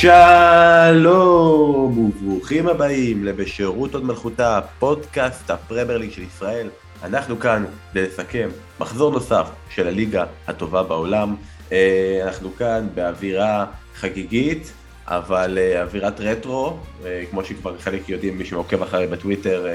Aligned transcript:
שלום 0.00 1.98
וברוכים 1.98 2.68
הבאים 2.68 3.24
לבשירות 3.24 3.94
עוד 3.94 4.04
מלכותה, 4.04 4.60
פודקאסט 4.78 5.50
הפרמייר 5.50 6.10
של 6.10 6.22
ישראל. 6.22 6.68
אנחנו 7.04 7.40
כאן 7.40 7.64
כדי 7.90 8.02
לסכם 8.02 8.48
מחזור 8.80 9.12
נוסף 9.12 9.48
של 9.70 9.86
הליגה 9.86 10.24
הטובה 10.46 10.82
בעולם. 10.82 11.36
אה, 11.72 12.20
אנחנו 12.24 12.56
כאן 12.56 12.88
באווירה 12.94 13.66
חגיגית, 13.94 14.72
אבל 15.06 15.58
אה, 15.58 15.82
אווירת 15.82 16.20
רטרו, 16.20 16.76
אה, 17.04 17.22
כמו 17.30 17.44
שכבר 17.44 17.78
חלק 17.78 18.08
יודעים, 18.08 18.38
מי 18.38 18.44
שעוקב 18.44 18.82
אחרי 18.82 19.06
בטוויטר, 19.06 19.66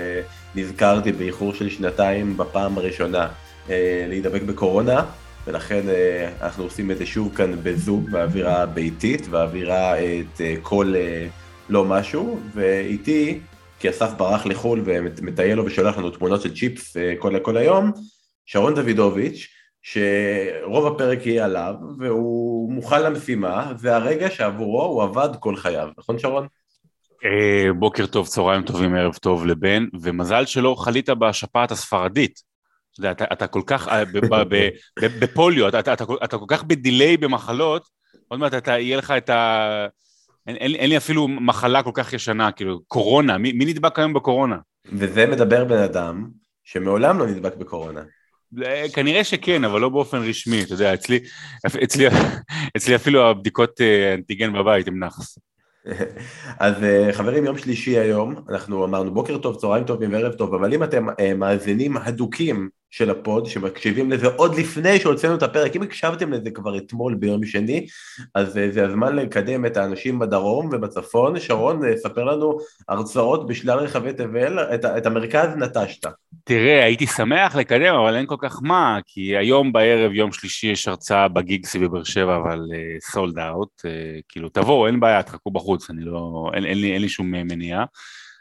נזכרתי 0.55 1.11
באיחור 1.11 1.53
של 1.53 1.69
שנתיים 1.69 2.37
בפעם 2.37 2.77
הראשונה 2.77 3.27
להידבק 4.07 4.41
בקורונה. 4.41 5.03
ולכן 5.47 5.81
אנחנו 6.41 6.63
עושים 6.63 6.91
את 6.91 6.97
זה 6.97 7.05
שוב 7.05 7.35
כאן 7.35 7.51
בזום, 7.63 8.05
באווירה 8.11 8.65
ביתית, 8.65 9.27
באווירה 9.27 9.99
את 9.99 10.41
כל 10.61 10.93
לא 11.69 11.85
משהו, 11.85 12.39
ואיתי, 12.53 13.39
כי 13.79 13.89
אסף 13.89 14.11
ברח 14.17 14.45
לחו"ל 14.45 14.81
ומטייל 14.85 15.57
לו 15.57 15.65
ושולח 15.65 15.97
לנו 15.97 16.09
תמונות 16.09 16.41
של 16.41 16.55
צ'יפס 16.55 16.97
כל, 17.19 17.39
כל 17.39 17.57
היום, 17.57 17.91
שרון 18.45 18.75
דוידוביץ', 18.75 19.47
שרוב 19.81 20.87
הפרק 20.87 21.25
יהיה 21.25 21.45
עליו, 21.45 21.73
והוא 21.99 22.71
מוכן 22.71 23.03
למשימה, 23.03 23.73
זה 23.75 23.95
הרגע 23.95 24.29
שעבורו 24.29 24.83
הוא 24.83 25.03
עבד 25.03 25.29
כל 25.39 25.55
חייו, 25.55 25.89
נכון 25.97 26.19
שרון? 26.19 26.47
בוקר 27.79 28.05
טוב, 28.05 28.27
צהריים 28.27 28.61
טובים, 28.61 28.95
ערב 28.95 29.13
טוב 29.13 29.45
לבן, 29.45 29.85
ומזל 30.01 30.45
שלא 30.45 30.75
חלית 30.79 31.09
בשפעת 31.09 31.71
הספרדית. 31.71 32.54
אתה 32.95 33.01
יודע, 33.01 33.11
אתה, 33.11 33.25
אתה 33.33 33.47
כל 33.47 33.61
כך, 33.65 33.87
אה, 33.87 34.03
בפוליו, 35.19 35.67
אתה, 35.67 35.79
אתה, 35.79 35.93
אתה, 35.93 36.03
אתה 36.23 36.37
כל 36.37 36.45
כך 36.47 36.63
בדיליי 36.63 37.17
במחלות, 37.17 37.89
עוד 38.27 38.39
מעט 38.39 38.53
אתה, 38.53 38.71
יהיה 38.71 38.97
לך 38.97 39.11
את 39.11 39.29
ה... 39.29 39.87
אין, 40.47 40.55
אין, 40.55 40.75
אין 40.75 40.89
לי 40.89 40.97
אפילו 40.97 41.27
מחלה 41.27 41.83
כל 41.83 41.91
כך 41.93 42.13
ישנה, 42.13 42.51
כאילו, 42.51 42.79
קורונה, 42.87 43.37
מי, 43.37 43.53
מי 43.53 43.65
נדבק 43.65 43.99
היום 43.99 44.13
בקורונה? 44.13 44.57
וזה 44.91 45.25
מדבר 45.25 45.65
בן 45.65 45.77
אדם 45.77 46.27
שמעולם 46.63 47.19
לא 47.19 47.27
נדבק 47.27 47.55
בקורונה. 47.55 48.01
כנראה 48.93 49.23
שכן, 49.23 49.63
אבל 49.63 49.81
לא 49.81 49.89
באופן 49.89 50.17
רשמי, 50.17 50.63
אתה 50.63 50.73
יודע, 50.73 50.93
אצלי, 50.93 51.19
אצלי, 51.83 52.07
אצלי 52.77 52.95
אפילו 52.95 53.29
הבדיקות 53.29 53.81
אה, 53.81 54.13
אנטיגן 54.13 54.53
בבית 54.53 54.87
הם 54.87 54.99
נאחס. 54.99 55.37
אז 56.59 56.83
אה, 56.83 57.09
חברים, 57.13 57.45
יום 57.45 57.57
שלישי 57.57 57.97
היום, 57.97 58.35
אנחנו 58.49 58.85
אמרנו 58.85 59.13
בוקר 59.13 59.37
טוב, 59.37 59.55
צהריים 59.55 59.83
טובים 59.83 60.13
וערב 60.13 60.33
טוב, 60.33 60.53
אבל 60.53 60.73
אם 60.73 60.83
אתם 60.83 61.05
מאזינים 61.35 61.97
הדוקים 61.97 62.69
של 62.97 63.09
ה 63.09 63.16
pod, 63.16 63.45
שמקשיבים 63.45 64.11
לזה 64.11 64.27
עוד 64.27 64.55
לפני 64.55 64.99
שהוצאנו 64.99 65.35
את 65.35 65.43
הפרק, 65.43 65.75
אם 65.75 65.81
הקשבתם 65.81 66.33
לזה 66.33 66.51
כבר 66.51 66.77
אתמול 66.77 67.15
ביום 67.15 67.45
שני, 67.45 67.87
אז 68.35 68.57
אה, 68.57 68.71
זה 68.71 68.85
הזמן 68.85 69.15
לקדם 69.15 69.65
את 69.65 69.77
האנשים 69.77 70.19
בדרום 70.19 70.69
ובצפון. 70.71 71.39
שרון, 71.39 71.85
אה, 71.85 71.97
ספר 71.97 72.23
לנו 72.23 72.57
הרצאות 72.89 73.47
בשלל 73.47 73.79
רחבי 73.79 74.13
תבל, 74.13 74.59
את, 74.59 74.85
את 74.85 75.05
המרכז 75.05 75.49
נטשת. 75.57 76.07
תראה, 76.43 76.83
הייתי 76.83 77.07
שמח 77.07 77.55
לקדם, 77.55 77.95
אבל 77.95 78.15
אין 78.15 78.25
כל 78.25 78.35
כך 78.39 78.59
מה, 78.63 78.99
כי 79.05 79.37
היום 79.37 79.73
בערב, 79.73 80.11
יום 80.11 80.31
שלישי, 80.31 80.67
יש 80.67 80.87
הרצאה 80.87 81.27
בגיגסי 81.27 81.79
בבאר 81.79 82.03
שבע, 82.03 82.35
אבל 82.35 82.59
סולד 83.11 83.39
uh, 83.39 83.41
אאוט, 83.41 83.69
uh, 83.79 84.21
כאילו, 84.29 84.49
תבואו, 84.49 84.87
אין 84.87 84.99
בעיה, 84.99 85.23
תחכו 85.23 85.51
בחוץ, 85.51 85.89
אני 85.89 86.01
לא, 86.01 86.49
אין, 86.53 86.65
אין, 86.65 86.81
לי, 86.81 86.93
אין 86.93 87.01
לי 87.01 87.09
שום 87.09 87.31
מניעה. 87.31 87.85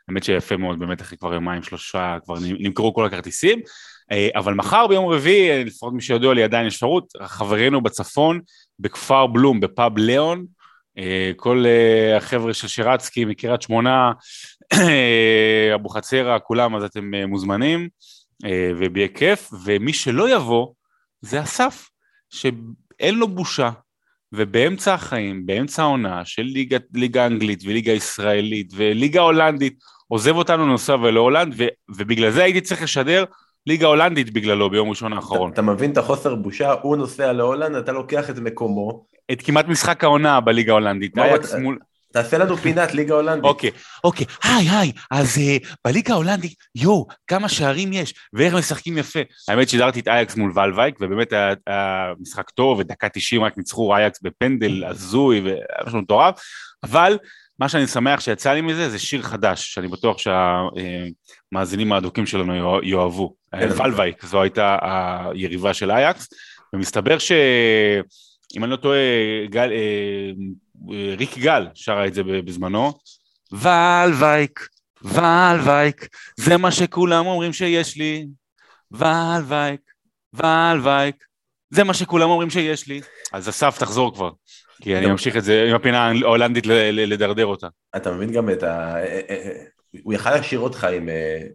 האמת 0.08 0.24
שיפה 0.24 0.56
מאוד, 0.56 0.78
באמת 0.78 1.00
אחרי 1.00 1.18
כבר 1.18 1.34
יומיים 1.34 1.62
שלושה 1.62 2.16
כבר 2.24 2.34
נמכרו 2.40 2.94
כל 2.94 3.06
הכרטיסים. 3.06 3.60
אה, 4.12 4.28
אבל 4.36 4.54
מחר 4.54 4.86
ביום 4.86 5.06
רביעי, 5.06 5.64
לפחות 5.64 5.92
מי 5.92 6.02
שיודע 6.02 6.32
לי 6.32 6.44
עדיין 6.44 6.66
יש 6.66 6.74
אפשרות, 6.74 7.12
חברינו 7.22 7.80
בצפון, 7.80 8.40
בכפר 8.78 9.26
בלום, 9.26 9.60
בפאב 9.60 9.98
ליאון, 9.98 10.46
אה, 10.98 11.32
כל 11.36 11.64
אה, 11.66 12.16
החבר'ה 12.16 12.54
של 12.54 12.68
שירצקי 12.68 13.24
מקריית 13.24 13.62
שמונה, 13.62 14.12
אבוחצירא, 15.74 16.38
כולם, 16.42 16.76
אז 16.76 16.84
אתם 16.84 17.14
מוזמנים, 17.14 17.88
וביהיה 18.78 19.08
כיף, 19.08 19.50
ומי 19.64 19.92
שלא 19.92 20.36
יבוא, 20.36 20.66
זה 21.20 21.42
אסף, 21.42 21.88
שאין 22.30 23.14
לו 23.14 23.28
בושה, 23.28 23.70
ובאמצע 24.32 24.94
החיים, 24.94 25.46
באמצע 25.46 25.82
העונה 25.82 26.24
של 26.24 26.42
ליגה, 26.42 26.76
ליגה 26.94 27.26
אנגלית 27.26 27.62
וליגה 27.64 27.92
ישראלית 27.92 28.72
וליגה 28.76 29.20
הולנדית, 29.20 29.78
עוזב 30.08 30.36
אותנו 30.36 30.66
נוסע 30.66 30.94
ולהולנד, 30.94 31.54
ובגלל 31.96 32.30
זה 32.30 32.44
הייתי 32.44 32.60
צריך 32.60 32.82
לשדר 32.82 33.24
ליגה 33.66 33.86
הולנדית 33.86 34.32
בגללו 34.32 34.70
ביום 34.70 34.90
ראשון 34.90 35.12
האחרון. 35.12 35.52
אתה, 35.52 35.60
אתה 35.60 35.62
מבין 35.62 35.92
את 35.92 35.98
החוסר 35.98 36.34
בושה, 36.34 36.72
הוא 36.72 36.96
נוסע 36.96 37.32
להולנד, 37.32 37.76
אתה 37.76 37.92
לוקח 37.92 38.30
את 38.30 38.38
מקומו. 38.38 39.04
את 39.32 39.42
כמעט 39.42 39.68
משחק 39.68 40.04
העונה 40.04 40.40
בליגה 40.40 40.72
ההולנדית. 40.72 41.18
אייקס 41.18 41.54
מול... 41.54 41.78
תעשה 42.12 42.38
לנו 42.38 42.56
פינת 42.56 42.94
ליגה 42.94 43.14
הולנדית. 43.14 43.44
אוקיי, 43.44 43.70
אוקיי, 44.04 44.26
היי 44.44 44.68
היי, 44.70 44.92
אז 45.10 45.36
uh, 45.36 45.68
בליגה 45.84 46.14
ההולנדית, 46.14 46.54
יואו, 46.74 47.06
כמה 47.26 47.48
שערים 47.48 47.92
יש, 47.92 48.14
ואיך 48.32 48.54
משחקים 48.54 48.98
יפה. 48.98 49.20
האמת 49.48 49.68
שידרתי 49.68 50.00
את 50.00 50.08
אייקס 50.08 50.36
מול 50.36 50.52
ולווייק, 50.54 50.94
ובאמת 51.00 51.32
היה, 51.32 51.54
היה 51.66 52.12
משחק 52.20 52.50
טוב, 52.50 52.78
ודקה 52.78 53.08
90 53.08 53.44
רק 53.44 53.58
ניצחו 53.58 53.94
אייקס 53.96 54.18
בפנדל 54.22 54.84
הזוי, 54.84 55.40
והיה 55.40 55.56
משהו 55.86 55.98
מטורף, 55.98 56.40
אבל 56.84 57.18
מה 57.58 57.68
שאני 57.68 57.86
שמח 57.86 58.20
שיצא 58.20 58.52
לי 58.52 58.60
מזה 58.60 58.90
זה 58.90 58.98
שיר 58.98 59.22
חדש, 59.22 59.74
שאני 59.74 59.88
בטוח 59.88 60.16
שהמאזינים 60.18 61.92
האדוקים 61.92 62.26
שלנו 62.26 62.82
יאהבו. 62.82 63.34
כן. 63.58 63.82
ולווייק, 63.82 64.24
זו 64.24 64.42
הייתה 64.42 64.78
היריבה 65.32 65.74
של 65.74 65.90
אייקס, 65.90 66.28
ומסתבר 66.72 67.18
שאם 67.18 68.64
אני 68.64 68.70
לא 68.70 68.76
טועה, 68.76 68.98
גל, 69.46 69.72
אה, 69.72 70.30
ריק 71.16 71.38
גל 71.38 71.66
שרה 71.74 72.06
את 72.06 72.14
זה 72.14 72.22
בזמנו, 72.22 72.92
ולווייק, 73.52 74.68
ולווייק, 75.02 76.08
זה 76.36 76.56
מה 76.56 76.70
שכולם 76.70 77.26
אומרים 77.26 77.52
שיש 77.52 77.96
לי, 77.96 78.26
ולווייק, 78.90 79.80
ולווייק, 80.34 81.24
זה 81.70 81.84
מה 81.84 81.94
שכולם 81.94 82.30
אומרים 82.30 82.50
שיש 82.50 82.88
לי. 82.88 83.00
אז 83.32 83.48
אסף, 83.48 83.78
תחזור 83.78 84.14
כבר. 84.14 84.30
כי 84.82 84.96
אני 84.96 85.10
אמשיך 85.10 85.36
את 85.36 85.44
זה 85.44 85.66
עם 85.68 85.74
הפינה 85.74 86.06
ההולנדית 86.06 86.66
לדרדר 86.92 87.46
אותה. 87.46 87.68
אתה 87.96 88.12
מבין 88.12 88.32
גם 88.32 88.50
את 88.50 88.62
ה... 88.62 88.96
אה, 89.94 89.98
אה, 89.98 90.02
הוא 90.04 90.14
יכל 90.14 90.30
להשאיר 90.30 90.60
אותך 90.60 90.84
עם 90.84 91.08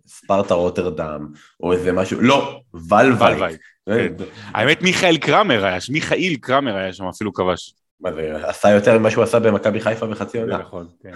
ספרטה 0.08 0.54
רוטרדם, 0.54 1.28
או 1.64 1.74
איזה 1.74 1.92
משהו, 1.92 2.22
לא, 2.22 2.60
ולווייק. 2.90 3.62
כן. 3.86 4.14
האמת 4.54 4.82
מיכאל 4.82 5.18
קרמר 5.18 5.66
היה, 5.66 5.78
מיכאיל 5.90 6.36
קרמר 6.42 6.76
היה 6.76 6.94
שם 6.94 7.06
אפילו 7.06 7.34
כבש. 7.34 7.74
מה 8.02 8.14
זה, 8.14 8.48
עשה 8.48 8.70
יותר 8.70 9.00
ממה 9.00 9.12
שהוא 9.12 9.24
עשה 9.24 9.40
במכבי 9.40 9.82
חיפה 9.82 10.08
בחצי 10.08 10.40
עונה. 10.40 10.58
נכון, 10.58 10.88
כן. 11.04 11.12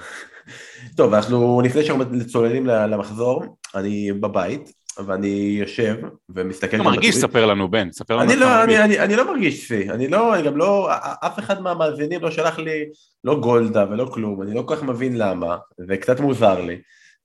טוב, 0.97 1.13
אנחנו, 1.13 1.61
לפני 1.65 1.83
שאנחנו 1.83 2.25
צוללים 2.25 2.65
למחזור, 2.65 3.57
אני 3.75 4.11
בבית, 4.13 4.71
ואני 5.05 5.55
יושב 5.59 5.95
ומסתכל... 6.29 6.75
אתה 6.75 6.83
מרגיש, 6.83 7.15
ספר 7.15 7.45
לנו, 7.45 7.71
בן, 7.71 7.91
ספר 7.91 8.15
לנו. 8.15 8.31
אני 8.31 8.39
לא, 8.39 8.63
אני, 8.63 8.83
אני, 8.83 8.99
אני 8.99 9.15
לא 9.15 9.33
מרגיש 9.33 9.67
שיא, 9.67 9.91
אני 9.91 10.07
לא, 10.07 10.35
אני 10.35 10.43
גם 10.43 10.57
לא, 10.57 10.89
אף 11.25 11.39
אחד 11.39 11.61
מהמאזינים 11.61 12.21
לא 12.21 12.31
שלח 12.31 12.59
לי, 12.59 12.85
לא 13.23 13.39
גולדה 13.39 13.85
ולא 13.89 14.05
כלום, 14.13 14.41
אני 14.41 14.53
לא 14.53 14.63
כל 14.65 14.75
כך 14.75 14.83
מבין 14.83 15.17
למה, 15.17 15.57
וקצת 15.89 16.19
מוזר 16.19 16.61
לי. 16.61 16.77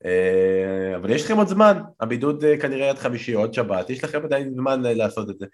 אה, 0.04 0.96
אבל 0.96 1.10
יש 1.10 1.24
לכם 1.24 1.36
עוד 1.36 1.48
זמן, 1.48 1.78
הבידוד 2.00 2.44
אה, 2.44 2.56
כנראה 2.58 2.90
עד 2.90 2.98
חמישי, 2.98 3.32
עוד 3.32 3.54
שבת, 3.54 3.90
יש 3.90 4.04
לכם 4.04 4.20
עדיין 4.24 4.54
זמן 4.54 4.86
אה, 4.86 4.94
לעשות 4.94 5.30
את 5.30 5.38
זה. 5.38 5.46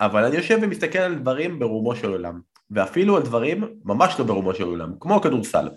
אבל 0.00 0.24
אני 0.24 0.36
יושב 0.36 0.58
ומסתכל 0.62 0.98
על 0.98 1.14
דברים 1.14 1.58
ברומו 1.58 1.96
של 1.96 2.08
עולם, 2.08 2.40
ואפילו 2.70 3.16
על 3.16 3.22
דברים 3.22 3.64
ממש 3.84 4.14
לא 4.18 4.24
ברומו 4.24 4.54
של 4.54 4.64
עולם, 4.64 4.92
כמו 5.00 5.20
כדורסל. 5.20 5.68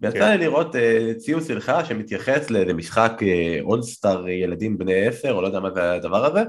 ויצא 0.00 0.18
כן. 0.18 0.30
לי 0.30 0.38
לראות 0.38 0.74
ציוץ 1.16 1.48
שלך 1.48 1.72
שמתייחס 1.88 2.50
לאיזה 2.50 2.74
משחק 2.74 3.20
אולסטאר 3.60 4.28
ילדים 4.28 4.78
בני 4.78 5.06
עשר, 5.06 5.32
או 5.32 5.42
לא 5.42 5.46
יודע 5.46 5.60
מה 5.60 5.70
זה 5.74 5.92
הדבר 5.92 6.24
הזה, 6.24 6.42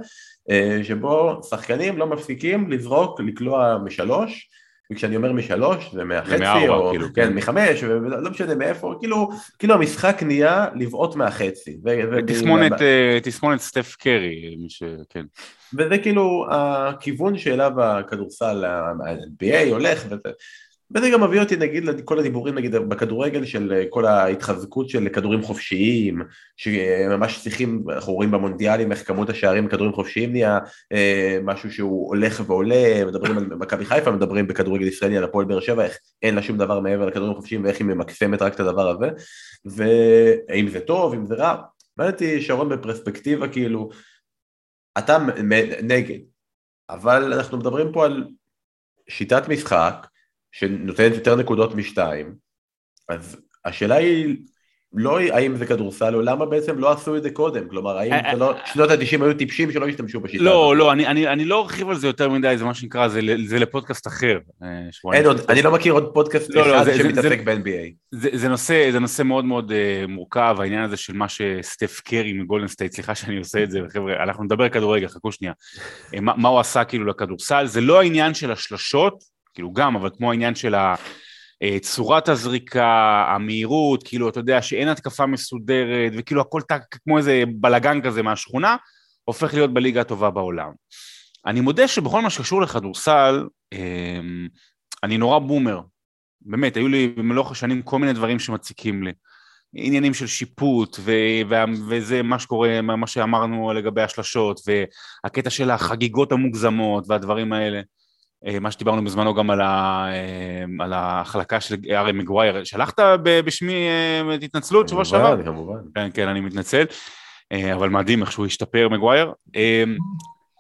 שבו 0.84 1.42
שחקנים 1.50 1.98
לא 1.98 2.08
מפסיקים 2.08 2.72
לזרוק, 2.72 3.20
לקלוע 3.20 3.78
משלוש, 3.78 4.50
וכשאני 4.92 5.16
אומר 5.16 5.32
משלוש 5.32 5.90
זה 5.94 6.04
מהחצי, 6.04 6.68
או 6.68 6.90
כאילו, 6.90 7.08
כן, 7.14 7.28
כן. 7.28 7.34
מחמש, 7.34 7.84
ולא 7.84 8.32
משנה 8.32 8.56
מאיפה, 8.56 8.96
כאילו, 9.00 9.30
כאילו 9.60 9.74
המשחק 9.74 10.24
נהיה 10.26 10.68
לבעוט 10.76 11.16
מהחצי. 11.16 11.78
תסמונת, 12.28 12.82
אה, 12.82 13.20
תסמונת 13.24 13.60
סטף 13.60 13.96
קרי, 14.00 14.56
מי 14.60 14.70
ש... 14.70 14.84
כן. 15.10 15.26
וזה 15.74 15.98
כאילו 15.98 16.46
הכיוון 16.52 17.38
שאליו 17.38 17.82
הכדורסל, 17.82 18.66
ה-NBA 18.66 19.70
הולך, 19.72 20.06
וזה. 20.06 20.30
וזה 20.96 21.10
גם 21.10 21.24
מביא 21.24 21.40
אותי 21.40 21.56
נגיד 21.56 21.84
לכל 21.84 22.20
הדיבורים 22.20 22.56
נגיד 22.56 22.76
בכדורגל 22.76 23.46
של 23.46 23.74
אה, 23.74 23.84
כל 23.90 24.06
ההתחזקות 24.06 24.90
של 24.90 25.10
כדורים 25.10 25.42
חופשיים 25.42 26.22
שממש 26.58 27.42
צריכים, 27.44 27.84
אנחנו 27.90 28.14
רואים 28.14 28.32
במונדיאלים 28.32 28.92
איך 28.92 29.08
כמות 29.08 29.30
השערים 29.30 29.66
בכדורים 29.66 29.94
חופשיים 29.94 30.32
נהיה 30.32 30.60
אה, 30.94 31.40
משהו 31.44 31.72
שהוא 31.72 32.08
הולך 32.08 32.44
ועולה, 32.46 33.06
מדברים 33.06 33.38
על 33.38 33.46
מכבי 33.46 33.86
חיפה, 33.86 34.12
מדברים 34.12 34.48
בכדורגל 34.48 34.88
ישראלי 34.88 35.18
על 35.18 35.24
הפועל 35.24 35.46
באר 35.46 35.60
שבע, 35.60 35.84
איך 35.84 35.98
אין 36.22 36.36
לה 36.36 36.42
שום 36.42 36.58
דבר 36.58 36.80
מעבר 36.80 37.06
לכדורים 37.06 37.36
חופשיים 37.36 37.64
ואיך 37.64 37.80
היא 37.80 37.88
ממקסמת 37.88 38.42
רק 38.42 38.56
את 38.56 38.60
הדבר 38.60 38.90
הזה 38.90 39.10
והאם 39.66 40.68
זה 40.68 40.80
טוב, 40.80 41.14
אם 41.14 41.26
זה 41.26 41.36
רע, 41.36 41.56
מעניין 41.98 42.14
אותי 42.14 42.42
שרון 42.42 42.70
בפרספקטיבה 42.70 43.48
כאילו, 43.48 43.90
אתה 44.98 45.18
נגד, 45.84 46.20
אבל 46.90 47.34
אנחנו 47.34 47.58
מדברים 47.58 47.92
פה 47.94 48.06
על 48.06 48.28
שיטת 49.10 49.50
משחק 49.50 50.08
שנותנת 50.52 51.16
יותר 51.16 51.36
נקודות 51.36 51.76
משתיים, 51.76 52.36
אז 53.10 53.38
השאלה 53.66 53.96
היא 53.96 54.38
לא 54.94 55.20
האם 55.20 55.56
זה 55.56 55.66
כדורסל, 55.66 56.16
או 56.16 56.22
למה 56.22 56.46
בעצם 56.46 56.80
לא 56.80 56.92
עשו 56.92 57.16
את 57.16 57.24
זה 57.24 57.30
קודם, 57.30 57.70
כלומר, 57.70 57.98
האם 57.98 58.14
אה, 58.14 58.36
לא, 58.36 58.54
אה, 58.54 58.66
שנות 58.66 58.90
ה-90 58.92 59.24
היו 59.24 59.34
טיפשים 59.34 59.72
שלא 59.72 59.88
השתמשו 59.88 60.20
בשיטה 60.20 60.44
לא, 60.44 60.66
הזאת? 60.66 60.78
לא, 60.78 60.92
אני, 60.92 61.08
אני, 61.08 61.28
אני 61.28 61.46
לא 61.46 61.62
ארחיב 61.62 61.90
על 61.90 61.96
זה 61.96 62.08
יותר 62.08 62.30
מדי, 62.30 62.56
זה 62.58 62.66
מה 62.66 62.74
שנקרא, 62.74 63.08
זה, 63.08 63.22
זה 63.46 63.60
לפודקאסט 63.60 64.08
אחר. 64.08 64.40
אין 65.14 65.26
עוד, 65.26 65.42
אני 65.50 65.62
לא 65.62 65.72
מכיר 65.72 65.94
עוד 65.94 66.14
פודקאסט 66.14 66.56
לא, 66.56 66.62
אחד 66.62 66.88
לא, 66.88 66.98
שמתעסק 66.98 67.40
ב-NBA. 67.44 67.94
זה, 68.12 68.30
זה, 68.34 68.50
נושא, 68.50 68.92
זה 68.92 69.00
נושא 69.00 69.24
מאוד 69.24 69.46
מאוד 69.46 69.72
אה, 69.72 70.08
מורכב, 70.08 70.58
העניין 70.60 70.84
הזה 70.84 70.98
של 70.98 71.14
מה 71.14 71.26
שסטף 71.30 72.00
קרי 72.00 72.34
מגולדן 72.34 72.68
סטייט, 72.68 72.94
סליחה 72.94 73.16
שאני 73.16 73.38
עושה 73.38 73.64
את 73.64 73.72
זה, 73.72 73.80
חבר'ה, 73.94 74.24
אנחנו 74.24 74.44
נדבר 74.44 74.70
כדורגל, 74.70 75.08
חכו 75.08 75.32
שנייה. 75.32 75.54
מה, 76.22 76.34
מה 76.38 76.50
הוא 76.50 76.60
עשה 76.60 76.84
כאילו 76.84 77.06
לכדורסל, 77.06 77.66
זה 77.66 77.82
לא 77.82 78.00
העניין 78.00 78.34
של 78.34 78.52
השלשות, 78.52 79.24
כאילו 79.60 79.74
גם, 79.74 79.96
אבל 79.96 80.10
כמו 80.18 80.32
העניין 80.32 80.56
של 80.56 80.76
ה... 80.76 80.96
אה, 81.64 81.78
צורת 81.80 82.30
הזריקה, 82.30 83.26
המהירות, 83.36 84.04
כאילו 84.04 84.30
אתה 84.30 84.40
יודע 84.40 84.62
שאין 84.62 84.88
התקפה 84.88 85.26
מסודרת 85.26 86.12
וכאילו 86.18 86.42
הכל 86.42 86.62
טק 86.62 86.82
כמו 87.04 87.18
איזה 87.18 87.44
בלאגן 87.56 88.02
כזה 88.02 88.24
מהשכונה, 88.24 88.76
הופך 89.24 89.54
להיות 89.54 89.74
בליגה 89.74 90.02
הטובה 90.02 90.30
בעולם. 90.30 90.72
אני 91.46 91.62
מודה 91.62 91.88
שבכל 91.88 92.22
מה 92.22 92.30
שקשור 92.30 92.62
לכדורסל, 92.62 93.48
אמ, 93.74 94.48
אני 95.04 95.18
נורא 95.18 95.40
בומר. 95.40 95.82
באמת, 96.42 96.78
היו 96.78 96.88
לי 96.88 97.08
במלוך 97.08 97.52
השנים 97.52 97.82
כל 97.82 98.00
מיני 98.00 98.14
דברים 98.14 98.40
שמציקים 98.40 99.04
לי. 99.04 99.12
עניינים 99.74 100.14
של 100.14 100.28
שיפוט, 100.28 100.98
ו- 101.00 101.42
ו- 101.50 101.88
וזה 101.90 102.24
מה 102.24 102.40
שקורה, 102.40 102.82
מה 102.82 103.08
שאמרנו 103.08 103.74
לגבי 103.74 104.02
השלשות, 104.02 104.60
והקטע 104.68 105.50
של 105.50 105.72
החגיגות 105.72 106.32
המוגזמות 106.32 107.06
והדברים 107.08 107.54
האלה. 107.54 107.82
אה, 108.48 108.60
מה 108.60 108.72
שדיברנו 108.72 109.04
בזמנו 109.04 109.34
גם 109.34 109.50
על, 109.50 109.62
ה, 109.62 110.06
אה, 110.12 110.64
על 110.80 110.94
ההחלקה 110.94 111.62
של 111.62 111.76
ארי 111.92 112.12
מגווייר, 112.12 112.64
שלחת 112.64 113.00
בשמי 113.24 113.74
אה, 113.74 114.36
התנצלות 114.42 114.90
שבוע 114.90 115.06
שעבר? 115.06 115.44
כמובן. 115.44 115.80
כן, 115.96 116.10
כן, 116.14 116.28
אני 116.28 116.40
מתנצל, 116.40 116.84
אבל 117.74 117.90
מדהים 117.90 118.22
איך 118.22 118.32
שהוא 118.32 118.46
השתפר 118.46 118.90
מגווייר. 118.90 119.34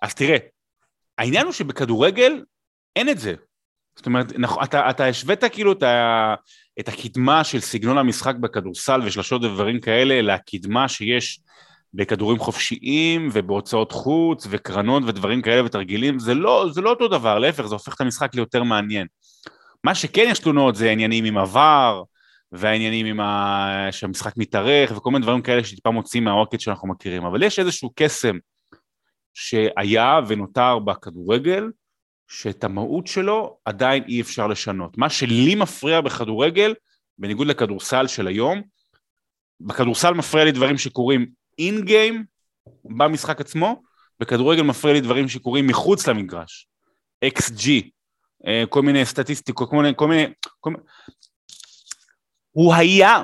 אז 0.01 0.13
תראה, 0.13 0.37
העניין 1.17 1.45
הוא 1.45 1.53
שבכדורגל 1.53 2.43
אין 2.95 3.09
את 3.09 3.19
זה. 3.19 3.33
זאת 3.95 4.05
אומרת, 4.05 4.33
אתה, 4.63 4.89
אתה 4.89 5.05
השווית 5.05 5.43
כאילו 5.43 5.71
את, 5.71 5.83
ה, 5.83 6.35
את 6.79 6.87
הקדמה 6.87 7.43
של 7.43 7.59
סגנון 7.59 7.97
המשחק 7.97 8.35
בכדורסל 8.35 9.01
ושלשות 9.05 9.43
ודברים 9.43 9.79
כאלה 9.79 10.21
לקדמה 10.21 10.87
שיש 10.87 11.39
בכדורים 11.94 12.39
חופשיים 12.39 13.30
ובהוצאות 13.33 13.91
חוץ 13.91 14.47
וקרנות 14.50 15.03
ודברים 15.06 15.41
כאלה 15.41 15.65
ותרגילים, 15.65 16.19
זה 16.19 16.33
לא, 16.33 16.68
זה 16.71 16.81
לא 16.81 16.89
אותו 16.89 17.07
דבר, 17.07 17.39
להפך, 17.39 17.65
זה 17.65 17.75
הופך 17.75 17.95
את 17.95 18.01
המשחק 18.01 18.36
ליותר 18.36 18.63
מעניין. 18.63 19.07
מה 19.83 19.95
שכן 19.95 20.25
יש 20.27 20.39
תלונות 20.39 20.75
זה 20.75 20.89
העניינים 20.89 21.25
עם 21.25 21.38
עבר, 21.38 22.03
והעניינים 22.51 23.06
עם 23.06 23.19
ה... 23.19 23.88
שהמשחק 23.91 24.33
מתארך 24.38 24.97
וכל 24.97 25.12
מיני 25.12 25.24
דברים 25.24 25.41
כאלה 25.41 25.63
שטיפה 25.63 25.91
מוצאים 25.91 26.24
מהעוקד 26.24 26.59
שאנחנו 26.59 26.88
מכירים, 26.88 27.25
אבל 27.25 27.44
יש 27.44 27.59
איזשהו 27.59 27.92
קסם 27.95 28.38
שהיה 29.33 30.19
ונותר 30.27 30.80
בכדורגל, 30.80 31.63
שאת 32.27 32.63
המהות 32.63 33.07
שלו 33.07 33.57
עדיין 33.65 34.03
אי 34.07 34.21
אפשר 34.21 34.47
לשנות. 34.47 34.97
מה 34.97 35.09
שלי 35.09 35.56
מפריע 35.56 36.01
בכדורגל, 36.01 36.74
בניגוד 37.18 37.47
לכדורסל 37.47 38.07
של 38.07 38.27
היום, 38.27 38.62
בכדורסל 39.62 40.13
מפריע 40.13 40.45
לי 40.45 40.51
דברים 40.51 40.77
שקורים 40.77 41.38
אין 41.59 41.85
גיים 41.85 42.25
במשחק 42.85 43.41
עצמו, 43.41 43.81
בכדורגל 44.19 44.61
מפריע 44.61 44.94
לי 44.94 45.01
דברים 45.01 45.29
שקורים 45.29 45.67
מחוץ 45.67 46.07
למגרש. 46.07 46.67
XG, 47.25 47.69
אה, 48.47 48.63
כל 48.69 48.81
מיני 48.81 49.06
סטטיסטיקות, 49.06 49.69
כל 49.69 49.75
מיני, 49.75 49.94
כל 49.95 50.07
מיני, 50.07 50.25
כל. 50.59 50.73
הוא 52.51 52.73
היה, 52.73 53.23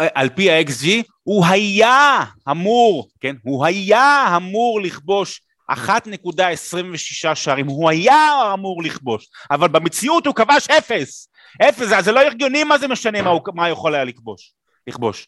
אה, 0.00 0.08
על 0.14 0.28
פי 0.28 0.50
ה-XG, 0.50 0.86
הוא 1.22 1.46
היה 1.46 2.24
אמור, 2.50 3.08
כן, 3.20 3.36
הוא 3.42 3.66
היה 3.66 4.36
אמור 4.36 4.80
לכבוש 4.80 5.40
1.26 5.70 7.34
שערים, 7.34 7.66
הוא 7.66 7.90
היה 7.90 8.52
אמור 8.54 8.82
לכבוש, 8.82 9.28
אבל 9.50 9.68
במציאות 9.68 10.26
הוא 10.26 10.34
כבש 10.34 10.70
אפס, 10.70 11.28
אפס, 11.68 12.04
זה 12.04 12.12
לא 12.12 12.20
הגיוני 12.20 12.64
מה 12.64 12.78
זה 12.78 12.88
משנה 12.88 13.22
מה 13.22 13.30
הוא, 13.30 13.40
מה 13.54 13.68
יכול 13.68 13.94
היה 13.94 14.04
לכבוש, 14.04 14.52
לכבוש. 14.86 15.26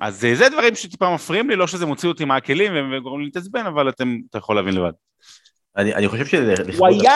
אז 0.00 0.24
אה, 0.24 0.34
זה 0.34 0.48
דברים 0.48 0.74
שטיפה 0.74 1.14
מפריעים 1.14 1.50
לי, 1.50 1.56
לא 1.56 1.66
שזה 1.66 1.86
מוציא 1.86 2.08
אותי 2.08 2.24
מהכלים 2.24 2.72
וגורם 2.92 3.20
לי 3.20 3.24
להתעצבן, 3.24 3.66
אבל 3.66 3.88
אתם, 3.88 4.18
אתה 4.30 4.38
יכול 4.38 4.56
להבין 4.56 4.74
לבד. 4.74 4.92
אני, 5.76 5.94
אני 5.94 6.08
חושב 6.08 6.26
שזה... 6.26 6.54
הוא 6.78 6.86
היה, 6.86 7.12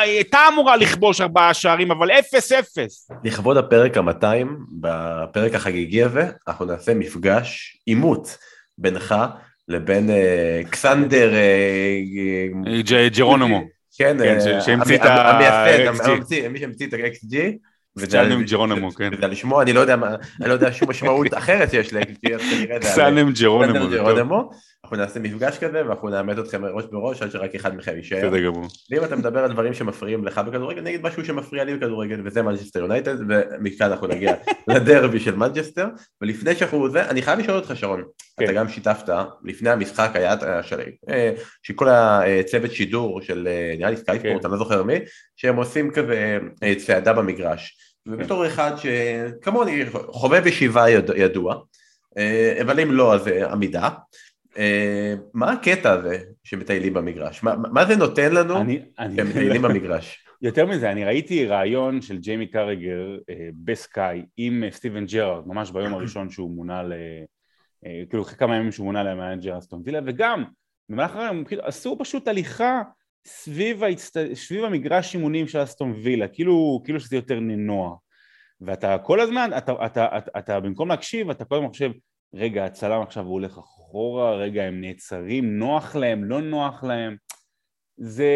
הייתה 0.00 0.38
אמורה 0.52 0.76
לכבוש 0.76 1.20
ארבעה 1.20 1.54
שערים, 1.54 1.90
אבל 1.90 2.10
אפס 2.10 2.52
אפס. 2.52 3.10
לכבוד 3.24 3.56
הפרק 3.56 3.96
המאתיים, 3.96 4.58
בפרק 4.80 5.54
החגיגי 5.54 6.02
הזה, 6.02 6.30
אנחנו 6.48 6.64
נעשה 6.64 6.94
מפגש, 6.94 7.78
עימות, 7.86 8.38
בינך 8.78 9.14
לבין 9.68 10.10
אה, 10.10 10.60
קסנדר... 10.70 11.34
אה, 11.34 11.98
ג'רונומו. 13.08 13.62
כן, 13.98 14.16
שהמציא 14.60 14.96
את 14.96 15.04
ה-XG. 15.04 16.48
מי 16.48 16.58
שהמציא 16.58 16.86
את 16.86 16.92
ה-XG. 16.92 17.36
קסנם 18.06 18.42
ג'רונמו, 18.42 18.90
כן. 18.90 19.10
וזה 19.12 19.26
לשמוע, 19.26 19.62
אני 19.62 19.72
לא 19.72 19.80
יודע 19.80 19.96
מה, 19.96 20.14
אני 20.40 20.48
לא 20.48 20.52
יודע 20.52 20.72
שום 20.72 20.90
משמעות 20.90 21.34
אחרת 21.40 21.70
שיש 21.70 21.94
אז 21.94 22.40
כנראה 22.50 22.78
זה... 23.90 23.96
ג'רונימו. 23.96 24.50
אנחנו 24.84 24.96
נעשה 24.96 25.20
מפגש 25.20 25.58
כזה 25.58 25.86
ואנחנו 25.86 26.08
נעמד 26.08 26.38
אתכם 26.38 26.64
ראש 26.64 26.84
בראש 26.90 27.22
עד 27.22 27.30
שרק 27.30 27.54
אחד 27.54 27.76
מכם 27.76 27.96
יישאר. 27.96 28.18
בסדר 28.18 28.44
גמור. 28.44 28.66
ואם 28.90 29.04
אתה 29.04 29.16
מדבר 29.16 29.44
על 29.44 29.52
דברים 29.52 29.74
שמפריעים 29.74 30.24
לך 30.24 30.38
בכדורגל, 30.38 30.80
נגיד 30.80 31.02
משהו 31.02 31.24
שמפריע 31.24 31.64
לי 31.64 31.76
בכדורגל 31.76 32.20
וזה 32.24 32.42
מנצ'סטר 32.42 32.80
יונייטד 32.80 33.14
ומכאן 33.28 33.90
אנחנו 33.90 34.06
נגיע 34.06 34.34
לדרבי 34.68 35.20
של 35.20 35.36
מנצ'סטר 35.36 35.86
ולפני 36.22 36.54
שאנחנו 36.54 36.90
זה, 36.90 37.10
אני 37.10 37.22
חייב 37.22 37.38
לשאול 37.38 37.56
אותך 37.56 37.72
שרון, 37.76 38.02
כן. 38.38 38.44
אתה 38.44 38.52
גם 38.52 38.68
שיתפת, 38.68 39.12
לפני 39.44 39.70
המשחק 39.70 40.10
היה 40.14 40.34
אה, 41.10 41.32
שכל 41.62 41.88
הצוות 41.88 42.72
שידור 42.72 43.20
של 43.20 43.48
אה, 43.50 43.74
נראה 43.78 43.90
לי 43.90 43.96
סקיי 43.96 44.14
ספורט, 44.14 44.42
כן. 44.42 44.46
אני 44.46 44.52
לא 44.52 44.58
זוכר 44.58 44.82
מי, 44.82 44.98
שהם 45.36 45.56
עושים 45.56 45.90
כזה 45.90 46.38
אה, 46.62 46.74
צעדה 46.74 47.12
במגרש 47.12 47.87
ובתור 48.08 48.46
אחד 48.46 48.72
שכמוני 48.76 49.84
חובב 49.90 50.46
ישיבה 50.46 50.90
ידוע, 51.16 51.54
אבל 52.60 52.80
אם 52.80 52.92
לא 52.92 53.14
אז 53.14 53.26
עמידה 53.26 53.88
אה, 54.58 55.14
מה 55.34 55.52
הקטע 55.52 55.92
הזה 55.92 56.18
שמטיילים 56.44 56.94
במגרש? 56.94 57.42
מה, 57.42 57.56
מה 57.56 57.84
זה 57.84 57.96
נותן 57.96 58.32
לנו 58.32 58.54
כשמטיילים 58.96 59.62
במגרש? 59.62 60.24
יותר 60.42 60.66
מזה, 60.66 60.90
אני 60.90 61.04
ראיתי 61.04 61.46
ראיון 61.46 62.00
של 62.00 62.18
ג'יימי 62.18 62.46
קראגר 62.46 63.18
אה, 63.30 63.48
בסקאי 63.64 64.22
עם 64.36 64.64
אה, 64.64 64.70
סטיבן 64.70 65.06
ג'רארד, 65.06 65.48
ממש 65.48 65.70
ביום 65.70 65.94
הראשון 65.94 66.30
שהוא 66.30 66.50
מונה 66.50 66.82
ל... 66.82 66.92
כאילו 68.10 68.22
אחרי 68.22 68.36
כמה 68.36 68.56
ימים 68.56 68.72
שהוא 68.72 68.84
מונה 68.84 69.02
ל 69.02 69.09
manager 69.09 69.58
אסטון 69.58 69.82
וילה, 69.84 70.00
וגם 70.06 70.44
במהלך 70.88 71.16
היום 71.16 71.44
כאילו, 71.44 71.62
עשו 71.64 71.96
פשוט 71.98 72.28
הליכה 72.28 72.82
סביב, 73.26 73.84
ההצט... 73.84 74.18
סביב 74.34 74.64
המגרש 74.64 75.14
אימונים 75.14 75.48
של 75.48 75.62
אסטון 75.62 75.94
וילה, 76.02 76.28
כאילו, 76.28 76.82
כאילו 76.84 77.00
שזה 77.00 77.16
יותר 77.16 77.40
נינוח. 77.40 77.96
ואתה 78.60 78.98
כל 78.98 79.20
הזמן, 79.20 79.50
אתה, 79.56 79.72
אתה, 79.72 79.86
אתה, 79.86 80.18
אתה, 80.18 80.38
אתה 80.38 80.60
במקום 80.60 80.88
להקשיב, 80.88 81.30
אתה 81.30 81.44
כל 81.44 81.54
הזמן 81.54 81.68
חושב, 81.68 81.90
רגע, 82.34 82.64
הצלם 82.64 83.02
עכשיו 83.02 83.24
הוא 83.24 83.32
הולך 83.32 83.58
אחורה, 83.58 84.36
רגע, 84.36 84.62
הם 84.62 84.80
נעצרים, 84.80 85.58
נוח 85.58 85.96
להם, 85.96 86.24
לא 86.24 86.40
נוח 86.40 86.84
להם. 86.84 87.16
זה 87.96 88.32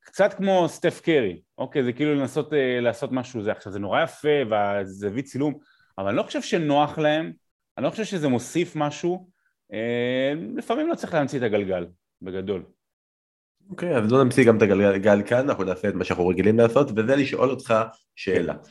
קצת 0.00 0.34
כמו 0.34 0.68
סטף 0.68 1.00
קרי, 1.00 1.40
אוקיי? 1.58 1.84
זה 1.84 1.92
כאילו 1.92 2.14
לנסות 2.14 2.52
uh, 2.52 2.56
לעשות 2.80 3.12
משהו 3.12 3.42
זה. 3.42 3.52
עכשיו, 3.52 3.72
זה 3.72 3.78
נורא 3.78 4.02
יפה 4.02 4.28
והזווית 4.50 5.24
צילום, 5.24 5.54
אבל 5.98 6.08
אני 6.08 6.16
לא 6.16 6.22
חושב 6.22 6.42
שנוח 6.42 6.98
להם, 6.98 7.32
אני 7.78 7.84
לא 7.84 7.90
חושב 7.90 8.04
שזה 8.04 8.28
מוסיף 8.28 8.76
משהו. 8.76 9.28
Uh, 9.72 9.76
לפעמים 10.56 10.88
לא 10.88 10.94
צריך 10.94 11.14
להמציא 11.14 11.38
את 11.38 11.44
הגלגל, 11.44 11.86
בגדול. 12.22 12.64
אוקיי, 13.70 13.96
אז 13.96 14.12
לא 14.12 14.24
נמציא 14.24 14.44
גם 14.44 14.56
את 14.56 14.62
הגלגל 14.62 15.22
כאן, 15.22 15.48
אנחנו 15.48 15.64
נעשה 15.64 15.88
את 15.88 15.94
מה 15.94 16.04
שאנחנו 16.04 16.28
רגילים 16.28 16.58
לעשות, 16.58 16.90
וזה 16.90 17.16
לשאול 17.16 17.50
אותך 17.50 17.74
שאלה. 18.16 18.54
אה, 18.54 18.68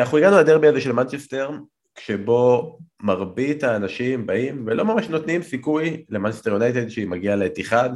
אנחנו 0.00 0.18
הגענו 0.18 0.38
לדרבי 0.38 0.68
הזה 0.68 0.80
של 0.80 0.92
מנצ'סטר, 0.92 1.50
כשבו 1.94 2.78
מרבית 3.02 3.64
האנשים 3.64 4.26
באים 4.26 4.64
ולא 4.66 4.84
ממש 4.84 5.08
נותנים 5.08 5.42
סיכוי 5.42 6.04
למאנסטר 6.08 6.50
יונייטד 6.50 6.88
שהיא 6.88 7.08
מגיעה 7.08 7.36
לאתיחד 7.36 7.90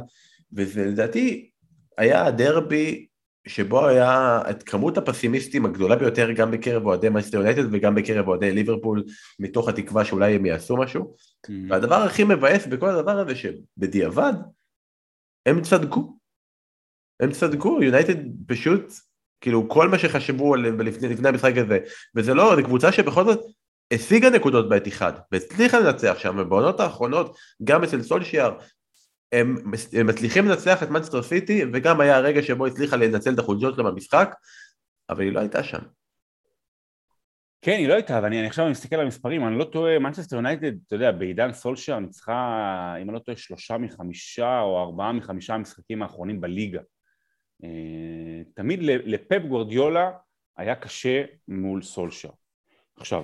וזה 0.53 0.85
לדעתי 0.85 1.49
היה 1.97 2.25
הדרבי 2.25 3.07
שבו 3.47 3.87
היה 3.87 4.41
את 4.49 4.63
כמות 4.63 4.97
הפסימיסטים 4.97 5.65
הגדולה 5.65 5.95
ביותר 5.95 6.31
גם 6.31 6.51
בקרב 6.51 6.85
אוהדי 6.85 7.09
מאנסטר 7.09 7.37
יונייטד 7.37 7.73
וגם 7.73 7.95
בקרב 7.95 8.27
אוהדי 8.27 8.51
ליברפול 8.51 9.03
מתוך 9.39 9.69
התקווה 9.69 10.05
שאולי 10.05 10.35
הם 10.35 10.45
יעשו 10.45 10.77
משהו 10.77 11.15
mm-hmm. 11.15 11.51
והדבר 11.69 11.95
הכי 11.95 12.23
מבאס 12.23 12.67
בכל 12.67 12.89
הדבר 12.89 13.19
הזה 13.19 13.35
שבדיעבד 13.35 14.33
הם 15.45 15.61
צדקו 15.61 16.17
הם 17.19 17.31
צדקו, 17.31 17.79
יונייטד 17.83 18.15
פשוט 18.47 18.93
כאילו 19.41 19.69
כל 19.69 19.87
מה 19.87 19.99
שחשבו 19.99 20.55
לפני, 20.55 21.09
לפני 21.09 21.29
המשחק 21.29 21.57
הזה 21.57 21.79
וזה 22.15 22.33
לא, 22.33 22.55
זו 22.55 22.63
קבוצה 22.63 22.91
שבכל 22.91 23.25
זאת 23.25 23.39
השיגה 23.93 24.29
נקודות 24.29 24.69
באתיחד 24.69 25.13
והצליחה 25.31 25.79
לנצח 25.79 26.15
שם 26.19 26.35
ובעונות 26.39 26.79
האחרונות 26.79 27.37
גם 27.63 27.83
אצל 27.83 28.01
סולשיאר 28.01 28.57
הם, 29.31 29.55
הם 29.93 30.07
מצליחים 30.07 30.45
לנצח 30.45 30.83
את 30.83 30.89
מנסטר 30.89 31.23
סיטי 31.23 31.65
וגם 31.73 32.01
היה 32.01 32.17
הרגע 32.17 32.41
שבו 32.43 32.65
הצליחה 32.65 32.95
לנצל 32.95 33.33
את 33.33 33.39
החולג'ות 33.39 33.75
שלו 33.75 33.83
במשחק 33.83 34.35
אבל 35.09 35.21
היא 35.21 35.31
לא 35.31 35.39
הייתה 35.39 35.63
שם. 35.63 35.79
כן, 37.61 37.71
היא 37.71 37.87
לא 37.87 37.93
הייתה, 37.93 38.19
ואני 38.23 38.47
עכשיו 38.47 38.69
מסתכל 38.69 38.95
על 38.95 39.01
המספרים, 39.01 39.47
אני 39.47 39.57
לא 39.57 39.63
טועה, 39.63 39.99
מנצ'סטר 39.99 40.35
יונייטד, 40.35 40.71
אתה 40.87 40.95
יודע, 40.95 41.11
בעידן 41.11 41.53
סולשר 41.53 41.99
ניצחה, 41.99 42.95
אם 43.01 43.09
אני 43.09 43.13
לא 43.13 43.19
טועה, 43.19 43.37
שלושה 43.37 43.77
מחמישה 43.77 44.59
או 44.59 44.83
ארבעה 44.83 45.11
מחמישה 45.11 45.53
המשחקים 45.53 46.01
האחרונים 46.01 46.41
בליגה. 46.41 46.79
אה, 47.63 48.41
תמיד 48.53 48.79
לפפ 48.83 49.41
גוורדיולה 49.47 50.11
היה 50.57 50.75
קשה 50.75 51.23
מול 51.47 51.81
סולשר. 51.81 52.29
עכשיו, 52.95 53.23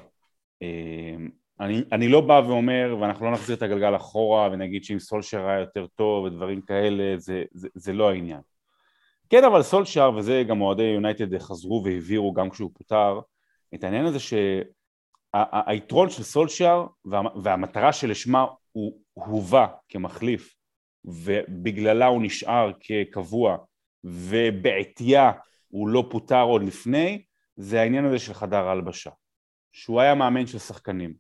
אה, 0.61 1.15
אני, 1.59 1.83
אני 1.91 2.07
לא 2.07 2.21
בא 2.21 2.41
ואומר, 2.47 2.97
ואנחנו 2.99 3.25
לא 3.25 3.31
נחזיר 3.31 3.55
את 3.55 3.61
הגלגל 3.61 3.95
אחורה 3.95 4.49
ונגיד 4.51 4.83
שאם 4.83 4.99
סולשר 4.99 5.47
היה 5.47 5.59
יותר 5.59 5.87
טוב 5.87 6.25
ודברים 6.25 6.61
כאלה, 6.61 7.17
זה, 7.17 7.43
זה, 7.51 7.67
זה 7.75 7.93
לא 7.93 8.09
העניין. 8.09 8.41
כן, 9.29 9.43
אבל 9.43 9.61
סולשר, 9.61 10.11
וזה 10.17 10.43
גם 10.47 10.61
אוהדי 10.61 10.83
יונייטד 10.83 11.37
חזרו 11.37 11.83
והבהירו 11.85 12.33
גם 12.33 12.49
כשהוא 12.49 12.71
פוטר, 12.73 13.19
את 13.75 13.83
העניין 13.83 14.05
הזה 14.05 14.17
שהיתרון 14.19 16.09
של 16.09 16.23
סולשר 16.23 16.85
והמטרה 17.43 17.93
שלשמה 17.93 18.45
הוא 18.71 18.99
הובא 19.13 19.67
כמחליף 19.89 20.55
ובגללה 21.05 22.05
הוא 22.05 22.21
נשאר 22.21 22.71
כקבוע 22.79 23.57
ובעטייה 24.03 25.31
הוא 25.67 25.88
לא 25.88 26.07
פוטר 26.12 26.41
עוד 26.41 26.63
לפני, 26.63 27.24
זה 27.55 27.81
העניין 27.81 28.05
הזה 28.05 28.19
של 28.19 28.33
חדר 28.33 28.67
ההלבשה. 28.67 29.10
שהוא 29.72 30.01
היה 30.01 30.15
מאמן 30.15 30.48
של 30.48 30.60
שחקנים, 30.60 31.13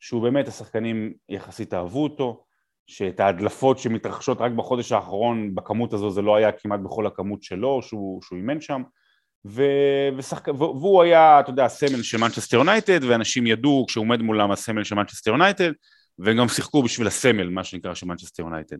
שהוא 0.00 0.22
באמת 0.22 0.48
השחקנים 0.48 1.12
יחסית 1.28 1.74
אהבו 1.74 2.02
אותו, 2.02 2.44
שאת 2.86 3.20
ההדלפות 3.20 3.78
שמתרחשות 3.78 4.40
רק 4.40 4.52
בחודש 4.52 4.92
האחרון 4.92 5.54
בכמות 5.54 5.92
הזו 5.92 6.10
זה 6.10 6.22
לא 6.22 6.36
היה 6.36 6.52
כמעט 6.52 6.80
בכל 6.80 7.06
הכמות 7.06 7.42
שלו 7.42 7.82
שהוא, 7.82 8.22
שהוא 8.22 8.36
אימן 8.36 8.60
שם. 8.60 8.82
ו, 9.44 9.62
ושחק... 10.16 10.48
והוא 10.48 11.02
היה, 11.02 11.40
אתה 11.40 11.50
יודע, 11.50 11.64
הסמל 11.64 12.02
של 12.02 12.18
מנצ'סטר 12.18 12.56
יונייטד 12.56 13.04
ואנשים 13.04 13.46
ידעו 13.46 13.84
כשהוא 13.88 14.02
עומד 14.02 14.22
מולם 14.22 14.50
הסמל 14.50 14.84
של 14.84 14.94
מנצ'סטר 14.94 15.30
יונייטד 15.30 15.72
והם 16.18 16.36
גם 16.36 16.48
שיחקו 16.48 16.82
בשביל 16.82 17.06
הסמל, 17.06 17.48
מה 17.48 17.64
שנקרא, 17.64 17.94
של 17.94 18.06
מנצ'סטר 18.06 18.42
יונייטד 18.42 18.76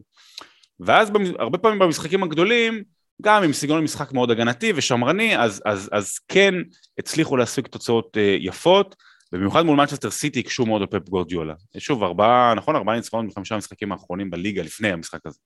ואז 0.80 1.12
הרבה 1.38 1.58
פעמים 1.58 1.78
במשחקים 1.78 2.22
הגדולים 2.22 2.82
גם 3.22 3.42
עם 3.42 3.52
סגנון 3.52 3.84
משחק 3.84 4.12
מאוד 4.12 4.30
הגנתי 4.30 4.72
ושמרני, 4.76 5.38
אז, 5.38 5.62
אז, 5.64 5.88
אז 5.92 6.18
כן 6.28 6.54
הצליחו 6.98 7.36
להשיג 7.36 7.66
תוצאות 7.66 8.16
אה, 8.16 8.36
יפות, 8.40 8.96
ובמיוחד 9.32 9.62
מול 9.62 9.76
מנצ'סטר 9.76 10.10
סיטי 10.10 10.40
הקשו 10.40 10.66
מאוד 10.66 10.82
על 10.82 10.86
פפ 10.86 11.08
גורדיולה. 11.08 11.54
שוב, 11.78 12.02
ארבעה, 12.02 12.54
נכון, 12.56 12.76
ארבעה 12.76 12.96
ניצחונות 12.96 13.26
מחמישה 13.32 13.54
המשחקים 13.54 13.92
האחרונים 13.92 14.30
בליגה 14.30 14.62
לפני 14.62 14.88
המשחק 14.88 15.26
הזה, 15.26 15.38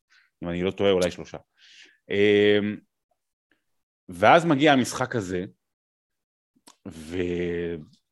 אם 0.44 0.48
אני 0.48 0.62
לא 0.62 0.70
טועה, 0.70 0.90
אולי 0.90 1.10
שלושה. 1.10 1.38
אמ, 2.10 2.76
ואז 4.08 4.44
מגיע 4.44 4.72
המשחק 4.72 5.16
הזה, 5.16 5.44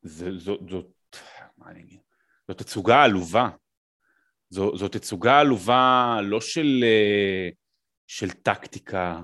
וזאת, 0.05 0.61
מה 1.59 1.71
אני 1.71 1.81
אגיד, 1.81 2.01
זאת 2.49 2.59
תצוגה 2.59 3.03
עלובה. 3.03 3.49
זאת 4.51 4.93
תצוגה 4.93 5.41
עלובה 5.41 6.17
לא 6.23 6.41
של, 6.41 6.85
אה, 6.85 7.49
של 8.07 8.31
טקטיקה, 8.31 9.21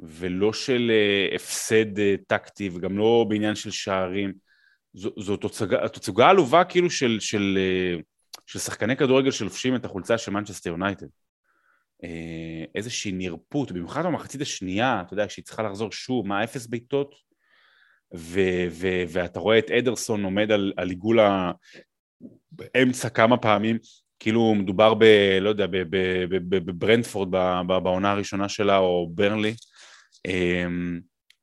ולא 0.00 0.52
של 0.52 0.90
uh, 0.90 1.34
הפסד 1.34 1.98
uh, 1.98 2.00
טקטי 2.26 2.70
וגם 2.72 2.98
לא 2.98 3.26
בעניין 3.28 3.54
של 3.54 3.70
שערים. 3.70 4.32
זו, 4.94 5.10
זו 5.18 5.36
תוצגה, 5.36 6.28
עלובה 6.28 6.64
כאילו 6.64 6.90
של, 6.90 7.20
של, 7.20 7.58
uh, 7.98 8.02
של 8.46 8.58
שחקני 8.58 8.96
כדורגל 8.96 9.30
שלובשים 9.30 9.76
את 9.76 9.84
החולצה 9.84 10.18
של 10.18 10.30
מנצ'סטר 10.32 10.70
יונייטד. 10.70 11.06
איזושהי 12.74 13.12
נרפות, 13.12 13.72
במיוחד 13.72 14.06
במחצית 14.06 14.40
השנייה, 14.40 15.02
אתה 15.06 15.14
יודע, 15.14 15.28
שהיא 15.28 15.44
צריכה 15.44 15.62
לחזור 15.62 15.92
שוב, 15.92 16.26
מה 16.26 16.44
אפס 16.44 16.66
בעיטות? 16.66 17.14
ואתה 18.12 19.40
רואה 19.40 19.58
את 19.58 19.70
אדרסון 19.70 20.24
עומד 20.24 20.50
על, 20.50 20.72
על 20.76 20.88
עיגול 20.88 21.18
באמצע 22.52 23.08
כמה 23.08 23.36
פעמים, 23.36 23.78
כאילו 24.18 24.54
מדובר 24.54 24.94
ב... 24.94 25.04
לא 25.40 25.48
יודע, 25.48 25.66
בברנדפורד 26.48 27.30
בעונה 27.66 28.12
הראשונה 28.12 28.48
שלה, 28.48 28.78
או 28.78 29.10
ברנלי. 29.14 29.54
אמ, 30.24 31.00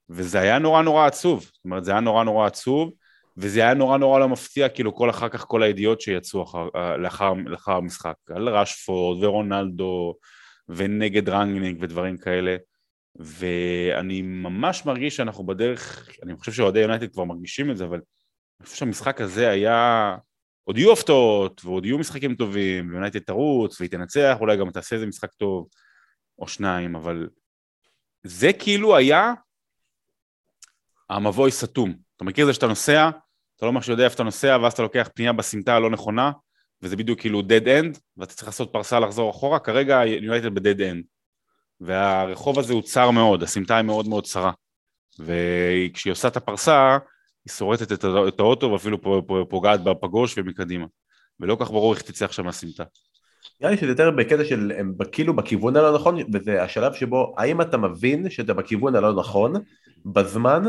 וזה 0.09 0.39
היה 0.39 0.59
נורא 0.59 0.81
נורא 0.81 1.07
עצוב, 1.07 1.43
זאת 1.43 1.65
אומרת 1.65 1.85
זה 1.85 1.91
היה 1.91 1.99
נורא 1.99 2.23
נורא 2.23 2.47
עצוב 2.47 2.91
וזה 3.37 3.59
היה 3.59 3.73
נורא 3.73 3.97
נורא 3.97 4.19
לא 4.19 4.29
מפתיע 4.29 4.69
כאילו 4.69 4.95
כל 4.95 5.09
אחר 5.09 5.29
כך 5.29 5.45
כל 5.47 5.63
הידיעות 5.63 6.01
שיצאו 6.01 6.43
אחר, 6.43 6.67
אה, 6.75 6.97
לאחר, 6.97 7.33
לאחר 7.45 7.71
המשחק. 7.71 8.15
על 8.29 8.49
רשפורד 8.49 9.23
ורונלדו 9.23 10.15
ונגד 10.69 11.29
רנגניק 11.29 11.77
ודברים 11.81 12.17
כאלה. 12.17 12.55
ואני 13.15 14.21
ממש 14.21 14.85
מרגיש 14.85 15.15
שאנחנו 15.15 15.45
בדרך, 15.45 16.09
אני 16.23 16.35
חושב 16.37 16.51
שאוהדי 16.51 16.79
יונייטד 16.79 17.13
כבר 17.13 17.23
מרגישים 17.23 17.71
את 17.71 17.77
זה 17.77 17.85
אבל 17.85 18.01
אני 18.59 18.65
חושב 18.65 18.77
שהמשחק 18.77 19.21
הזה 19.21 19.49
היה 19.49 20.15
עוד 20.63 20.77
יהיו 20.77 20.93
הפתעות 20.93 21.65
ועוד 21.65 21.85
יהיו 21.85 21.97
משחקים 21.97 22.35
טובים 22.35 22.89
ויונייטד 22.89 23.19
תרוץ 23.19 23.79
והיא 23.81 23.91
תנצח 23.91 24.37
אולי 24.39 24.57
גם 24.57 24.69
תעשה 24.69 24.95
איזה 24.95 25.05
משחק 25.05 25.33
טוב 25.33 25.67
או 26.39 26.47
שניים 26.47 26.95
אבל 26.95 27.27
זה 28.23 28.53
כאילו 28.53 28.95
היה 28.95 29.33
המבוי 31.09 31.51
סתום. 31.51 31.95
אתה 32.15 32.23
מכיר 32.25 32.43
את 32.43 32.47
זה 32.47 32.53
שאתה 32.53 32.67
נוסע, 32.67 33.09
אתה 33.57 33.65
לא 33.65 33.71
ממש 33.71 33.87
יודע 33.87 34.03
איפה 34.03 34.15
אתה 34.15 34.23
נוסע, 34.23 34.57
ואז 34.61 34.73
אתה 34.73 34.81
לוקח 34.81 35.09
פנייה 35.15 35.33
בסמטה 35.33 35.75
הלא 35.75 35.89
נכונה, 35.89 36.31
וזה 36.81 36.95
בדיוק 36.95 37.19
כאילו 37.19 37.41
dead 37.41 37.65
end, 37.65 37.99
ואתה 38.17 38.33
צריך 38.33 38.47
לעשות 38.47 38.73
פרסה 38.73 38.99
לחזור 38.99 39.31
אחורה, 39.31 39.59
כרגע 39.59 40.05
יונייטד 40.05 40.55
ב-dead 40.55 40.79
end. 40.79 41.03
והרחוב 41.79 42.59
הזה 42.59 42.73
הוא 42.73 42.81
צר 42.81 43.11
מאוד, 43.11 43.43
הסמטה 43.43 43.77
היא 43.77 43.85
מאוד 43.85 44.07
מאוד 44.07 44.25
צרה. 44.25 44.51
וכשהיא 45.19 46.11
עושה 46.11 46.27
את 46.27 46.37
הפרסה, 46.37 46.97
היא 47.45 47.53
שורטת 47.53 47.91
את 48.27 48.39
האוטו 48.39 48.71
ואפילו 48.71 48.97
פוגעת 49.49 49.83
בפגוש 49.83 50.37
ומקדימה. 50.37 50.85
ולא 51.39 51.57
כך 51.59 51.71
ברור 51.71 51.93
איך 51.93 52.01
תצא 52.01 52.25
עכשיו 52.25 52.45
מהסמטה. 52.45 52.83
נראה 53.61 53.71
לי 53.71 53.77
שזה 53.77 53.91
יותר 53.91 54.11
בקטע 54.11 54.45
של 54.45 54.71
הם 54.77 54.93
כאילו 55.11 55.35
בכיוון 55.35 55.75
הלא 55.75 55.95
נכון 55.95 56.17
וזה 56.33 56.63
השלב 56.63 56.93
שבו 56.93 57.35
האם 57.37 57.61
אתה 57.61 57.77
מבין 57.77 58.29
שאתה 58.29 58.53
בכיוון 58.53 58.95
הלא 58.95 59.13
נכון 59.13 59.53
בזמן 60.05 60.63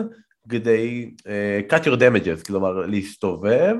כדי 0.48 1.10
uh, 1.18 1.72
cut 1.72 1.84
your 1.84 1.96
damages 1.96 2.46
כלומר 2.46 2.72
להסתובב 2.72 3.74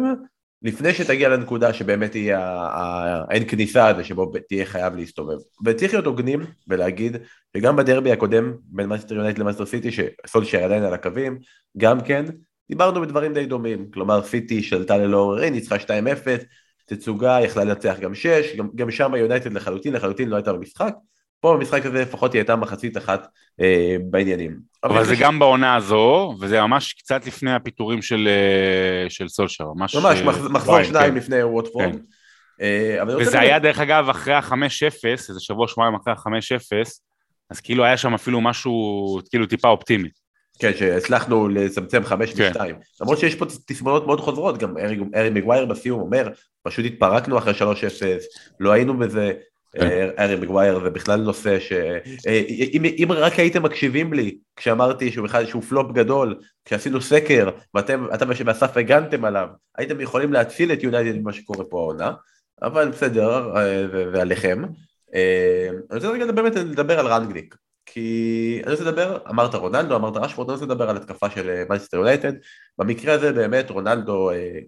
לפני 0.65 0.95
שתגיע 0.95 1.29
לנקודה 1.29 1.73
שבאמת 1.73 2.15
יהיה 2.15 2.41
האין 2.71 3.49
כניסה 3.49 3.89
הזה 3.89 4.05
שבו 4.05 4.33
תהיה 4.49 4.67
חייב 4.67 4.97
להסתובב. 4.97 5.37
וצריך 5.65 5.93
להיות 5.93 6.07
הוגנים 6.07 6.41
ולהגיד 6.69 7.17
שגם 7.57 7.77
בדרבי 7.77 8.13
הקודם 8.13 8.53
בין 8.65 8.87
מנצ'סטר 8.87 9.15
יונייטד 9.15 9.39
למנצ'סטר 9.39 9.67
סיטי 9.67 9.91
שסולשיאר 9.93 10.65
עדיין 10.65 10.83
על 10.83 10.95
הקווים 10.95 11.39
גם 11.79 12.01
כן 12.01 12.25
דיברנו 12.69 13.01
בדברים 13.01 13.35
די 13.35 13.47
דומים. 13.47 13.91
כלומר 13.91 14.23
סיטי 14.23 14.63
שלטה 14.63 14.97
ללא 14.97 15.17
עוררין 15.17 15.53
ניצחה 15.53 15.77
2-0 15.77 15.81
תצוגה, 16.85 17.39
יכלה 17.45 17.65
לנצח 17.65 17.97
גם 18.01 18.15
שש, 18.15 18.57
גם, 18.57 18.69
גם 18.75 18.91
שם 18.91 19.15
היונייטד 19.15 19.53
לחלוטין, 19.53 19.93
לחלוטין 19.93 20.29
לא 20.29 20.37
הייתה 20.37 20.53
במשחק. 20.53 20.95
פה 21.41 21.57
במשחק 21.57 21.87
הזה 21.87 22.03
לפחות 22.03 22.33
היא 22.33 22.41
הייתה 22.41 22.57
מחצית 22.57 22.97
אחת 22.97 23.27
אה, 23.61 23.97
בעניינים. 24.11 24.59
אבל, 24.85 24.97
אבל 24.97 25.05
זה 25.05 25.15
גם 25.21 25.39
בעונה 25.39 25.75
הזו, 25.75 26.35
וזה 26.41 26.61
ממש 26.61 26.93
קצת 26.93 27.27
לפני 27.27 27.55
הפיטורים 27.55 28.03
של, 28.03 28.29
אה, 28.29 29.11
של 29.11 29.29
סולשיאר, 29.29 29.65
ממש... 29.75 29.95
ממש, 29.95 30.19
אה, 30.19 30.49
מחזור 30.49 30.75
או 30.75 30.85
שניים 30.85 31.11
כן. 31.11 31.17
לפני 31.17 31.43
ווטפורד. 31.43 31.93
כן. 31.93 31.99
אה, 32.61 33.17
וזה 33.19 33.41
היה 33.41 33.59
דרך 33.59 33.79
אגב 33.79 34.09
אחרי 34.09 34.35
ה-5-0, 34.35 35.05
איזה 35.05 35.41
שבוע 35.41 35.69
שבועיים 35.69 35.95
אחרי 35.95 36.13
ה-5-0, 36.13 36.91
אז 37.51 37.61
כאילו 37.61 37.85
היה 37.85 37.97
שם 37.97 38.15
אפילו 38.15 38.41
משהו, 38.41 38.73
כאילו 39.31 39.47
טיפה 39.47 39.69
אופטימי. 39.69 40.09
כן, 40.59 40.71
שהצלחנו 40.77 41.49
לצמצם 41.49 42.05
חמש 42.05 42.33
כן. 42.33 42.53
למרות 43.01 43.19
שיש 43.19 43.35
פה 43.35 43.45
תסמונות 43.67 44.07
מאוד 44.07 44.21
חוזרות, 44.21 44.59
גם 44.59 44.79
ארי, 44.79 44.99
ארי 45.15 45.31
מגווייר 45.31 45.65
בסיום 45.65 46.01
אומר, 46.01 46.29
פשוט 46.63 46.85
התפרקנו 46.85 47.39
אחרי 47.39 47.55
שלוש 47.55 47.85
אפס, 47.85 48.25
לא 48.61 48.73
היינו 48.73 48.99
בזה, 48.99 49.33
כן. 49.73 49.87
אה, 49.87 50.25
ארי 50.25 50.37
מגווייר 50.37 50.81
זה 50.85 50.91
בכלל 50.91 51.21
נושא 51.21 51.61
ש... 51.61 51.73
אה, 52.27 52.43
אם, 52.49 52.85
אם 52.85 53.09
רק 53.13 53.39
הייתם 53.39 53.63
מקשיבים 53.63 54.13
לי 54.13 54.37
כשאמרתי 54.57 55.13
שהוא 55.13 55.25
בכלל 55.25 55.47
שהוא 55.47 55.63
פלופ 55.63 55.93
גדול, 55.93 56.39
כשעשינו 56.65 57.01
סקר 57.01 57.51
ואתם 57.75 58.07
אתה 58.15 58.25
ואסף 58.47 58.77
הגנתם 58.77 59.25
עליו, 59.25 59.49
הייתם 59.79 60.01
יכולים 60.01 60.33
להציל 60.33 60.73
את 60.73 60.83
יונייטד 60.83 61.19
ממה 61.19 61.33
שקורה 61.33 61.65
פה 61.65 61.79
העונה, 61.79 62.13
אבל 62.63 62.89
בסדר, 62.89 63.57
אה, 63.57 63.87
ועליכם. 64.13 64.63
אני 65.15 65.97
רוצה 65.97 66.09
רגע 66.09 66.33
באמת 66.33 66.57
לדבר 66.57 66.99
על 66.99 67.07
רנגניק. 67.07 67.55
כי 67.95 68.61
אני 68.65 68.73
רוצה 68.73 68.85
לדבר, 68.85 69.19
אמרת 69.31 69.55
רונלדו, 69.55 69.97
אמרת 69.97 70.17
רשפורד, 70.17 70.49
אני 70.49 70.55
רוצה 70.55 70.67
לדבר 70.67 70.91
על 70.91 70.97
התקפה 70.97 71.31
של 71.31 71.63
מייסטר 71.69 71.97
יונייטד, 71.97 72.33
במקרה 72.79 73.15
הזה 73.15 73.33
באמת 73.33 73.71
רונלדו 73.71 74.31
אה, 74.31 74.59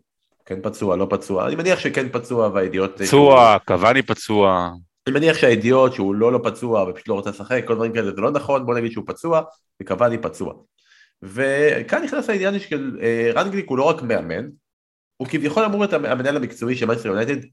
כן 0.44 0.62
פצוע, 0.62 0.96
לא 0.96 1.06
פצוע, 1.10 1.46
אני 1.46 1.56
מניח 1.56 1.78
שכן 1.78 2.08
פצוע 2.08 2.48
והידיעות... 2.54 3.00
אה, 3.00 3.06
פצוע, 3.06 3.56
קוואני 3.66 4.02
פצוע. 4.02 4.70
אני 5.06 5.14
מניח 5.14 5.36
שהידיעות 5.36 5.92
שהוא 5.94 6.14
לא 6.14 6.32
לא 6.32 6.40
פצוע 6.44 6.82
ופשוט 6.82 7.08
לא 7.08 7.14
רוצה 7.14 7.30
לשחק, 7.30 7.62
כל 7.66 7.74
דברים 7.74 7.92
כאלה 7.92 8.14
זה 8.14 8.20
לא 8.20 8.30
נכון, 8.30 8.66
בוא 8.66 8.74
נגיד 8.74 8.92
שהוא 8.92 9.04
פצוע 9.06 9.42
וקוואני 9.82 10.18
פצוע. 10.18 10.54
וכאן 11.22 12.02
נכנס 12.02 12.30
העניין 12.30 12.58
של 12.58 12.98
אה, 13.02 13.30
רנגניק 13.34 13.68
הוא 13.68 13.78
לא 13.78 13.84
רק 13.84 14.02
מאמן, 14.02 14.48
הוא 15.16 15.28
כביכול 15.28 15.64
אמור 15.64 15.80
להיות 15.80 15.92
המנהל 15.92 16.36
המקצועי 16.36 16.76
של 16.76 16.86
מנצ'סטר 16.86 17.08
יונייטד 17.08 17.46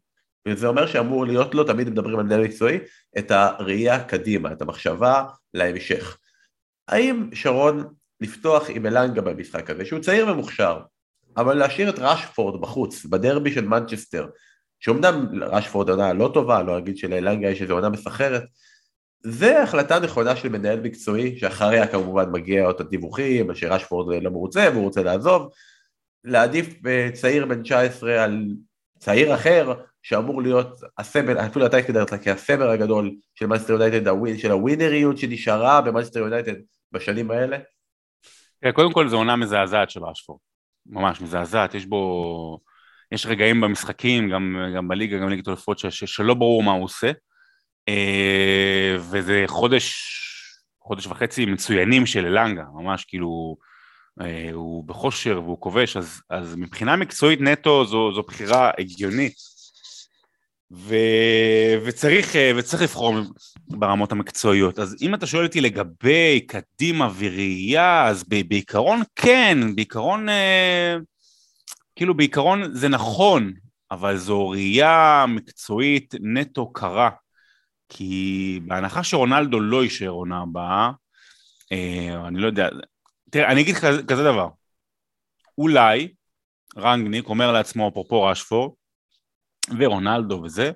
וזה 0.47 0.67
אומר 0.67 0.87
שאמור 0.87 1.25
להיות 1.25 1.55
לו, 1.55 1.63
תמיד 1.63 1.89
מדברים 1.89 2.19
על 2.19 2.25
מנהל 2.25 2.43
מקצועי, 2.43 2.79
את 3.17 3.31
הראייה 3.31 4.03
קדימה, 4.03 4.51
את 4.51 4.61
המחשבה 4.61 5.23
להמשך. 5.53 6.17
האם 6.87 7.29
נכון 7.33 7.93
לפתוח 8.21 8.69
עם 8.69 8.85
אלנגה 8.85 9.21
במשחק 9.21 9.69
הזה, 9.69 9.85
שהוא 9.85 9.99
צעיר 9.99 10.27
ומוכשר, 10.27 10.79
אבל 11.37 11.57
להשאיר 11.57 11.89
את 11.89 11.99
רשפורד 11.99 12.61
בחוץ, 12.61 13.05
בדרבי 13.05 13.51
של 13.51 13.65
מנצ'סטר, 13.65 14.27
שאומנם 14.79 15.43
רשפורד 15.43 15.89
עונה 15.89 16.13
לא 16.13 16.31
טובה, 16.33 16.63
לא 16.63 16.77
אגיד 16.77 16.97
שלאלנגה 16.97 17.47
יש 17.47 17.61
איזו 17.61 17.73
עונה 17.73 17.89
מסחררת, 17.89 18.43
זה 19.23 19.63
החלטה 19.63 19.99
נכונה 19.99 20.35
של 20.35 20.49
מנהל 20.49 20.79
מקצועי, 20.79 21.39
שאחריה 21.39 21.87
כמובן 21.87 22.31
מגיע 22.31 22.65
עוד 22.65 22.81
הדיווחים, 22.81 23.55
שרשפורד 23.55 24.23
לא 24.23 24.31
מרוצה 24.31 24.69
והוא 24.71 24.83
רוצה 24.83 25.03
לעזוב, 25.03 25.49
להעדיף 26.23 26.85
אה, 26.87 27.09
צעיר 27.13 27.45
בן 27.45 27.63
19 27.63 28.23
על 28.23 28.45
צעיר 28.99 29.35
אחר, 29.35 29.73
שאמור 30.03 30.41
להיות 30.41 30.79
הסמל, 30.97 31.37
אפילו 31.37 31.65
אתה 31.65 31.77
הגדרת 31.77 32.11
לה 32.11 32.17
כהסמל 32.17 32.69
הגדול 32.69 33.15
של 33.35 33.45
מנסטר 33.45 33.73
יונייטד, 33.73 34.11
של 34.37 34.51
הווינריות 34.51 35.17
שנשארה 35.17 35.81
במנסטר 35.81 36.19
יונייטד 36.19 36.53
בשנים 36.91 37.31
האלה? 37.31 37.57
כן, 38.61 38.71
קודם 38.71 38.93
כל 38.93 39.09
זו 39.09 39.17
עונה 39.17 39.35
מזעזעת 39.35 39.89
של 39.89 40.03
רשפורד, 40.03 40.39
ממש 40.85 41.21
מזעזעת, 41.21 41.75
יש 41.75 41.85
בו, 41.85 42.59
יש 43.11 43.25
רגעים 43.25 43.61
במשחקים, 43.61 44.29
גם, 44.29 44.57
גם 44.75 44.87
בליגה, 44.87 45.17
גם 45.17 45.25
בליגת 45.25 45.47
אלופות, 45.47 45.79
שלא 45.89 46.33
ברור 46.33 46.63
מה 46.63 46.71
הוא 46.71 46.83
עושה, 46.83 47.11
אה, 47.89 48.95
וזה 48.99 49.43
חודש, 49.47 50.03
חודש 50.81 51.07
וחצי 51.07 51.45
מצוינים 51.45 52.05
של 52.05 52.25
אלנגה, 52.25 52.63
ממש 52.73 53.05
כאילו, 53.05 53.57
אה, 54.21 54.49
הוא 54.53 54.83
בכושר 54.87 55.41
והוא 55.43 55.61
כובש, 55.61 55.97
אז, 55.97 56.21
אז 56.29 56.55
מבחינה 56.55 56.95
מקצועית 56.95 57.41
נטו 57.41 57.85
זו, 57.85 58.13
זו 58.13 58.21
בחירה 58.21 58.71
הגיונית. 58.79 59.52
ו... 60.73 60.95
וצריך, 61.85 62.35
אה, 62.35 62.51
וצריך 62.55 62.83
לבחור 62.83 63.15
ברמות 63.67 64.11
המקצועיות. 64.11 64.79
אז 64.79 64.95
אם 65.01 65.15
אתה 65.15 65.27
שואל 65.27 65.45
אותי 65.45 65.61
לגבי 65.61 66.45
קדימה 66.47 67.09
וראייה, 67.17 68.07
אז 68.07 68.23
בעיקרון 68.23 69.01
כן, 69.15 69.57
בעיקרון, 69.75 70.29
אה, 70.29 70.95
כאילו 71.95 72.13
בעיקרון 72.13 72.73
זה 72.73 72.89
נכון, 72.89 73.53
אבל 73.91 74.17
זו 74.17 74.49
ראייה 74.49 75.25
מקצועית 75.27 76.15
נטו 76.21 76.73
קרה. 76.73 77.09
כי 77.89 78.59
בהנחה 78.67 79.03
שרונלדו 79.03 79.59
לא 79.59 79.83
יישאר 79.83 80.09
עונה 80.09 80.41
הבאה, 80.41 80.91
אה, 81.71 82.27
אני 82.27 82.39
לא 82.39 82.47
יודע, 82.47 82.69
תראה, 83.29 83.51
אני 83.51 83.61
אגיד 83.61 83.75
כזה, 83.75 84.03
כזה 84.03 84.23
דבר, 84.23 84.47
אולי 85.57 86.13
רנגניק 86.77 87.25
אומר 87.25 87.51
לעצמו, 87.51 87.89
אפרופו 87.89 88.23
רשפורד, 88.23 88.71
ורונלדו 89.77 90.41
וזה, 90.43 90.71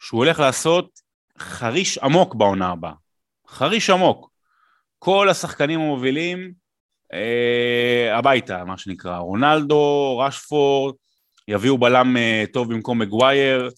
שהוא 0.00 0.18
הולך 0.18 0.40
לעשות 0.40 1.00
חריש 1.38 1.98
עמוק 1.98 2.34
בעונה 2.34 2.68
הבאה. 2.68 2.92
חריש 3.48 3.90
עמוק. 3.90 4.30
כל 4.98 5.28
השחקנים 5.28 5.80
המובילים 5.80 6.52
אה, 7.12 8.18
הביתה, 8.18 8.64
מה 8.64 8.78
שנקרא. 8.78 9.18
רונלדו, 9.18 10.18
רשפורד, 10.18 10.94
יביאו 11.48 11.78
בלם 11.78 12.16
אה, 12.16 12.44
טוב 12.52 12.72
במקום 12.72 12.98
מגווייר. 12.98 13.70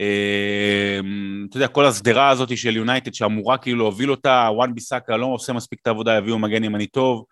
אה, 0.00 1.00
אתה 1.48 1.56
יודע, 1.56 1.68
כל 1.68 1.86
השדרה 1.86 2.28
הזאת 2.28 2.58
של 2.58 2.76
יונייטד 2.76 3.14
שאמורה 3.14 3.58
כאילו 3.58 3.78
להוביל 3.78 4.10
אותה, 4.10 4.48
וואן 4.54 4.74
ביסאקה 4.74 5.16
לא 5.16 5.26
עושה 5.26 5.52
מספיק 5.52 5.78
את 5.82 5.86
העבודה, 5.86 6.18
יביאו 6.18 6.38
מגן 6.38 6.64
ימני 6.64 6.86
טוב. 6.86 7.24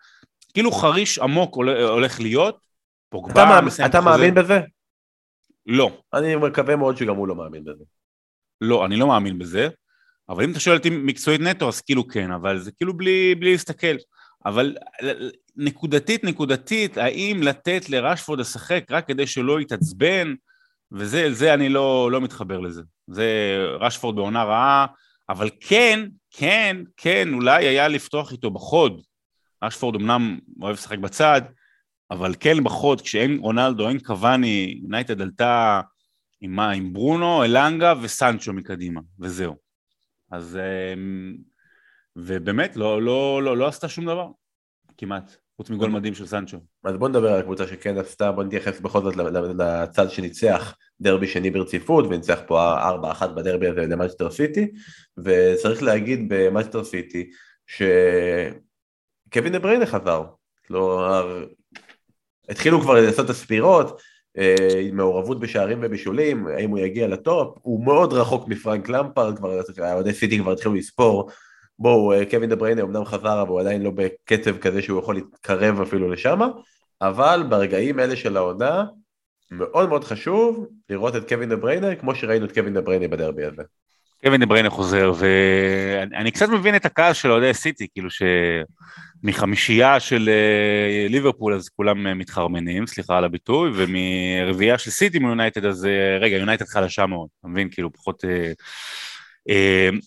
כאילו 0.53 0.71
חריש 0.71 1.19
עמוק 1.19 1.55
הולך 1.55 2.19
להיות. 2.19 2.67
פוגבה, 3.09 3.59
אתה, 3.59 3.85
אתה 3.85 4.01
מאמין 4.01 4.33
בזה? 4.33 4.59
לא. 5.67 6.01
אני 6.13 6.35
מקווה 6.35 6.75
מאוד 6.75 6.97
שגם 6.97 7.15
הוא 7.15 7.27
לא 7.27 7.35
מאמין 7.35 7.63
בזה. 7.63 7.83
לא, 8.61 8.85
אני 8.85 8.95
לא 8.95 9.07
מאמין 9.07 9.39
בזה, 9.39 9.69
אבל 10.29 10.43
אם 10.43 10.51
אתה 10.51 10.59
שואל 10.59 10.77
אותי 10.77 10.89
מקצועית 10.89 11.41
נטו, 11.41 11.67
אז 11.67 11.81
כאילו 11.81 12.07
כן, 12.07 12.31
אבל 12.31 12.59
זה 12.59 12.71
כאילו 12.71 12.97
בלי, 12.97 13.35
בלי 13.35 13.51
להסתכל. 13.51 13.95
אבל 14.45 14.75
נקודתית, 15.55 16.23
נקודתית, 16.23 16.97
האם 16.97 17.39
לתת 17.43 17.89
לרשפורד 17.89 18.39
לשחק 18.39 18.83
רק 18.89 19.07
כדי 19.07 19.27
שלא 19.27 19.61
יתעצבן, 19.61 20.33
וזה, 20.91 21.33
זה 21.33 21.53
אני 21.53 21.69
לא, 21.69 22.11
לא 22.11 22.21
מתחבר 22.21 22.59
לזה. 22.59 22.81
זה 23.07 23.57
רשפורד 23.79 24.15
בעונה 24.15 24.43
רעה, 24.43 24.85
אבל 25.29 25.49
כן, 25.59 26.07
כן, 26.31 26.77
כן, 26.97 27.33
אולי 27.33 27.67
היה 27.67 27.87
לפתוח 27.87 28.31
איתו 28.31 28.51
בחוד. 28.51 29.01
רשפורד 29.63 29.95
אמנם 29.95 30.39
אוהב 30.61 30.73
לשחק 30.73 30.97
בצד, 30.97 31.41
אבל 32.11 32.35
כן 32.39 32.63
בחוד, 32.63 33.01
כשאין 33.01 33.37
רונלדו, 33.41 33.89
אין 33.89 33.99
קוואני, 33.99 34.79
יונייטד 34.83 35.21
עלתה 35.21 35.81
עם 36.41 36.51
מה? 36.51 36.71
עם 36.71 36.93
ברונו, 36.93 37.43
אלנגה 37.43 37.93
וסנצ'ו 38.01 38.53
מקדימה, 38.53 39.01
וזהו. 39.19 39.55
אז... 40.31 40.57
אמ, 40.93 41.37
ובאמת, 42.17 42.75
לא, 42.75 43.01
לא, 43.01 43.43
לא, 43.43 43.57
לא 43.57 43.67
עשתה 43.67 43.89
שום 43.89 44.05
דבר, 44.05 44.27
כמעט, 44.97 45.35
חוץ 45.57 45.69
מגול 45.69 45.89
מדהים 45.89 46.15
של 46.15 46.25
סנצ'ו. 46.25 46.57
אז 46.83 46.97
בוא 46.97 47.09
נדבר 47.09 47.33
על 47.33 47.39
הקבוצה 47.39 47.67
שכן 47.67 47.97
עשתה, 47.97 48.31
בוא 48.31 48.43
נתייחס 48.43 48.79
בכל 48.79 49.01
זאת 49.01 49.15
לצד 49.15 50.09
שניצח 50.09 50.75
דרבי 51.01 51.27
שני 51.27 51.51
ברציפות, 51.51 52.05
וניצח 52.05 52.39
פה 52.47 52.73
4-1 53.21 53.27
בדרבי 53.27 53.67
הזה 53.67 53.81
למנצ'סטר 53.81 54.31
סיטי, 54.31 54.71
וצריך 55.17 55.83
להגיד 55.83 56.25
במנצ'סטר 56.29 56.83
סיטי 56.83 57.29
שקווין 57.67 59.55
דה 59.55 59.62
בריינה 59.62 59.85
חזר, 59.85 60.23
כלומר, 60.67 61.45
התחילו 62.49 62.81
כבר 62.81 62.93
לעשות 62.93 63.25
את 63.25 63.29
הספירות, 63.29 64.01
אה, 64.37 64.89
מעורבות 64.93 65.39
בשערים 65.39 65.79
ובישולים, 65.81 66.47
האם 66.47 66.69
הוא 66.69 66.79
יגיע 66.79 67.07
לטופ, 67.07 67.57
הוא 67.61 67.85
מאוד 67.85 68.13
רחוק 68.13 68.47
מפרנק 68.47 68.89
למפארד, 68.89 69.37
כבר 69.37 69.61
אוהדי 69.93 70.13
סיטי 70.13 70.39
כבר 70.39 70.51
התחילו 70.51 70.75
לספור, 70.75 71.29
בואו, 71.79 72.13
אה, 72.13 72.25
קווין 72.25 72.49
דה 72.49 72.55
בריינה 72.55 72.81
אמנם 72.81 73.05
חזר, 73.05 73.41
אבל 73.41 73.49
הוא 73.49 73.59
עדיין 73.59 73.81
לא 73.81 73.91
בקצב 73.91 74.57
כזה 74.57 74.81
שהוא 74.81 74.99
יכול 74.99 75.15
להתקרב 75.15 75.81
אפילו 75.81 76.09
לשם, 76.09 76.39
אבל 77.01 77.43
ברגעים 77.49 77.99
אלה 77.99 78.15
של 78.15 78.37
העונה, 78.37 78.85
מאוד 79.51 79.89
מאוד 79.89 80.03
חשוב 80.03 80.67
לראות 80.89 81.15
את 81.15 81.29
קווין 81.29 81.49
דה 81.49 81.55
בריינה 81.55 81.95
כמו 81.95 82.15
שראינו 82.15 82.45
את 82.45 82.51
קווין 82.51 82.73
דה 82.73 82.81
בריינה 82.81 83.07
בדרבי 83.07 83.45
הזה. 83.45 83.63
קווין 84.23 84.39
דה 84.39 84.45
בריינה 84.45 84.69
חוזר, 84.69 85.13
ואני 85.17 86.31
קצת 86.31 86.49
מבין 86.49 86.75
את 86.75 86.85
הכעס 86.85 87.17
של 87.17 87.31
אוהדי 87.31 87.53
סיטי, 87.53 87.87
כאילו 87.93 88.09
ש... 88.09 88.21
מחמישייה 89.23 89.99
של 89.99 90.29
אה, 90.29 91.07
ליברפול 91.09 91.53
אז 91.53 91.69
כולם 91.69 92.07
אה, 92.07 92.13
מתחרמנים, 92.13 92.87
סליחה 92.87 93.17
על 93.17 93.23
הביטוי, 93.23 93.71
ומרביעייה 93.73 94.77
של 94.77 94.91
סיטי 94.91 95.19
מיונייטד 95.19 95.65
אז 95.65 95.85
אה, 95.85 96.17
רגע, 96.21 96.37
יונייטד 96.37 96.65
חלשה 96.65 97.05
מאוד, 97.05 97.27
אתה 97.39 97.47
מבין? 97.47 97.69
כאילו 97.71 97.93
פחות... 97.93 98.23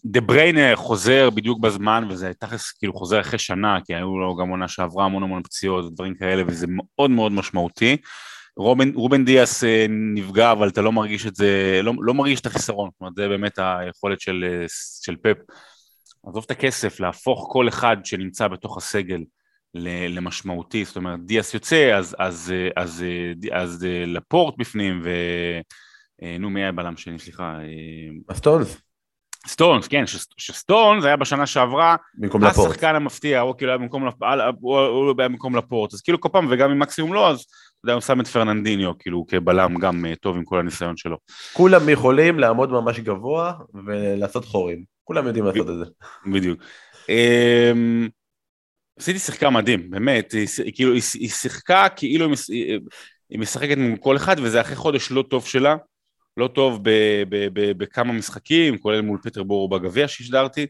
דה 0.05 0.21
בריינה 0.21 0.77
חוזר 0.77 1.31
בדיוק 1.31 1.61
בזמן, 1.61 2.05
וזה 2.11 2.33
תכלס 2.39 2.73
כאילו 2.73 2.95
חוזר 2.95 3.21
אחרי 3.21 3.39
שנה, 3.39 3.79
כי 3.85 3.95
היו 3.95 4.19
לו 4.19 4.37
גם 4.37 4.49
עונה 4.49 4.69
שעברה 4.69 5.05
המון 5.05 5.23
המון 5.23 5.43
פציעות 5.43 5.85
ודברים 5.85 6.15
כאלה, 6.15 6.43
וזה 6.47 6.67
מאוד 6.69 7.11
מאוד 7.11 7.33
משמעותי. 7.33 7.97
רובן, 8.57 8.95
רובן 8.95 9.25
דיאס 9.25 9.65
נפגע, 10.15 10.53
אבל 10.53 10.69
אתה 10.69 10.81
לא 10.81 10.93
מרגיש 10.93 11.27
את 11.27 11.37
זה, 11.37 11.81
לא, 11.83 11.93
לא 12.01 12.15
מרגיש 12.15 12.41
את 12.41 12.47
החיסרון, 12.47 12.91
זאת 12.93 13.01
אומרת, 13.01 13.15
זה 13.17 13.29
באמת 13.29 13.59
היכולת 13.59 14.21
של, 14.21 14.65
של 15.05 15.17
פפ 15.17 15.37
עזוב 16.27 16.45
את 16.47 16.51
הכסף, 16.51 17.01
להפוך 17.01 17.49
כל 17.53 17.69
אחד 17.69 17.97
שנמצא 18.05 18.49
בתוך 18.49 18.77
הסגל 18.77 19.21
למשמעותי, 20.09 20.85
זאת 20.85 20.97
אומרת 20.97 21.21
דיאס 21.25 21.55
יוצא, 21.55 21.95
אז, 21.99 22.17
אז, 22.19 22.53
אז, 22.77 22.93
אז, 22.93 23.05
אז 23.53 23.87
לפורט 24.07 24.55
בפנים, 24.59 25.03
ונו 26.23 26.51
מי 26.51 26.63
היה 26.63 26.73
בלם 26.73 26.97
שני, 26.97 27.19
סליחה? 27.19 27.59
סטונס. 28.33 28.81
סטונס, 29.47 29.89
כן, 29.89 30.05
שסטונס 30.37 31.05
היה 31.05 31.17
בשנה 31.17 31.47
שעברה, 31.47 31.97
במקום 32.15 32.45
לפורט. 32.45 32.71
השחקן 32.71 32.95
המפתיע, 32.95 33.41
הוא 33.41 33.55
כאילו 33.59 33.71
היה 33.71 33.79
במקום, 33.79 34.09
הוא 34.61 35.15
היה 35.19 35.29
במקום 35.29 35.57
לפורט, 35.57 35.95
אז 35.95 36.01
כאילו 36.01 36.21
כל 36.21 36.29
פעם, 36.33 36.47
וגם 36.51 36.71
אם 36.71 36.79
מקסימום 36.79 37.15
לא, 37.15 37.31
אז 37.31 37.47
אתה 37.81 37.87
יודע, 37.87 37.95
הוא 37.95 38.01
שם 38.01 38.21
את 38.21 38.27
פרננדיניו, 38.27 38.99
כאילו 38.99 39.27
כבלם 39.29 39.75
גם 39.79 40.05
טוב 40.21 40.37
עם 40.37 40.45
כל 40.45 40.59
הניסיון 40.59 40.97
שלו. 40.97 41.19
כולם 41.53 41.89
יכולים 41.89 42.39
לעמוד 42.39 42.71
ממש 42.71 43.01
גבוה 43.01 43.53
ולעשות 43.87 44.45
חורים. 44.45 44.85
כולם 45.05 45.27
יודעים 45.27 45.45
לעשות 45.45 45.71
את 45.71 45.77
זה. 45.79 45.85
בדיוק. 46.33 46.61
אמ, 47.09 48.09
סיטי 49.01 49.19
שיחקה 49.19 49.51
מדהים, 49.51 49.91
באמת, 49.91 50.33
היא, 50.33 50.73
כאילו, 50.75 50.93
היא, 50.93 51.31
שיחקה 51.31 51.87
כאילו 51.97 52.27
היא, 52.49 53.39
משחקת 53.39 53.77
מול 53.77 53.97
כל 53.97 54.17
אחד, 54.17 54.37
וזה 54.43 54.61
אחרי 54.61 54.77
חודש 54.77 55.11
לא 55.11 55.25
טוב 55.31 55.47
שלה, 55.47 55.77
לא 56.37 56.49
טוב 56.49 56.81
בכמה 57.77 58.13
משחקים, 58.13 58.79
כולל 58.79 59.01
מול 59.01 59.19
פיטרבורו 59.23 59.69
בגביע 59.69 60.09
שהשדרתי. 60.09 60.67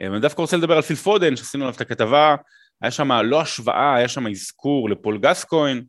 אמ, 0.00 0.12
אני 0.12 0.20
דווקא 0.20 0.40
רוצה 0.40 0.56
לדבר 0.56 0.76
על 0.76 0.82
פיל 0.82 0.96
פודן, 0.96 1.36
שעשינו 1.36 1.64
עליו 1.64 1.74
את 1.74 1.80
הכתבה, 1.80 2.36
היה 2.82 2.90
שם 2.90 3.12
לא 3.12 3.40
השוואה, 3.40 3.94
היה 3.94 4.08
שם 4.08 4.26
אזכור 4.26 4.90
לפול 4.90 5.18
גסקוין, 5.18 5.84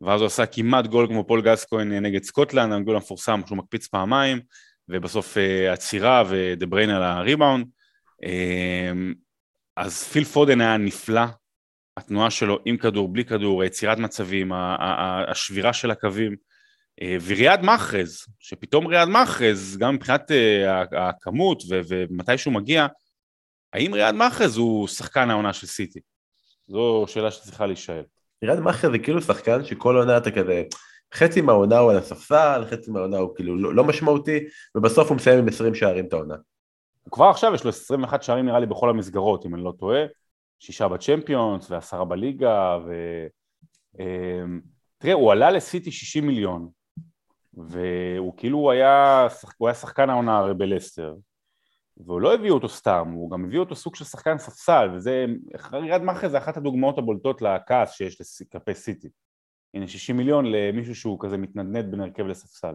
ואז 0.00 0.20
הוא 0.20 0.26
עשה 0.26 0.46
כמעט 0.46 0.86
גול 0.86 1.06
כמו 1.06 1.26
פול 1.26 1.42
גסקוין 1.42 1.92
נגד 1.92 2.22
סקוטלנד, 2.22 2.72
הגול 2.72 2.94
המפורסם 2.94 3.40
שהוא 3.46 3.58
מקפיץ 3.58 3.86
פעמיים. 3.86 4.40
ובסוף 4.88 5.38
אה, 5.38 5.72
עצירה 5.72 6.22
ודה 6.30 6.66
בריינה 6.66 6.90
על 6.90 7.02
הריבאונד. 7.02 7.66
אמ, 8.22 9.14
אז 9.76 10.04
פיל 10.04 10.24
פודן 10.24 10.60
היה 10.60 10.76
נפלא, 10.76 11.24
התנועה 11.96 12.30
שלו 12.30 12.58
עם 12.64 12.76
כדור, 12.76 13.12
בלי 13.12 13.24
כדור, 13.24 13.64
יצירת 13.64 13.98
מצבים, 13.98 14.52
השבירה 15.28 15.72
של 15.72 15.90
הקווים, 15.90 16.36
אה, 17.02 17.16
וריאד 17.26 17.62
מחרז, 17.62 18.26
שפתאום 18.40 18.86
ריאד 18.86 19.08
מחרז, 19.08 19.76
גם 19.80 19.94
מבחינת 19.94 20.30
אה, 20.30 21.08
הכמות 21.08 21.62
ומתי 21.88 22.38
שהוא 22.38 22.54
מגיע, 22.54 22.86
האם 23.72 23.94
ריאד 23.94 24.14
מחרז 24.14 24.56
הוא 24.56 24.88
שחקן 24.88 25.30
העונה 25.30 25.52
של 25.52 25.66
סיטי? 25.66 26.00
זו 26.68 27.04
שאלה 27.08 27.30
שצריכה 27.30 27.66
להישאל. 27.66 28.02
לי 28.42 28.60
מאכר 28.60 28.90
זה 28.90 28.98
כאילו 28.98 29.22
שחקן 29.22 29.64
שכל 29.64 29.96
עונה 29.96 30.16
אתה 30.16 30.30
כזה, 30.30 30.62
חצי 31.14 31.40
מהעונה 31.40 31.78
הוא 31.78 31.90
על 31.90 31.96
הספסל, 31.96 32.64
חצי 32.70 32.90
מהעונה 32.90 33.18
הוא 33.18 33.36
כאילו 33.36 33.58
לא, 33.58 33.74
לא 33.74 33.84
משמעותי, 33.84 34.38
ובסוף 34.74 35.08
הוא 35.08 35.16
מסיים 35.16 35.38
עם 35.38 35.48
20 35.48 35.74
שערים 35.74 36.06
את 36.06 36.12
העונה. 36.12 36.34
כבר 37.10 37.24
עכשיו 37.24 37.54
יש 37.54 37.64
לו 37.64 37.70
21 37.70 38.22
שערים 38.22 38.46
נראה 38.46 38.60
לי 38.60 38.66
בכל 38.66 38.90
המסגרות, 38.90 39.46
אם 39.46 39.54
אני 39.54 39.64
לא 39.64 39.72
טועה, 39.78 40.04
שישה 40.58 40.88
בצ'מפיונס 40.88 41.70
ועשרה 41.70 42.04
בליגה, 42.04 42.78
ו... 42.86 42.92
אמ, 43.98 44.60
תראה, 44.98 45.14
הוא 45.14 45.32
עלה 45.32 45.50
לסיטי 45.50 45.92
60 45.92 46.26
מיליון, 46.26 46.68
והוא 47.54 48.34
כאילו 48.36 48.70
היה, 48.70 49.26
הוא 49.56 49.68
היה 49.68 49.74
שחקן 49.74 50.10
העונה 50.10 50.38
הרי 50.38 50.54
בלסטר, 50.54 51.14
והוא 52.06 52.20
לא 52.20 52.34
הביא 52.34 52.50
אותו 52.50 52.68
סתם, 52.68 53.08
הוא 53.14 53.30
גם 53.30 53.44
הביא 53.44 53.58
אותו 53.58 53.74
סוג 53.74 53.96
של 53.96 54.04
שחקן 54.04 54.38
ספסל, 54.38 54.90
וזה, 54.94 55.26
ריאד 55.72 56.02
מאחר 56.02 56.28
זה 56.28 56.38
אחת 56.38 56.56
הדוגמאות 56.56 56.98
הבולטות 56.98 57.42
לכעס 57.42 57.92
שיש 57.92 58.22
כלפי 58.52 58.74
סיטי. 58.74 59.08
הנה 59.74 59.88
60 59.88 60.16
מיליון 60.16 60.44
למישהו 60.46 60.94
שהוא 60.94 61.18
כזה 61.20 61.36
מתנדנד 61.36 61.90
בין 61.90 62.00
הרכב 62.00 62.26
לספסל. 62.26 62.74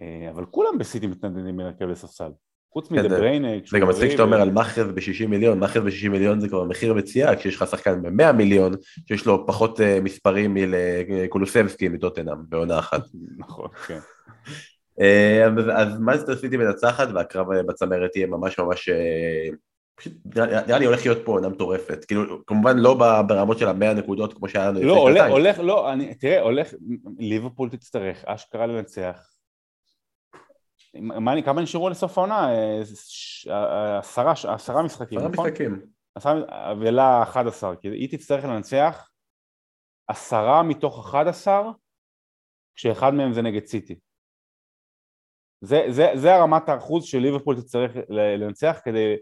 אה, 0.00 0.30
אבל 0.30 0.46
כולם 0.46 0.78
בסיטי 0.78 1.06
מתנדנדים 1.06 1.56
בין 1.56 1.66
הרכב 1.66 1.84
לספסל. 1.84 2.30
חוץ 2.72 2.90
מדה 2.90 3.08
בריינה. 3.08 3.48
זה 3.70 3.78
גם 3.78 3.88
מצחיק 3.88 4.10
שאתה 4.10 4.22
אומר 4.22 4.40
על 4.40 4.50
מאחז 4.50 4.86
ב-60 4.94 5.26
מיליון, 5.28 5.58
מאחז 5.58 5.82
ב-60 5.82 6.08
מיליון 6.08 6.40
זה 6.40 6.48
כבר 6.48 6.64
מחיר 6.64 6.94
מציאה, 6.94 7.36
כשיש 7.36 7.56
לך 7.56 7.64
שחקן 7.70 8.02
ב-100 8.02 8.32
מיליון, 8.32 8.72
שיש 9.08 9.26
לו 9.26 9.46
פחות 9.46 9.80
אה, 9.80 10.00
מספרים 10.00 10.54
מלקולוסבסקי 10.54 11.88
מטוטנאם 11.88 12.36
בעונה 12.48 12.78
אחת. 12.78 13.02
נכון, 13.38 13.68
כן. 13.86 13.98
אה, 15.00 15.46
אז 15.74 16.00
מנסטר 16.00 16.36
סיטי 16.36 16.56
מנצחת 16.56 17.08
והקרב 17.14 17.46
בצמרת 17.54 18.16
יהיה 18.16 18.26
ממש 18.26 18.58
ממש... 18.58 18.88
נראה 20.34 20.78
לי 20.78 20.86
הולך 20.86 21.06
להיות 21.06 21.18
פה 21.24 21.32
עונה 21.32 21.48
מטורפת, 21.48 22.04
כאילו 22.04 22.46
כמובן 22.46 22.78
לא 22.78 22.94
ברמות 23.28 23.58
של 23.58 23.68
המאה 23.68 23.94
נקודות 23.94 24.34
כמו 24.34 24.48
שהיה 24.48 24.70
לנו 24.70 24.82
לא, 24.82 24.96
הולך, 24.96 25.30
הולך, 25.30 25.58
לא, 25.58 25.92
אני, 25.92 26.14
תראה, 26.14 26.40
הולך, 26.40 26.68
ליברפול 27.18 27.68
תצטרך 27.70 28.24
אשכרה 28.24 28.66
לנצח 28.66 29.38
מה, 30.94 31.42
כמה 31.42 31.62
נשארו 31.62 31.88
לסוף 31.88 32.18
העונה? 32.18 32.48
אה, 32.50 33.98
עשרה, 33.98 34.32
עשרה 34.32 34.82
משחקים, 34.82 35.18
נכון? 35.18 35.46
עשרה 36.16 36.34
משחקים. 36.34 36.80
ולה 36.80 37.22
11, 37.22 37.76
כי 37.76 37.88
היא 37.88 38.18
תצטרך 38.18 38.44
לנצח 38.44 39.10
עשרה 40.08 40.62
מתוך 40.62 40.98
11, 40.98 41.72
כשאחד 42.74 43.14
מהם 43.14 43.32
זה 43.32 43.42
נגד 43.42 43.66
סיטי. 43.66 43.98
זה, 45.60 45.84
זה, 45.88 46.06
זה 46.14 46.34
הרמת 46.34 46.68
האחוז 46.68 47.04
של 47.04 47.18
ליברפול 47.18 47.56
תצטרך 47.56 47.92
לנצח 48.08 48.78
כדי 48.84 49.16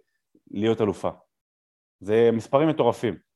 להיות 0.50 0.80
אלופה. 0.80 1.10
זה 2.00 2.30
מספרים 2.32 2.68
מטורפים. 2.68 3.26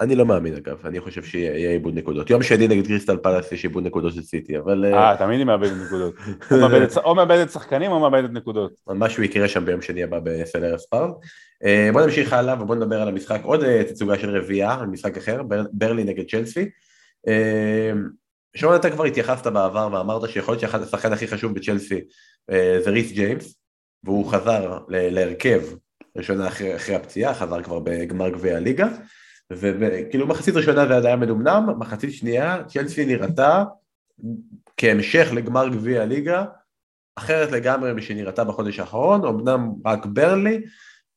אני 0.00 0.14
לא 0.14 0.26
מאמין 0.26 0.54
אגב, 0.54 0.86
אני 0.86 1.00
חושב 1.00 1.22
שיהיה 1.22 1.70
עיבוד 1.70 1.94
נקודות. 1.94 2.30
יום 2.30 2.42
שני 2.42 2.68
נגד 2.68 2.86
קריסטל 2.86 3.16
פלאס 3.16 3.52
יש 3.52 3.62
עיבוד 3.62 3.86
נקודות 3.86 4.14
של 4.14 4.22
סיטי, 4.22 4.58
אבל... 4.58 4.84
אה, 4.94 5.16
תמיד 5.18 5.38
היא 5.38 5.46
מאבדת 5.46 5.72
נקודות. 5.86 6.14
או 7.04 7.14
מאבדת 7.14 7.50
שחקנים 7.50 7.92
או 7.92 8.00
מאבדת 8.00 8.30
נקודות. 8.30 8.72
משהו 8.88 9.22
יקרה 9.22 9.48
שם 9.48 9.64
ביום 9.64 9.82
שני 9.82 10.02
הבא 10.02 10.18
בסלר 10.24 10.74
הספארט. 10.74 11.14
אה, 11.64 11.90
בוא 11.92 12.00
נמשיך 12.00 12.32
הלאה 12.32 12.62
ובוא 12.62 12.76
נדבר 12.76 13.02
על 13.02 13.08
המשחק, 13.08 13.40
עוד 13.42 13.64
אה, 13.64 13.84
תצוגה 13.84 14.18
של 14.18 14.36
רביעייה, 14.36 14.74
על 14.74 14.86
משחק 14.86 15.16
אחר, 15.16 15.42
ברלי 15.72 16.04
נגד 16.04 16.24
צ'לסי. 16.30 16.70
אה, 18.56 18.60
שרון 18.60 18.76
אתה 18.76 18.90
כבר 18.90 19.04
התייחסת 19.04 19.46
בעבר 19.46 19.88
ואמרת 19.92 20.30
שיכול 20.30 20.54
להיות 20.54 20.60
שהשחקן 20.60 21.12
הכי 21.12 21.28
חשוב 21.28 21.54
בצ'לסי 21.54 22.00
זה 22.84 22.90
ריס 22.90 23.12
ג'יימס, 23.12 23.54
והוא 24.04 24.32
חזר 24.32 24.78
להרכב 24.88 25.62
ראשונה 26.16 26.48
אחרי, 26.48 26.76
אחרי 26.76 26.94
הפציעה, 26.94 27.34
חזר 27.34 27.62
כבר 27.62 27.78
בגמר 27.78 28.28
גביע 28.28 28.56
הליגה. 28.56 28.88
וכאילו 29.52 30.26
מחצית 30.26 30.54
ראשונה 30.54 31.00
זה 31.00 31.06
היה 31.06 31.16
מנומנם, 31.16 31.68
מחצית 31.78 32.12
שנייה 32.12 32.64
צ'לסי 32.68 33.04
נראתה 33.04 33.64
כהמשך 34.76 35.28
לגמר 35.32 35.68
גביע 35.68 36.02
הליגה, 36.02 36.44
אחרת 37.16 37.52
לגמרי 37.52 37.92
משנראתה 37.92 38.44
בחודש 38.44 38.78
האחרון, 38.78 39.24
אמנם 39.24 39.72
רק 39.86 40.06
ברלי, 40.06 40.62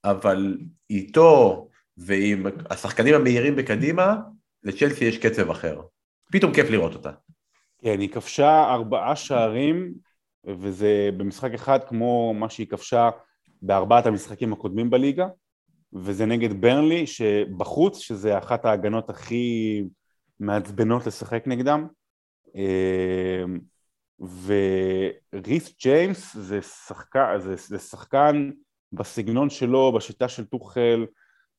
אבל 0.04 0.58
איתו 0.90 1.68
ועם 1.98 2.46
השחקנים 2.70 3.16
המהירים 3.16 3.56
בקדימה, 3.56 4.16
לצ'לסי 4.64 5.06
יש 5.06 5.18
קצב 5.18 5.50
אחר. 5.50 5.82
פתאום 6.34 6.54
כיף 6.54 6.70
לראות 6.70 6.94
אותה. 6.94 7.12
כן, 7.82 8.00
היא 8.00 8.10
כבשה 8.10 8.64
ארבעה 8.64 9.16
שערים, 9.16 9.94
וזה 10.46 11.10
במשחק 11.18 11.54
אחד 11.54 11.80
כמו 11.84 12.34
מה 12.34 12.50
שהיא 12.50 12.68
כבשה 12.68 13.10
בארבעת 13.62 14.06
המשחקים 14.06 14.54
הקודמים 14.54 14.90
בליגה. 14.90 15.28
וזה 15.94 16.26
נגד 16.26 16.62
ברנלי 16.62 17.08
שבחוץ, 17.08 17.98
שזה 17.98 18.38
אחת 18.38 18.66
ההגנות 18.66 19.10
הכי 19.10 19.84
מעצבנות 20.40 21.08
לשחק 21.08 21.44
נגדם. 21.48 21.88
אמ, 22.56 23.60
וריס 25.34 25.78
ג'יימס 25.82 26.38
זה 26.38 26.62
שחקן, 26.62 27.38
זה, 27.40 27.56
זה 27.56 27.80
שחקן 27.80 28.50
בסגנון 28.94 29.50
שלו, 29.50 29.92
בשיטה 29.92 30.28
של 30.28 30.46
טוחל, 30.46 31.06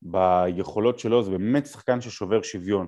ביכולות 0.01 0.99
שלו, 0.99 1.23
זה 1.23 1.31
באמת 1.31 1.65
שחקן 1.65 2.01
ששובר 2.01 2.41
שוויון. 2.41 2.87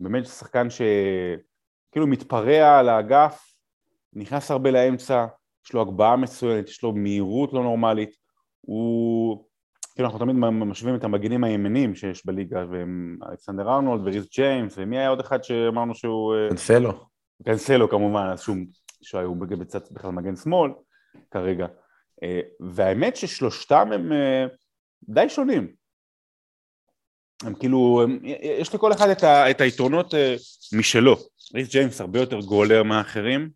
באמת 0.00 0.26
שחקן 0.26 0.68
שכאילו 0.70 2.06
מתפרע 2.06 2.78
על 2.78 2.88
האגף, 2.88 3.54
נכנס 4.12 4.50
הרבה 4.50 4.70
לאמצע, 4.70 5.26
יש 5.66 5.72
לו 5.72 5.80
הגבהה 5.80 6.16
מצוינת, 6.16 6.68
יש 6.68 6.82
לו 6.82 6.92
מהירות 6.92 7.52
לא 7.52 7.62
נורמלית, 7.62 8.10
הוא 8.60 9.44
כאילו 9.94 10.08
אנחנו 10.08 10.18
תמיד 10.18 10.36
משווים 10.36 10.94
את 10.94 11.04
המגינים 11.04 11.44
הימנים 11.44 11.94
שיש 11.94 12.26
בליגה, 12.26 12.64
והם 12.70 13.18
אלכסנדר 13.30 13.68
ארנולד 13.68 14.02
וריס 14.02 14.26
ג'יימס, 14.30 14.74
ומי 14.78 14.98
היה 14.98 15.08
עוד 15.08 15.20
אחד 15.20 15.44
שאמרנו 15.44 15.94
שהוא... 15.94 16.34
אה, 16.34 16.48
קנסלו. 16.48 16.92
קנסלו 17.44 17.90
כמובן, 17.90 18.28
אז 18.32 18.40
שהוא, 18.40 18.56
שהוא 19.02 19.36
בצד 19.36 19.80
בכלל 19.90 20.10
מגן 20.10 20.36
שמאל 20.36 20.70
כרגע. 21.30 21.66
אה, 22.22 22.40
והאמת 22.60 23.16
ששלושתם 23.16 23.88
הם 23.92 24.12
אה, 24.12 24.46
די 25.08 25.28
שונים. 25.28 25.72
הם 27.42 27.54
כאילו, 27.54 28.00
הם, 28.02 28.18
יש 28.60 28.74
לכל 28.74 28.92
אחד 28.92 29.08
את, 29.08 29.22
ה, 29.22 29.50
את 29.50 29.60
היתרונות 29.60 30.14
משלו. 30.72 31.16
ריס 31.54 31.68
ג'יימס 31.70 32.00
הרבה 32.00 32.20
יותר 32.20 32.40
גולר 32.40 32.82
מאחרים, 32.82 33.50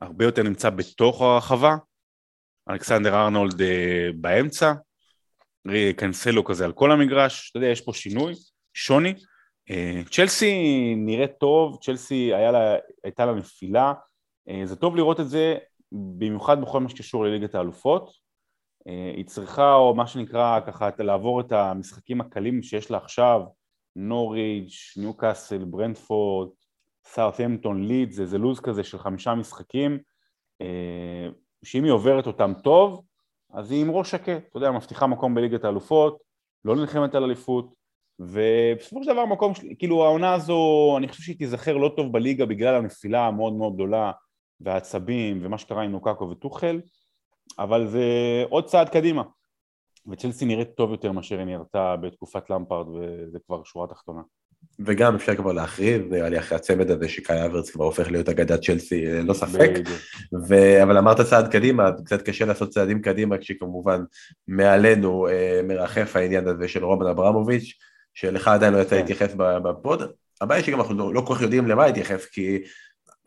הרבה 0.00 0.24
יותר 0.24 0.42
נמצא 0.42 0.70
בתוך 0.70 1.22
הרחבה, 1.22 1.76
אלכסנדר 2.70 3.14
ארנולד 3.14 3.60
באמצע, 4.14 4.72
קנסלו 5.96 6.44
כזה 6.44 6.64
על 6.64 6.72
כל 6.72 6.92
המגרש, 6.92 7.50
אתה 7.50 7.58
יודע, 7.58 7.68
יש 7.68 7.80
פה 7.80 7.92
שינוי, 7.92 8.34
שוני. 8.74 9.14
אה, 9.70 10.02
צ'לסי 10.10 10.94
נראית 10.96 11.30
טוב, 11.40 11.78
צ'לסי 11.82 12.30
לה, 12.30 12.76
הייתה 13.04 13.26
לה 13.26 13.34
נפילה, 13.34 13.92
אה, 14.48 14.62
זה 14.64 14.76
טוב 14.76 14.96
לראות 14.96 15.20
את 15.20 15.28
זה 15.28 15.56
במיוחד 15.92 16.60
בכל 16.60 16.80
מה 16.80 16.88
שקשור 16.88 17.24
לליגת 17.24 17.54
האלופות. 17.54 18.27
אה, 18.88 19.12
היא 19.16 19.24
צריכה, 19.24 19.74
או 19.74 19.94
מה 19.94 20.06
שנקרא, 20.06 20.60
ככה, 20.66 20.88
לעבור 20.98 21.40
את 21.40 21.52
המשחקים 21.52 22.20
הקלים 22.20 22.62
שיש 22.62 22.90
לה 22.90 22.98
עכשיו, 22.98 23.42
נוריץ', 23.96 24.94
ניוקאסל, 24.96 25.64
ברנדפורד, 25.64 26.48
סארטהמפטון, 27.04 27.84
ליד, 27.84 28.10
זה, 28.10 28.26
זה 28.26 28.38
לוז 28.38 28.60
כזה 28.60 28.84
של 28.84 28.98
חמישה 28.98 29.34
משחקים, 29.34 29.98
שאם 31.64 31.84
היא 31.84 31.92
עוברת 31.92 32.26
אותם 32.26 32.52
טוב, 32.62 33.02
אז 33.52 33.70
היא 33.70 33.80
עם 33.80 33.90
ראש 33.90 34.10
שקט, 34.10 34.42
אתה 34.48 34.56
יודע, 34.56 34.70
מבטיחה 34.70 35.06
מקום 35.06 35.34
בליגת 35.34 35.64
האלופות, 35.64 36.18
לא 36.64 36.76
נלחמת 36.76 37.14
על 37.14 37.24
אליפות, 37.24 37.74
ובסופו 38.18 39.04
של 39.04 39.12
דבר 39.12 39.26
מקום, 39.26 39.52
כאילו 39.78 40.04
העונה 40.04 40.34
הזו, 40.34 40.94
אני 40.98 41.08
חושב 41.08 41.22
שהיא 41.22 41.38
תיזכר 41.38 41.76
לא 41.76 41.92
טוב 41.96 42.12
בליגה 42.12 42.46
בגלל 42.46 42.74
הנפילה 42.74 43.26
המאוד 43.26 43.52
מאוד 43.52 43.74
גדולה 43.74 44.12
והעצבים 44.60 45.40
ומה 45.42 45.58
שקרה 45.58 45.82
עם 45.82 45.90
נוקקו 45.90 46.30
וטוחל, 46.30 46.80
אבל 47.58 47.86
זה 47.86 48.04
עוד 48.48 48.66
צעד 48.66 48.88
קדימה, 48.88 49.22
וצ'לסי 50.06 50.44
נראית 50.44 50.68
טוב 50.74 50.90
יותר 50.90 51.12
מאשר 51.12 51.38
היא 51.38 51.46
נראתה 51.46 51.96
בתקופת 51.96 52.50
למפארד 52.50 52.88
וזה 52.88 53.38
כבר 53.46 53.64
שורה 53.64 53.86
תחתונה. 53.86 54.20
וגם 54.86 55.14
אפשר 55.14 55.34
כבר 55.34 55.52
להכריז, 55.52 56.02
נראה 56.10 56.28
לי 56.28 56.38
אחרי 56.38 56.56
הצמד 56.56 56.90
הזה 56.90 57.08
שקאי 57.08 57.46
אברץ 57.46 57.70
כבר 57.70 57.84
הופך 57.84 58.10
להיות 58.10 58.28
אגדת 58.28 58.60
צ'לסי, 58.64 59.22
לא 59.22 59.34
ספק. 59.34 59.70
ו... 60.48 60.82
אבל 60.82 60.98
אמרת 60.98 61.20
צעד 61.20 61.52
קדימה, 61.52 61.90
קצת 62.04 62.22
קשה 62.22 62.44
לעשות 62.44 62.70
צעדים 62.70 63.02
קדימה, 63.02 63.38
כשכמובן 63.38 64.02
מעלינו 64.48 65.28
אה, 65.28 65.60
מרחף 65.64 66.16
העניין 66.16 66.48
הזה 66.48 66.68
של 66.68 66.84
רומן 66.84 67.06
אברמוביץ', 67.06 67.72
שלך 68.14 68.48
עדיין 68.48 68.74
לא 68.74 68.78
יצא 68.78 68.90
כן. 68.90 68.96
להתייחס 68.96 69.34
בפוד. 69.34 70.12
הבעיה 70.40 70.62
שגם 70.62 70.80
אנחנו 70.80 71.12
לא 71.12 71.20
כל 71.20 71.34
כך 71.34 71.42
יודעים 71.42 71.68
למה 71.68 71.86
להתייחס, 71.86 72.26
כי 72.26 72.62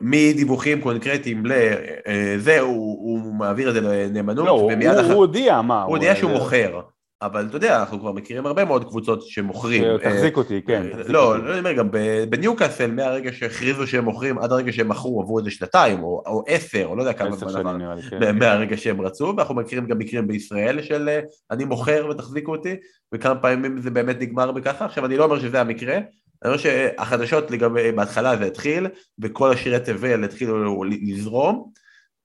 מדיווחים 0.02 0.80
קונקרטיים 0.80 1.46
לזה, 1.46 2.54
אה, 2.54 2.60
הוא, 2.60 2.98
הוא 3.00 3.34
מעביר 3.34 3.68
את 3.68 3.74
זה 3.74 3.80
לנאמנות, 3.80 4.46
לא, 4.46 4.68
ומיד 4.72 4.90
אחר... 4.90 5.12
הוא 5.12 5.14
הודיע, 5.14 5.62
מה? 5.62 5.82
הוא 5.82 5.96
הודיע 5.96 6.16
שהוא 6.16 6.30
מוכר. 6.30 6.80
אבל 7.22 7.46
אתה 7.46 7.56
יודע, 7.56 7.80
אנחנו 7.80 8.00
כבר 8.00 8.12
מכירים 8.12 8.46
הרבה 8.46 8.64
מאוד 8.64 8.84
קבוצות 8.84 9.22
שמוכרים. 9.22 9.84
תחזיק 10.02 10.36
אותי, 10.36 10.60
כן. 10.66 10.86
לא, 11.08 11.36
אני 11.36 11.58
אומר, 11.58 11.72
גם 11.72 11.88
בניוקאסל, 12.30 12.90
מהרגע 12.90 13.32
שהכריזו 13.32 13.86
שהם 13.86 14.04
מוכרים, 14.04 14.38
עד 14.38 14.52
הרגע 14.52 14.72
שהם 14.72 14.88
מכרו, 14.88 15.22
עברו 15.22 15.38
איזה 15.38 15.50
שנתיים, 15.50 16.02
או 16.02 16.44
עשר, 16.46 16.84
או 16.86 16.96
לא 16.96 17.02
יודע 17.02 17.12
כמה 17.12 17.36
זמן 17.36 17.56
עבר, 17.56 18.00
כן. 18.10 18.38
מהרגע 18.38 18.76
שהם 18.76 19.00
רצו, 19.00 19.34
ואנחנו 19.36 19.54
מכירים 19.54 19.86
גם 19.86 19.98
מקרים 19.98 20.26
בישראל 20.26 20.82
של 20.82 21.08
אני 21.50 21.64
מוכר 21.64 22.06
ותחזיקו 22.10 22.52
אותי, 22.52 22.76
וכמה 23.14 23.34
פעמים 23.34 23.80
זה 23.80 23.90
באמת 23.90 24.20
נגמר 24.20 24.52
בככה. 24.52 24.84
עכשיו, 24.84 25.06
אני 25.06 25.16
לא 25.16 25.24
אומר 25.24 25.40
שזה 25.40 25.60
המקרה, 25.60 25.98
אני 26.42 26.48
אומר 26.50 26.56
שהחדשות 26.56 27.50
לגבי, 27.50 27.92
בהתחלה 27.92 28.36
זה 28.36 28.44
התחיל, 28.44 28.86
וכל 29.18 29.52
השירי 29.52 29.80
תבל 29.80 30.24
התחילו 30.24 30.84
לזרום, 30.84 31.72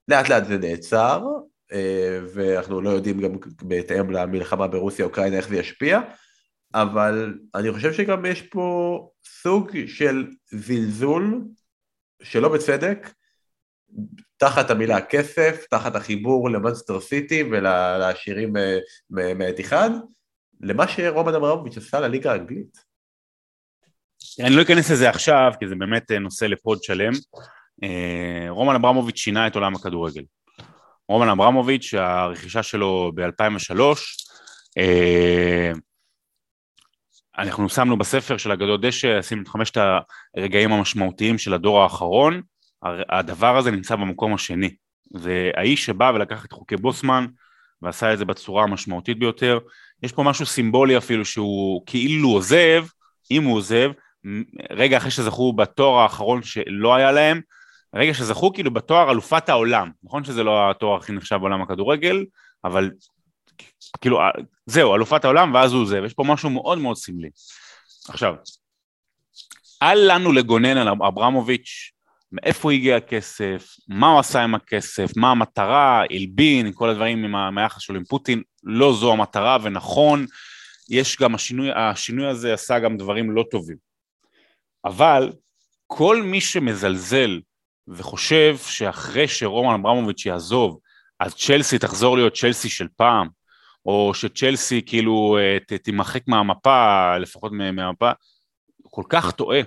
לאט 0.08 0.30
לאט 0.30 0.46
זה 0.46 0.58
נעצר, 0.58 1.24
אה, 1.74 2.20
ואנחנו 2.34 2.82
לא 2.82 2.90
יודעים 2.90 3.22
גם 3.22 3.32
בהתאם 3.62 4.12
למלחמה 4.12 4.68
ברוסיה-אוקראינה 4.68 5.38
איך 5.38 5.50
זה 5.50 5.56
ישפיע, 5.56 6.00
אבל 6.74 7.40
אני 7.56 7.72
חושב 7.72 7.94
שגם 7.94 8.26
יש 8.26 8.42
פה 8.42 9.10
סוג 9.26 9.72
של 9.86 10.28
זלזול, 10.52 11.42
שלא 12.24 12.50
בצדק, 12.50 13.12
תחת 14.38 14.72
המילה 14.72 15.02
כסף, 15.02 15.66
תחת 15.70 15.96
החיבור 15.96 16.50
למונסטר 16.50 17.00
סיטי 17.00 17.44
ולשירים 17.44 18.54
מהאתיחד, 19.10 19.90
למה 20.62 20.88
שרומן 20.88 21.34
אברמוביץ' 21.34 21.78
עשה 21.78 22.00
לליגה 22.00 22.32
האנגלית. 22.32 22.87
אני 24.40 24.56
לא 24.56 24.62
אכנס 24.62 24.92
לזה 24.92 25.10
עכשיו, 25.10 25.54
כי 25.60 25.68
זה 25.68 25.76
באמת 25.76 26.12
נושא 26.12 26.46
לפוד 26.46 26.84
שלם. 26.84 27.14
אה, 27.84 28.46
רומן 28.50 28.76
אברמוביץ' 28.76 29.18
שינה 29.18 29.48
את 29.48 29.56
עולם 29.56 29.76
הכדורגל. 29.76 30.24
רומן 31.10 31.30
אברמוביץ', 31.30 31.94
הרכישה 31.94 32.64
שלו 32.64 33.12
ב-2003, 33.16 33.82
אה, 34.78 35.72
אנחנו 37.38 37.70
שמנו 37.70 37.98
בספר 37.98 38.38
של 38.38 38.52
אגדות 38.52 38.82
דשא, 38.82 39.18
עשינו 39.18 39.42
את 39.42 39.48
חמשת 39.48 39.78
הרגעים 40.38 40.72
המשמעותיים 40.72 41.38
של 41.38 41.54
הדור 41.54 41.84
האחרון, 41.84 42.42
הדבר 43.10 43.58
הזה 43.58 43.72
נמצא 43.72 43.96
במקום 43.96 44.34
השני. 44.34 44.76
זה 45.14 45.52
האיש 45.56 45.86
שבא 45.86 46.12
ולקח 46.16 46.46
את 46.46 46.52
חוקי 46.52 46.78
בוסמן 46.78 47.26
ועשה 47.82 48.14
את 48.14 48.18
זה 48.18 48.26
בצורה 48.26 48.64
המשמעותית 48.64 49.20
ביותר. 49.20 49.60
יש 50.04 50.12
פה 50.12 50.24
משהו 50.24 50.46
סימבולי 50.46 50.98
אפילו 50.98 51.26
שהוא 51.26 51.84
כאילו 51.86 52.30
עוזב, 52.30 52.86
אם 53.32 53.44
הוא 53.44 53.56
עוזב, 53.56 53.92
רגע 54.72 54.98
אחרי 54.98 55.12
שזכו 55.12 55.54
בתואר 55.54 56.00
האחרון 56.00 56.44
שלא 56.44 56.96
היה 56.96 57.12
להם, 57.12 57.42
רגע 57.96 58.14
שזכו 58.14 58.54
כאילו 58.54 58.74
בתואר 58.74 59.12
אלופת 59.12 59.50
העולם, 59.50 59.92
נכון 60.04 60.24
שזה 60.24 60.44
לא 60.44 60.72
התואר 60.72 60.98
הכי 60.98 61.12
נחשב 61.12 61.36
בעולם 61.36 61.62
הכדורגל, 61.62 62.26
אבל 62.64 62.92
כאילו 64.02 64.20
זהו, 64.66 64.96
אלופת 64.96 65.26
העולם 65.26 65.54
ואז 65.54 65.74
הוא 65.74 65.86
זה, 65.86 66.02
ויש 66.02 66.14
פה 66.14 66.24
משהו 66.24 66.50
מאוד 66.50 66.78
מאוד 66.78 66.98
סמלי. 66.98 67.30
עכשיו, 68.10 68.36
אל 69.84 70.14
לנו 70.14 70.32
לגונן 70.32 70.78
על 70.78 70.88
אברמוביץ', 70.88 71.92
מאיפה 72.32 72.72
הגיע 72.72 72.96
הכסף, 72.96 73.76
מה 73.88 74.12
הוא 74.12 74.20
עשה 74.20 74.44
עם 74.44 74.56
הכסף, 74.56 75.12
מה 75.18 75.32
המטרה, 75.32 76.04
הלבין, 76.10 76.72
כל 76.74 76.90
הדברים 76.90 77.36
עם 77.36 77.58
היחס 77.58 77.82
שלו 77.82 77.96
עם 77.96 78.04
פוטין, 78.04 78.42
לא 78.64 78.94
זו 78.94 79.14
המטרה 79.14 79.58
ונכון, 79.64 80.26
יש 80.90 81.18
גם 81.18 81.36
השינוי, 81.36 81.70
השינוי 81.76 82.28
הזה 82.28 82.54
עשה 82.54 82.80
גם 82.80 82.98
דברים 82.98 83.32
לא 83.32 83.44
טובים. 83.52 83.87
אבל 84.86 85.32
כל 85.88 86.22
מי 86.22 86.42
שמזלזל 86.42 87.40
וחושב 87.88 88.58
שאחרי 88.58 89.28
שרומן 89.28 89.74
אברמוביץ' 89.74 90.26
יעזוב, 90.26 90.80
אז 91.20 91.36
צ'לסי 91.36 91.80
תחזור 91.80 92.18
להיות 92.18 92.36
צ'לסי 92.36 92.70
של 92.70 92.88
פעם, 92.96 93.28
או 93.86 94.14
שצ'לסי 94.14 94.82
כאילו 94.86 95.38
אה, 95.40 95.78
תימחק 95.78 96.28
מהמפה, 96.28 97.18
לפחות 97.18 97.52
מהמפה, 97.52 98.12
כל 98.84 99.04
כך 99.10 99.32
טועה. 99.32 99.62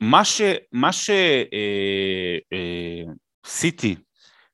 מה 0.00 0.24
ש... 0.24 0.40
מה 0.72 0.92
ש... 0.92 1.10
אה, 1.10 2.36
אה, 2.52 3.02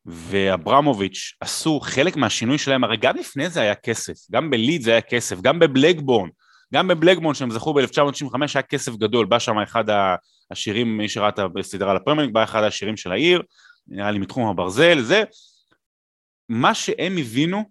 ואברמוביץ' 0.07 1.35
עשו, 1.41 1.81
חלק 1.81 2.17
מהשינוי 2.17 2.59
שלהם, 2.59 2.85
הרי 2.85 2.97
גם 2.97 3.17
לפני 3.17 3.51
זה 3.51 3.61
היה 3.61 3.75
כסף, 3.75 4.15
גם 4.31 4.51
בליד 4.51 4.83
זה 4.83 4.91
היה 4.91 5.01
כסף, 5.01 5.41
גם 5.41 5.59
בבלקבורן, 5.59 6.29
גם 6.75 6.89
בבלקבורן 6.89 7.35
שהם 7.35 7.51
זכו 7.51 7.75
ב-1995 7.75 8.37
היה 8.55 8.63
כסף 8.63 8.97
גדול, 8.97 9.27
בא 9.27 9.39
שם 9.39 9.59
אחד 9.59 9.85
השירים, 10.51 10.99
מי 10.99 11.09
שראה 11.09 11.29
את 11.29 11.39
הסדרה 11.61 11.95
לפרמייק, 11.95 12.31
בא 12.31 12.45
אחד 12.45 12.63
השירים 12.63 12.97
של 12.97 13.13
העיר, 13.13 13.43
נראה 13.87 14.11
לי 14.11 14.19
מתחום 14.19 14.49
הברזל, 14.49 15.01
זה. 15.01 15.23
מה 16.49 16.75
שהם 16.75 17.17
הבינו 17.19 17.65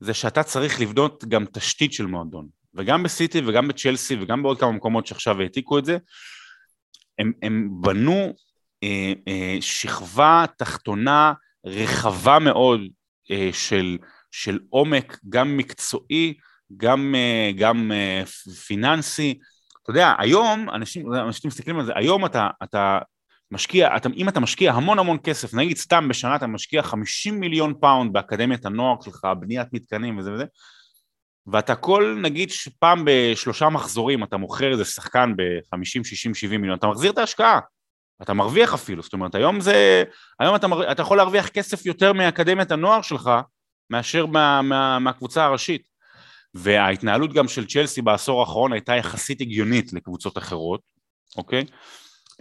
זה 0.00 0.14
שאתה 0.14 0.42
צריך 0.42 0.80
לבנות 0.80 1.24
גם 1.28 1.44
תשתית 1.52 1.92
של 1.92 2.06
מועדון, 2.06 2.48
וגם 2.74 3.02
בסיטי 3.02 3.40
וגם 3.46 3.68
בצ'לסי 3.68 4.16
וגם 4.20 4.42
בעוד 4.42 4.60
כמה 4.60 4.72
מקומות 4.72 5.06
שעכשיו 5.06 5.40
העתיקו 5.40 5.78
את 5.78 5.84
זה, 5.84 5.98
הם, 7.18 7.32
הם 7.42 7.68
בנו 7.80 8.32
אה, 8.82 9.12
אה, 9.28 9.56
שכבה 9.60 10.44
תחתונה 10.58 11.32
רחבה 11.66 12.38
מאוד 12.38 12.80
אה, 13.30 13.50
של, 13.52 13.98
של 14.30 14.58
עומק, 14.68 15.18
גם 15.28 15.56
מקצועי, 15.56 16.34
גם, 16.76 17.14
אה, 17.14 17.50
גם 17.56 17.92
אה, 17.92 18.22
פיננסי. 18.66 19.38
אתה 19.82 19.90
יודע, 19.90 20.14
היום, 20.18 20.70
אנשים, 20.70 21.14
אנשים 21.14 21.48
מסתכלים 21.48 21.78
על 21.78 21.84
זה, 21.86 21.92
היום 21.96 22.26
אתה, 22.26 22.48
אתה 22.62 22.98
משקיע, 23.50 23.96
אתה, 23.96 24.08
אם 24.16 24.28
אתה 24.28 24.40
משקיע 24.40 24.72
המון 24.72 24.98
המון 24.98 25.18
כסף, 25.24 25.54
נגיד 25.54 25.76
סתם 25.76 26.08
בשנה 26.08 26.36
אתה 26.36 26.46
משקיע 26.46 26.82
50 26.82 27.40
מיליון 27.40 27.74
פאונד 27.80 28.12
באקדמיית 28.12 28.66
הנוער 28.66 29.00
שלך, 29.00 29.26
בניית 29.40 29.68
מתקנים 29.72 30.18
וזה 30.18 30.32
וזה, 30.32 30.44
ואתה 31.46 31.74
כל, 31.74 32.18
נגיד 32.22 32.50
שפעם 32.50 33.04
בשלושה 33.06 33.68
מחזורים 33.68 34.24
אתה 34.24 34.36
מוכר 34.36 34.72
איזה 34.72 34.84
שחקן 34.84 35.32
ב-50, 35.36 36.04
60, 36.04 36.34
70 36.34 36.60
מיליון, 36.60 36.78
אתה 36.78 36.86
מחזיר 36.86 37.10
את 37.10 37.18
ההשקעה, 37.18 37.60
אתה 38.22 38.34
מרוויח 38.34 38.74
אפילו, 38.74 39.02
זאת 39.02 39.12
אומרת 39.12 39.34
היום 39.34 39.60
זה, 39.60 40.04
היום 40.40 40.56
אתה, 40.56 40.66
אתה 40.92 41.02
יכול 41.02 41.16
להרוויח 41.16 41.48
כסף 41.48 41.86
יותר 41.86 42.12
מאקדמיית 42.12 42.70
הנוער 42.70 43.02
שלך 43.02 43.30
מאשר 43.90 44.26
מה, 44.26 44.62
מה, 44.62 44.98
מהקבוצה 44.98 45.44
הראשית. 45.44 45.93
וההתנהלות 46.54 47.32
גם 47.32 47.48
של 47.48 47.66
צ'לסי 47.66 48.02
בעשור 48.02 48.40
האחרון 48.40 48.72
הייתה 48.72 48.96
יחסית 48.96 49.40
הגיונית 49.40 49.92
לקבוצות 49.92 50.38
אחרות, 50.38 50.80
אוקיי? 51.36 51.64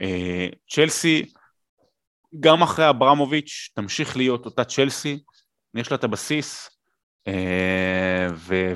אה, 0.01 0.47
צ'לסי, 0.69 1.25
גם 2.39 2.61
אחרי 2.61 2.89
אברמוביץ', 2.89 3.69
תמשיך 3.75 4.17
להיות 4.17 4.45
אותה 4.45 4.63
צ'לסי, 4.63 5.19
יש 5.75 5.91
לה 5.91 5.97
את 5.97 6.03
הבסיס, 6.03 6.69
אה, 7.27 8.27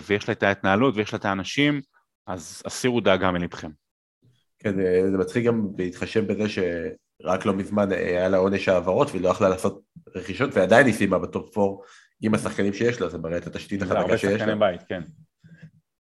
ויש 0.07 0.27
לה 0.27 0.31
את 0.31 0.43
ההתנהלות 0.43 0.95
ויש 0.97 1.13
לה 1.13 1.19
את 1.19 1.25
האנשים, 1.25 1.81
אז 2.27 2.61
הסירו 2.65 3.01
דאגה 3.01 3.31
מלבכם. 3.31 3.71
כן, 4.59 4.75
זה 5.11 5.17
מצחיק 5.17 5.45
גם 5.45 5.67
להתחשב 5.77 6.33
בזה 6.33 6.49
שרק 6.49 7.45
לא 7.45 7.53
מזמן 7.53 7.91
היה 7.91 8.27
לה 8.27 8.37
עונש 8.37 8.67
העברות 8.67 9.09
והיא 9.11 9.21
לא 9.21 9.29
יכלה 9.29 9.49
לעשות 9.49 9.81
רכישות 10.15 10.49
ועדיין 10.53 10.85
היא 10.85 10.93
סיימה 10.93 11.19
בטופ 11.19 11.57
4 11.57 11.71
עם 12.21 12.33
השחקנים 12.33 12.73
שיש 12.73 13.01
לה, 13.01 13.09
זה 13.09 13.17
מראה 13.17 13.37
את 13.37 13.47
התשתית 13.47 13.81
החדשה 13.81 14.17
שיש 14.17 14.23
לה. 14.23 14.29
הרבה 14.29 14.39
שחקני 14.39 14.59
בית, 14.59 14.81
כן. 14.87 15.01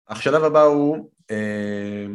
השלב 0.08 0.44
הבא 0.44 0.62
הוא 0.62 1.10
אה, 1.30 2.06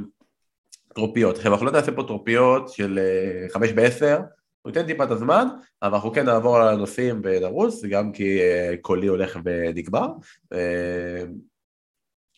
טרופיות. 0.95 1.35
עכשיו 1.35 1.51
אנחנו 1.51 1.65
לא 1.65 1.71
נעשה 1.71 1.91
פה 1.91 2.03
טרופיות 2.03 2.69
של 2.69 2.99
אה, 2.99 3.49
חמש 3.49 3.71
בעשר, 3.71 4.19
אנחנו 4.65 4.81
ניתן 4.81 4.85
טיפה 4.85 5.03
את 5.03 5.11
הזמן, 5.11 5.47
אבל 5.81 5.93
אנחנו 5.93 6.13
כן 6.13 6.25
נעבור 6.25 6.57
על 6.57 6.67
הנושאים 6.67 7.21
ונרוץ, 7.23 7.85
גם 7.85 8.11
כי 8.11 8.39
אה, 8.39 8.73
קולי 8.81 9.07
הולך 9.07 9.39
ונגמר. 9.45 10.07
אה, 10.53 11.23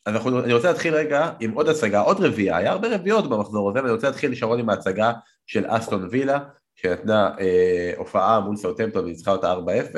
אז 0.05 0.15
אנחנו, 0.15 0.43
אני 0.43 0.53
רוצה 0.53 0.71
להתחיל 0.71 0.93
רגע 0.93 1.29
עם 1.39 1.51
עוד 1.51 1.69
הצגה, 1.69 2.01
עוד 2.01 2.19
רביעייה, 2.19 2.57
היה 2.57 2.71
הרבה 2.71 2.95
רביעיות 2.95 3.29
במחזור 3.29 3.69
הזה, 3.69 3.79
ואני 3.79 3.91
רוצה 3.91 4.07
להתחיל 4.07 4.35
שרון 4.35 4.59
עם 4.59 4.69
ההצגה 4.69 5.13
של 5.47 5.65
אסטון 5.67 6.07
וילה, 6.11 6.39
שנתנה 6.75 7.29
אה, 7.39 7.93
הופעה 7.97 8.39
מול 8.39 8.55
סאוטמפטון 8.55 9.05
וניצחה 9.05 9.31
אותה 9.31 9.53
4-0, 9.53 9.57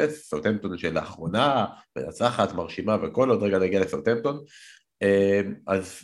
סאוטמפטון 0.10 0.78
שלאחרונה 0.78 1.66
מנצחת, 1.96 2.54
מרשימה 2.54 2.98
וכל 3.02 3.30
עוד 3.30 3.44
רגע 3.44 3.60
נגיע 3.60 3.80
לסאוטמפטון. 3.80 4.40
אה, 5.04 5.42
אז 5.68 6.00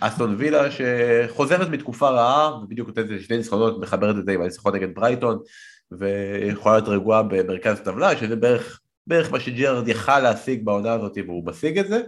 אסטון 0.00 0.34
וילה 0.38 0.68
שחוזרת 0.70 1.68
מתקופה 1.68 2.08
רעה, 2.08 2.62
ובדיוק 2.62 2.88
נותנת 2.88 3.20
שני 3.20 3.36
ניצחונות, 3.36 3.80
מחברת 3.80 4.16
את 4.18 4.24
זה 4.24 4.32
עם 4.32 4.40
הניצחון 4.40 4.74
נגד 4.74 4.94
ברייטון, 4.94 5.38
ויכולה 5.90 6.74
להיות 6.74 6.88
רגועה 6.88 7.22
במרכז 7.22 7.80
הטבלה, 7.80 8.16
שזה 8.16 8.36
בערך, 8.36 8.80
בערך 9.06 9.32
מה 9.32 9.40
שג'רארד 9.40 9.88
יכל 9.88 10.20
להשיג 10.20 10.64
בעונה 10.64 10.92
הזאת, 10.92 11.18
והוא 11.26 11.46
משיג 11.46 11.78
את 11.78 11.88
זה. 11.88 12.02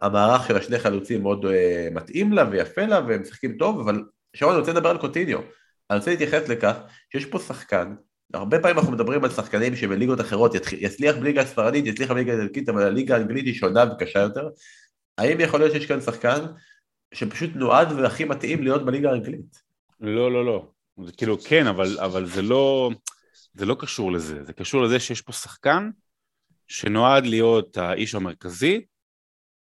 המערך 0.00 0.46
של 0.46 0.56
השני 0.56 0.78
חלוצים 0.78 1.22
מאוד 1.22 1.44
uh, 1.44 1.48
מתאים 1.94 2.32
לה 2.32 2.44
ויפה 2.50 2.82
לה, 2.82 3.00
והם 3.08 3.22
משחקים 3.22 3.56
טוב, 3.58 3.80
אבל 3.80 4.02
שרון, 4.36 4.52
אני 4.52 4.60
רוצה 4.60 4.72
לדבר 4.72 4.88
על 4.88 4.98
קוטיניו. 4.98 5.38
אני 5.90 5.98
רוצה 5.98 6.10
להתייחס 6.10 6.48
לכך 6.48 6.76
שיש 7.12 7.26
פה 7.26 7.38
שחקן, 7.38 7.94
הרבה 8.34 8.60
פעמים 8.60 8.78
אנחנו 8.78 8.92
מדברים 8.92 9.24
על 9.24 9.30
שחקנים 9.30 9.76
שבליגות 9.76 10.20
אחרות 10.20 10.54
יצליח 10.72 11.16
בליגה 11.16 11.42
הספרדית, 11.42 11.86
יצליח 11.86 12.10
בליגה 12.10 12.32
האנגלית, 12.32 12.68
אבל 12.68 12.82
הליגה 12.82 13.16
האנגלית 13.16 13.44
היא 13.44 13.54
שונה 13.54 13.84
וקשה 13.92 14.18
יותר. 14.18 14.48
האם 15.18 15.40
יכול 15.40 15.60
להיות 15.60 15.72
שיש 15.72 15.86
כאן 15.86 16.00
שחקן 16.00 16.38
שפשוט 17.14 17.50
נועד 17.54 17.92
והכי 17.92 18.24
מתאים 18.24 18.62
להיות 18.62 18.84
בליגה 18.84 19.10
האנגלית? 19.10 19.62
לא, 20.00 20.32
לא, 20.32 20.46
לא. 20.46 20.68
זה 21.04 21.12
כאילו 21.12 21.38
כן, 21.40 21.66
אבל, 21.66 21.98
אבל 22.00 22.26
זה 22.26 22.42
לא... 22.42 22.90
זה 23.54 23.66
לא 23.66 23.76
קשור 23.78 24.12
לזה, 24.12 24.44
זה 24.44 24.52
קשור 24.52 24.82
לזה 24.82 25.00
שיש 25.00 25.22
פה 25.22 25.32
שחקן 25.32 25.90
שנועד 26.68 27.26
להיות 27.26 27.76
האיש 27.76 28.14
המרכזי 28.14 28.84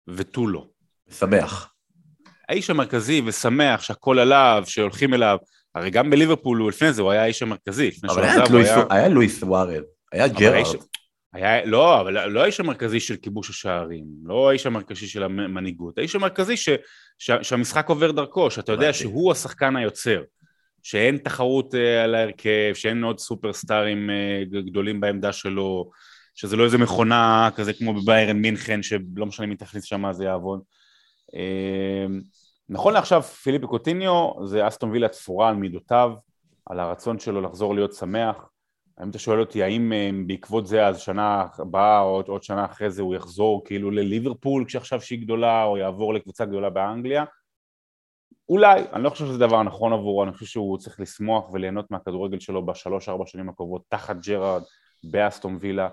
ותו 0.09 0.47
לא. 0.47 0.67
שמח. 1.11 1.73
האיש 2.49 2.71
המרכזי 2.71 3.23
ושמח 3.27 3.83
שהכל 3.83 4.19
עליו, 4.19 4.63
שהולכים 4.67 5.15
אליו, 5.15 5.39
הרי 5.75 5.91
גם 5.91 6.11
בליברפול 6.11 6.69
לפני 6.69 6.93
זה, 6.93 7.03
הוא 7.03 7.11
היה 7.11 7.23
האיש 7.23 7.43
המרכזי. 7.43 7.91
אבל 8.05 8.25
היה, 8.25 8.45
לואיס, 8.51 8.69
היה... 8.69 8.85
היה 8.91 9.09
לואיס 9.09 9.43
ווארד, 9.43 9.83
היה 10.13 10.29
ג'רארד. 10.29 10.77
היה, 11.33 11.65
לא, 11.65 12.01
אבל 12.01 12.29
לא 12.29 12.43
האיש 12.43 12.61
המרכזי 12.61 13.01
של 13.01 13.17
כיבוש 13.17 13.51
השערים, 13.51 14.05
לא 14.23 14.51
האיש 14.51 14.67
המרכזי 14.67 15.07
של 15.07 15.23
המנהיגות, 15.23 15.99
האיש 15.99 16.15
המרכזי 16.15 16.57
ש, 16.57 16.69
ש, 17.19 17.31
שהמשחק 17.43 17.89
עובר 17.89 18.11
דרכו, 18.11 18.51
שאתה 18.51 18.73
יודע 18.73 18.93
שהוא 18.93 19.33
השחקן 19.33 19.77
היוצר, 19.77 20.23
שאין 20.83 21.19
תחרות 21.19 21.75
uh, 21.75 21.77
על 22.05 22.15
ההרכב, 22.15 22.73
שאין 22.75 23.05
עוד 23.05 23.19
סופרסטארים 23.19 24.11
uh, 24.11 24.61
גדולים 24.67 25.01
בעמדה 25.01 25.33
שלו, 25.33 25.91
שזה 26.35 26.57
לא 26.57 26.65
איזה 26.65 26.79
מכונה 26.79 27.51
כזה 27.57 27.73
כמו 27.73 27.95
בביירן 27.95 28.37
מינכן, 28.37 28.83
שלא 28.83 29.27
משנה 29.27 29.47
מי 29.47 29.57
תכניס 29.57 29.85
שם 29.85 30.13
זה 30.13 30.25
יעבוד. 30.25 30.61
Uh, 31.33 32.25
נכון 32.69 32.95
לעכשיו 32.95 33.23
פיליפי 33.23 33.67
קוטיניו 33.67 34.31
זה 34.45 34.69
אסטון 34.69 34.91
וילה 34.91 35.09
תפורה 35.09 35.49
על 35.49 35.55
מידותיו, 35.55 36.13
על 36.67 36.81
הרצון 36.81 37.19
שלו 37.19 37.41
לחזור 37.41 37.75
להיות 37.75 37.93
שמח, 37.93 38.50
האם 39.01 39.11
אתה 39.11 39.19
שואל 39.19 39.41
אותי 39.41 39.63
האם 39.63 39.93
אה, 39.93 40.11
בעקבות 40.27 40.67
זה 40.67 40.87
אז 40.87 41.01
שנה 41.01 41.47
הבאה 41.59 42.01
או 42.01 42.23
עוד 42.27 42.43
שנה 42.43 42.65
אחרי 42.65 42.91
זה 42.91 43.03
הוא 43.03 43.15
יחזור 43.15 43.65
כאילו 43.65 43.91
לליברפול 43.91 44.65
כשעכשיו 44.65 45.01
שהיא 45.01 45.23
גדולה 45.23 45.65
או 45.65 45.77
יעבור 45.77 46.15
לקבוצה 46.15 46.45
גדולה 46.45 46.71
באנגליה? 46.71 47.25
אולי, 48.49 48.83
אני 48.93 49.03
לא 49.03 49.11
חושב 49.11 49.27
שזה 49.27 49.39
דבר 49.39 49.63
נכון 49.63 49.93
עבורו, 49.93 50.25
אני 50.25 50.33
חושב 50.33 50.47
שהוא 50.47 50.79
צריך 50.79 51.01
לשמוח 51.01 51.51
וליהנות 51.53 51.91
מהכדורגל 51.91 52.41
שלו 52.41 52.67
בשלוש 52.67 53.09
ארבע 53.09 53.27
שנים 53.27 53.49
הקרובות 53.49 53.83
תחת 53.89 54.17
ג'רארד 54.27 54.63
באסטון 55.05 55.57
וילה. 55.61 55.89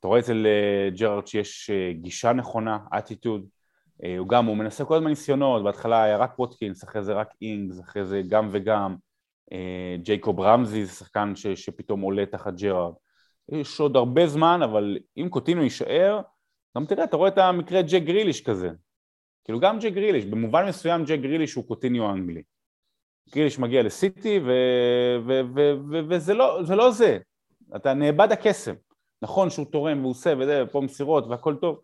אתה 0.00 0.08
רואה 0.08 0.20
אצל 0.20 0.46
אה, 0.46 0.90
ג'רארד 0.90 1.26
שיש 1.26 1.70
אה, 1.70 1.92
גישה 1.92 2.32
נכונה, 2.32 2.78
אטיטוד, 2.98 3.46
הוא 4.18 4.28
גם, 4.28 4.46
הוא 4.46 4.56
מנסה 4.56 4.84
כל 4.84 4.96
הזמן 4.96 5.08
ניסיונות, 5.08 5.64
בהתחלה 5.64 6.02
היה 6.02 6.16
רק 6.16 6.38
ווטקינס, 6.38 6.84
אחרי 6.84 7.02
זה 7.02 7.12
רק 7.12 7.28
אינגס, 7.42 7.80
אחרי 7.80 8.04
זה 8.04 8.22
גם 8.28 8.48
וגם, 8.52 8.96
ג'ייקוב 10.02 10.40
רמזי 10.40 10.84
זה 10.84 10.92
שחקן 10.92 11.36
ש, 11.36 11.46
שפתאום 11.46 12.00
עולה 12.00 12.26
תחת 12.26 12.54
ג'רארד. 12.54 12.94
יש 13.52 13.80
עוד 13.80 13.96
הרבה 13.96 14.26
זמן, 14.26 14.60
אבל 14.64 14.98
אם 15.16 15.28
קוטיניו 15.28 15.62
יישאר, 15.62 16.20
גם 16.76 16.86
תראה, 16.86 17.04
אתה 17.04 17.16
רואה 17.16 17.28
את 17.28 17.38
המקרה 17.38 17.82
ג'ק 17.82 18.02
גריליש 18.02 18.40
כזה. 18.40 18.70
כאילו 19.44 19.60
גם 19.60 19.78
ג'ק 19.78 19.92
גריליש, 19.92 20.24
במובן 20.24 20.68
מסוים 20.68 21.04
ג'ק 21.04 21.18
גריליש 21.20 21.54
הוא 21.54 21.64
קוטיניו 21.64 22.10
אנגלי. 22.10 22.42
גריליש 23.34 23.58
מגיע 23.58 23.82
לסיטי 23.82 24.38
ו... 24.38 24.50
ו... 25.26 25.40
ו... 25.54 25.72
ו... 25.90 26.08
וזה 26.08 26.34
לא, 26.34 26.62
זה 26.62 26.76
לא 26.76 26.90
זה. 26.90 27.18
אתה 27.76 27.94
נאבד 27.94 28.32
הקסם. 28.32 28.74
נכון 29.22 29.50
שהוא 29.50 29.66
תורם 29.72 30.00
והוא 30.00 30.10
עושה 30.10 30.34
וזה, 30.38 30.64
ופה 30.64 30.80
מסירות 30.80 31.26
והכל 31.26 31.56
טוב. 31.60 31.80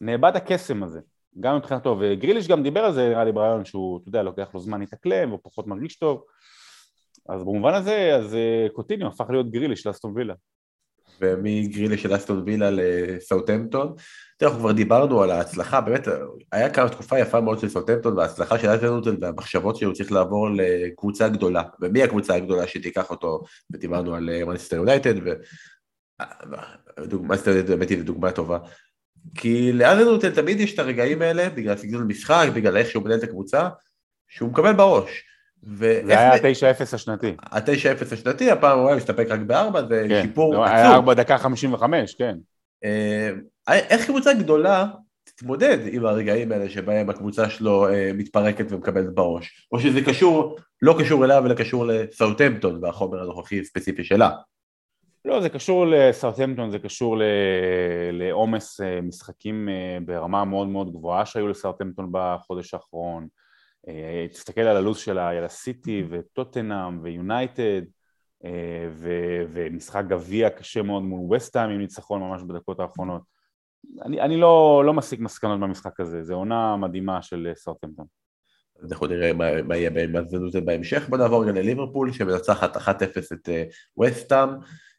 נאבד 0.00 0.32
הקסם 0.36 0.82
הזה, 0.82 1.00
גם 1.40 1.56
מבחינתו. 1.56 1.96
וגריליש 2.00 2.48
גם 2.48 2.62
דיבר 2.62 2.80
על 2.80 2.92
זה, 2.92 3.08
נראה 3.08 3.24
לי 3.24 3.32
ברעיון 3.32 3.64
שהוא, 3.64 4.00
אתה 4.00 4.08
יודע, 4.08 4.22
לוקח 4.22 4.54
לו 4.54 4.60
זמן 4.60 4.80
להתאקלם, 4.80 5.28
והוא 5.28 5.40
פחות 5.42 5.66
מרגיש 5.66 5.96
טוב. 5.96 6.24
אז 7.28 7.42
במובן 7.42 7.74
הזה, 7.74 8.16
אז 8.16 8.34
אה, 8.34 8.66
קוטיניו 8.72 9.08
הפך 9.08 9.24
להיות 9.30 9.50
גרילי 9.50 9.76
של 9.76 9.90
אסטון 9.90 10.12
וילה. 10.16 10.34
ומגרילי 11.20 11.98
של 11.98 12.16
אסטון 12.16 12.42
וילה 12.46 12.70
לסאוטמפטון. 12.70 13.94
תראה, 14.38 14.50
אנחנו 14.50 14.64
כבר 14.64 14.72
דיברנו 14.72 15.22
על 15.22 15.30
ההצלחה, 15.30 15.80
באמת, 15.80 16.08
היה 16.52 16.70
כמה 16.70 16.88
תקופה 16.88 17.18
יפה 17.18 17.40
מאוד 17.40 17.58
של 17.58 17.68
סאוטמפטון, 17.68 18.18
וההצלחה 18.18 18.58
של 18.58 18.74
אסטון 18.74 19.16
והמחשבות 19.20 19.76
שהוא 19.76 19.94
צריך 19.94 20.12
לעבור 20.12 20.48
לקבוצה 20.50 21.28
גדולה, 21.28 21.62
ומי 21.80 22.02
הקבוצה 22.02 22.34
הגדולה 22.34 22.66
שתיקח 22.66 23.10
אותו, 23.10 23.42
ודיברנו 23.70 24.14
על 24.14 24.44
מנסטר 24.44 24.76
יונייטד, 24.76 25.14
ומנסטר 26.98 27.50
יונייטד 27.50 27.70
באמת 27.70 27.88
היא 27.88 28.02
דוגמה 28.02 28.32
טובה. 28.32 28.58
כי 29.34 29.72
לאזנוטל 29.72 30.30
תמיד 30.34 30.60
יש 30.60 30.74
את 30.74 30.78
הרגעים 30.78 31.22
האלה, 31.22 31.50
בגלל 31.50 31.76
סגנון 31.76 32.06
משחק, 32.06 32.46
בגלל 32.54 32.76
איך 32.76 32.90
שהוא 32.90 33.04
מנהל 33.04 33.18
את 33.18 33.24
הקבוצה, 33.24 33.68
שהוא 34.28 34.48
מקבל 34.48 34.72
בראש. 34.72 35.31
זה 35.62 36.02
היה 36.06 36.32
ה-9-0 36.32 36.94
השנתי. 36.94 37.34
ה-9-0 37.52 38.12
השנתי, 38.12 38.50
הפעם 38.50 38.78
הוא 38.78 38.88
היה 38.88 38.96
מסתפק 38.96 39.26
רק 39.28 39.40
בארבע, 39.40 39.82
זה 39.86 40.06
כן, 40.08 40.22
שיפור 40.22 40.54
לא, 40.54 40.64
עצום. 40.64 40.76
היה 40.76 40.94
ארבע 40.94 41.14
דקה 41.14 41.38
55, 41.38 42.14
כן. 42.14 42.36
אה, 42.84 43.30
איך 43.68 44.06
קבוצה 44.06 44.34
גדולה 44.34 44.86
תתמודד 45.24 45.78
עם 45.92 46.06
הרגעים 46.06 46.52
האלה 46.52 46.68
שבהם 46.68 47.10
הקבוצה 47.10 47.50
שלו 47.50 47.88
אה, 47.88 48.10
מתפרקת 48.14 48.72
ומקבלת 48.72 49.14
בראש? 49.14 49.68
או 49.72 49.80
שזה 49.80 50.00
קשור, 50.00 50.58
לא 50.82 50.96
קשור 50.98 51.24
אליו, 51.24 51.46
אלא 51.46 51.54
קשור 51.54 51.86
לסאוטמפטון 51.86 52.84
והחומר 52.84 53.22
הנוכחי 53.22 53.60
הספציפי 53.60 54.04
שלה. 54.04 54.30
לא, 55.24 55.40
זה 55.40 55.48
קשור 55.48 55.86
לסאוטהמפטון, 55.86 56.70
זה 56.70 56.78
קשור 56.78 57.16
לעומס 58.12 58.80
אה, 58.80 59.00
משחקים 59.00 59.68
ברמה 60.04 60.44
מאוד 60.44 60.68
מאוד 60.68 60.92
גבוהה 60.92 61.26
שהיו 61.26 61.48
לסאוטהמפטון 61.48 62.08
בחודש 62.12 62.74
האחרון. 62.74 63.26
אה, 63.88 64.26
תסתכל 64.30 64.60
על 64.60 64.76
הלו"ז 64.76 64.98
שלה, 64.98 65.28
היה 65.28 65.40
לה 65.40 65.48
סיטי 65.48 66.04
וטוטנאם 66.10 67.02
ויונייטד 67.02 67.82
אה, 68.44 68.88
ומשחק 69.52 70.04
גביע 70.08 70.50
קשה 70.50 70.82
מאוד 70.82 71.02
מול 71.02 71.36
וסטהאם 71.36 71.70
עם 71.70 71.78
ניצחון 71.78 72.20
ממש 72.20 72.42
בדקות 72.42 72.80
האחרונות. 72.80 73.22
אני, 74.04 74.20
אני 74.20 74.36
לא, 74.36 74.82
לא 74.86 74.94
מסיק 74.94 75.20
מסקנות 75.20 75.60
במשחק 75.60 76.00
הזה, 76.00 76.22
זו 76.22 76.34
עונה 76.34 76.76
מדהימה 76.76 77.22
של 77.22 77.52
סאוטהמפטון. 77.54 78.06
אנחנו 78.90 79.06
נראה 79.06 79.32
מה, 79.32 79.76
יהיה 79.76 79.90
בהתמודדות 79.90 80.64
בהמשך. 80.64 81.08
בוא 81.08 81.18
נעבור 81.18 81.42
רגע 81.42 81.52
לליברפול 81.52 82.12
שמנצחת 82.12 82.76
1-0 82.76 82.80
את 83.32 83.48
וסטהאם. 84.00 84.50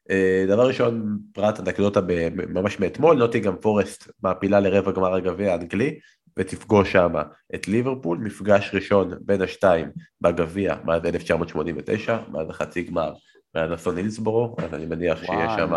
אה, 0.10 0.46
דבר 0.48 0.68
ראשון, 0.68 1.20
פרט 1.34 1.60
אנקדוטה 1.60 2.00
ממש 2.36 2.80
מאתמול, 2.80 3.18
נוטיגם 3.18 3.56
פורסט 3.58 4.12
מעפילה 4.24 4.60
לרבע 4.60 4.92
גמר 4.92 5.14
הגביע 5.14 5.52
האנגלי, 5.52 6.00
ותפגוש 6.38 6.92
שם 6.92 7.14
את 7.56 7.68
ליברפול, 7.68 8.18
מפגש 8.18 8.72
ראשון 8.74 9.12
בין 9.22 9.42
השתיים 9.42 9.88
בגביע 10.22 10.76
מאז 10.86 11.06
1989, 11.06 12.18
מאז 12.32 12.50
החצי 12.50 12.84
גמר, 12.84 13.14
מאז 13.56 13.74
אסון 13.74 13.98
הילסבורו, 13.98 14.56
אז 14.58 14.74
אני 14.74 14.86
מניח 14.86 15.20
שיש 15.20 15.52
שם, 15.58 15.74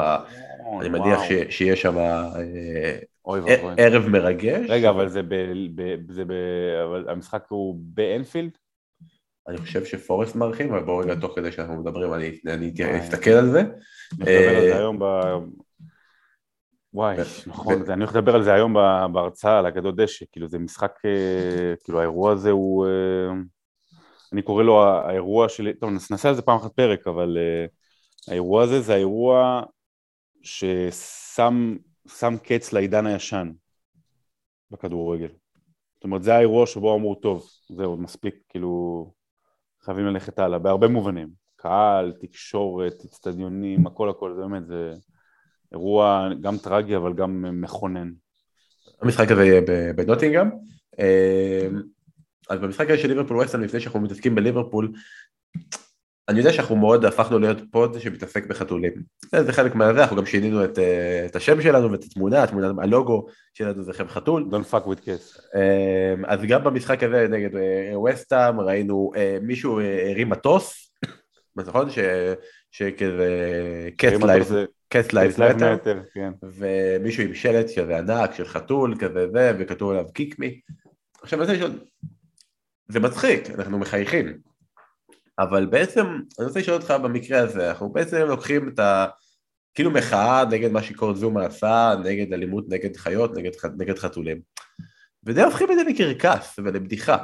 אני 0.81 0.89
מניח 0.89 1.21
שיש 1.49 1.83
שם 1.83 1.99
אה, 1.99 2.99
ערב 3.77 4.09
מרגש. 4.09 4.67
רגע, 4.69 4.91
אבל 4.91 5.09
זה 5.09 5.23
ב... 5.23 5.35
זה 6.09 6.25
ב... 6.25 6.33
אבל 6.85 7.05
המשחק 7.09 7.45
הוא 7.49 7.77
באנפילד? 7.79 8.51
אני 9.49 9.59
חושב 9.59 9.85
שפורסט 9.85 10.37
מרחיב, 10.37 10.73
אבל 10.73 10.83
בואו 10.83 10.99
רגע 10.99 11.15
תוך 11.15 11.33
כדי 11.37 11.53
שאנחנו 11.53 11.81
מדברים, 11.83 12.15
אני 12.47 12.73
אסתכל 12.99 13.31
על 13.31 13.51
זה. 13.51 13.63
נדבר 14.19 14.49
על 14.49 14.61
זה 14.61 14.73
אה, 14.73 14.79
היום 14.79 14.99
וואי, 16.97 17.17
נכון, 17.47 17.91
אני 17.91 18.05
הולך 18.05 18.17
לדבר 18.17 18.35
על 18.35 18.43
זה 18.43 18.55
היום 18.55 18.75
בהרצאה, 19.13 19.59
על 19.59 19.67
אגדות 19.67 19.97
דשא, 19.97 20.25
כאילו 20.33 20.49
זה 20.49 20.59
משחק, 20.59 20.93
אה, 21.05 21.75
כאילו 21.85 22.01
האירוע 22.01 22.33
הזה 22.33 22.51
הוא, 22.51 22.87
אה, 22.87 23.33
אני 24.33 24.43
קורא 24.43 24.63
לו 24.63 24.83
האירוע 24.83 25.49
של, 25.49 25.73
טוב 25.81 25.91
נעשה 26.11 26.29
על 26.29 26.35
זה 26.35 26.43
פעם 26.43 26.57
אחת 26.57 26.73
פרק, 26.73 27.07
אבל 27.07 27.39
אה, 27.41 27.67
האירוע 28.29 28.63
הזה 28.63 28.81
זה 28.81 28.95
האירוע 28.95 29.63
ששם 30.43 32.37
קץ 32.43 32.73
לעידן 32.73 33.07
הישן 33.07 33.53
בכדורגל. 34.71 35.31
זאת 35.95 36.05
אומרת, 36.05 36.23
זה 36.23 36.35
האירוע 36.35 36.67
שבו 36.67 36.97
אמרו, 36.97 37.15
טוב, 37.15 37.47
זהו, 37.77 37.97
מספיק, 37.97 38.35
כאילו, 38.49 39.13
חייבים 39.83 40.07
ללכת 40.07 40.39
הלאה, 40.39 40.59
בהרבה 40.59 40.89
מובנים. 40.89 41.29
קהל, 41.57 42.13
תקשורת, 42.21 43.05
אצטדיונים, 43.05 43.87
הכל 43.87 44.11
הכל, 44.11 44.35
זה 44.35 44.41
באמת, 44.41 44.67
זה... 44.67 44.93
אירוע 45.77 46.29
גם 46.41 46.59
טרגי 46.59 46.97
אבל 46.97 47.13
גם 47.13 47.61
מכונן. 47.61 48.11
המשחק 49.03 49.31
הזה 49.31 49.45
יהיה 49.45 49.61
בנוטינגאם. 49.97 50.49
אה, 51.01 51.67
אז 52.51 52.61
במשחק 52.61 52.91
הזה 52.91 52.99
של 52.99 53.09
ליברפול 53.09 53.37
ווסטון, 53.37 53.63
לפני 53.63 53.81
שאנחנו 53.81 54.01
מתעסקים 54.01 54.35
בליברפול, 54.35 54.93
אני 56.29 56.39
יודע 56.39 56.53
שאנחנו 56.53 56.77
מאוד 56.77 57.05
הפכנו 57.05 57.39
להיות 57.39 57.59
פוד 57.71 58.01
שמתעסק 58.01 58.47
בחתולים. 58.47 58.93
זה 59.41 59.53
חלק 59.53 59.75
מהזה, 59.75 60.03
אנחנו 60.03 60.17
גם 60.17 60.27
שינינו 60.27 60.65
את, 60.65 60.79
אה, 60.79 61.27
את 61.27 61.37
השם 61.37 61.63
שלנו 61.63 61.93
ואת 61.93 62.05
התמונה, 62.05 62.43
התמונה, 62.43 62.83
הלוגו 62.83 63.27
שלנו 63.55 63.83
זה 63.83 63.93
חם 63.93 64.09
חתול. 64.09 64.49
Don't 64.51 64.73
fuck 64.73 64.87
with 64.87 65.01
cats. 65.05 65.41
אה, 65.55 66.15
אז 66.27 66.41
גם 66.49 66.65
במשחק 66.65 67.03
הזה 67.03 67.27
נגד 67.31 67.51
ווסטהאם 67.95 68.61
ראינו 68.61 69.13
מישהו 69.43 69.81
הרים 69.81 70.29
מטוס, 70.29 70.93
נכון? 71.57 71.89
שכזה 72.71 73.29
cat 73.97 74.23
lives. 74.23 74.45
Cat 74.89 75.13
lives 75.13 75.35
matter. 75.41 76.01
ומישהו 76.43 77.23
עם 77.23 77.35
שלט 77.35 77.69
שזה 77.69 77.99
ענק 77.99 78.35
של 78.35 78.45
חתול 78.45 78.95
כזה 78.99 79.27
זה, 79.33 79.53
וכתוב 79.59 79.91
עליו 79.91 80.05
kick 80.13 80.39
me. 80.39 80.61
עכשיו 81.23 81.43
אני 81.43 81.51
רוצה 81.51 81.65
לשאול, 81.65 81.81
זה 82.89 83.01
מצחיק, 83.01 83.51
אנחנו 83.51 83.79
מחייכים, 83.79 84.39
אבל 85.39 85.67
בעצם 85.67 86.07
אני 86.39 86.47
רוצה 86.47 86.61
לשאול 86.61 86.77
אותך 86.77 86.91
במקרה 87.03 87.39
הזה, 87.39 87.69
אנחנו 87.69 87.93
בעצם 87.93 88.17
לוקחים 88.17 88.69
את 88.69 88.79
ה... 88.79 89.07
כאילו 89.75 89.91
מחאה 89.91 90.45
נגד 90.51 90.73
מה 90.73 90.83
שקורט 90.83 91.17
זומה 91.17 91.47
עשה, 91.47 91.95
נגד 92.05 92.33
אלימות 92.33 92.65
נגד 92.69 92.97
חיות, 92.97 93.37
נגד, 93.37 93.51
נגד 93.79 93.99
חתולים. 93.99 94.41
ודי 95.25 95.43
הופכים 95.43 95.73
את 95.73 95.77
זה 95.77 95.83
לקרקס 95.85 96.59
ולבדיחה. 96.59 97.17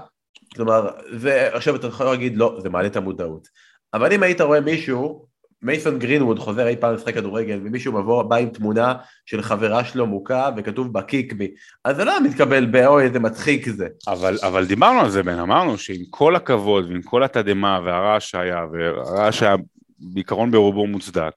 כלומר, 0.54 0.90
זה, 1.16 1.56
עכשיו 1.56 1.76
אתה 1.76 1.86
יכול 1.86 2.06
להגיד, 2.06 2.36
לא, 2.36 2.58
זה 2.62 2.70
מעלה 2.70 2.86
את 2.86 2.96
המודעות. 2.96 3.48
אבל 3.94 4.12
אם 4.12 4.22
היית 4.22 4.40
רואה 4.40 4.60
מישהו 4.60 5.26
מייסון 5.62 5.98
גרינווד 5.98 6.38
חוזר 6.38 6.66
אי 6.66 6.76
פעם 6.76 6.94
לשחק 6.94 7.14
כדורגל 7.14 7.60
ומישהו 7.64 7.92
מבוא, 7.92 8.22
בא 8.22 8.36
עם 8.36 8.48
תמונה 8.48 8.94
של 9.26 9.42
חברה 9.42 9.84
שלו 9.84 10.06
מוכה 10.06 10.50
וכתוב 10.56 10.92
בה 10.92 11.02
קיק 11.02 11.32
בי, 11.32 11.54
אז 11.84 11.96
זה 11.96 12.04
לא 12.04 12.20
מתקבל 12.24 12.66
באוי 12.66 13.04
איזה 13.04 13.18
מצחיק 13.18 13.68
זה. 13.68 13.86
אבל, 14.08 14.38
אבל 14.42 14.66
דיברנו 14.66 15.00
על 15.00 15.10
זה 15.10 15.22
בן, 15.22 15.38
אמרנו 15.38 15.78
שעם 15.78 16.04
כל 16.10 16.36
הכבוד 16.36 16.90
ועם 16.90 17.02
כל 17.02 17.22
התדהמה 17.22 17.80
והרעש 17.84 18.30
שהיה, 18.30 18.64
והרעש 18.72 19.42
היה 19.42 19.56
בעיקרון 19.98 20.50
ברובו 20.50 20.86
מוצדק, 20.86 21.32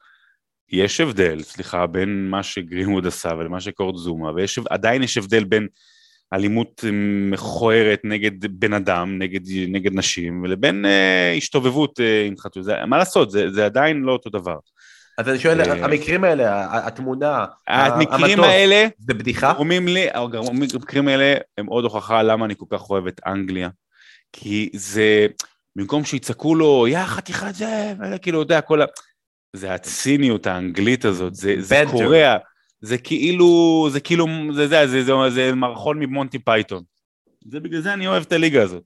יש 0.71 1.01
הבדל, 1.01 1.41
סליחה, 1.41 1.87
בין 1.87 2.29
מה 2.29 2.43
שגרינווד 2.43 3.07
עשה 3.07 3.29
ולמה 3.37 3.61
שקורט 3.61 3.95
זומה, 3.95 4.31
ועדיין 4.63 5.03
יש 5.03 5.17
הבדל 5.17 5.43
בין 5.43 5.67
אלימות 6.35 6.83
מכוערת 7.31 8.01
נגד 8.03 8.59
בן 8.59 8.73
אדם, 8.73 9.17
נגד, 9.17 9.41
נגד 9.67 9.93
נשים, 9.93 10.43
ולבין 10.43 10.85
אה, 10.85 11.33
השתובבות 11.37 11.99
אה, 11.99 12.25
עם 12.25 12.37
חתול, 12.37 12.63
מה 12.87 12.97
לעשות, 12.97 13.31
זה, 13.31 13.51
זה 13.51 13.65
עדיין 13.65 14.01
לא 14.01 14.11
אותו 14.11 14.29
דבר. 14.29 14.57
אז 15.17 15.29
אני 15.29 15.39
שואל, 15.39 15.61
אה, 15.61 15.85
המקרים 15.85 16.23
האלה, 16.23 16.67
התמונה, 16.87 17.45
המקרים 17.67 18.39
האלה, 18.39 18.87
זה 18.99 19.13
בדיחה? 19.13 19.53
גורמים 19.53 19.87
לי, 19.87 20.07
המקרים 20.73 21.07
האלה 21.07 21.35
הם 21.57 21.65
עוד 21.65 21.83
הוכחה 21.83 22.23
למה 22.23 22.45
אני 22.45 22.53
כל 22.57 22.65
כך 22.69 22.89
אוהב 22.89 23.07
את 23.07 23.21
אנגליה, 23.27 23.69
כי 24.33 24.69
זה, 24.73 25.27
במקום 25.75 26.05
שיצעקו 26.05 26.55
לו, 26.55 26.87
יא 26.87 27.05
חתיכת 27.05 27.55
זה, 27.55 27.93
כאילו, 28.21 28.41
אתה 28.41 28.53
יודע, 28.53 28.61
כל 28.61 28.81
ה... 28.81 28.85
זה 29.53 29.73
הציניות 29.73 30.47
האנגלית 30.47 31.05
הזאת, 31.05 31.35
זה, 31.35 31.55
זה 31.59 31.83
קורע. 31.91 32.37
זה 32.81 32.97
כאילו, 32.97 33.87
זה 33.91 33.99
כאילו, 33.99 34.25
זה 34.53 34.67
זה, 34.67 34.87
זה, 34.87 35.03
זה, 35.03 35.13
זה 35.29 35.55
מערכון 35.55 35.99
ממונטי 35.99 36.39
פייתון. 36.39 36.83
זה 37.47 37.59
בגלל 37.59 37.81
זה 37.81 37.93
אני 37.93 38.07
אוהב 38.07 38.23
את 38.23 38.31
הליגה 38.31 38.63
הזאת, 38.63 38.83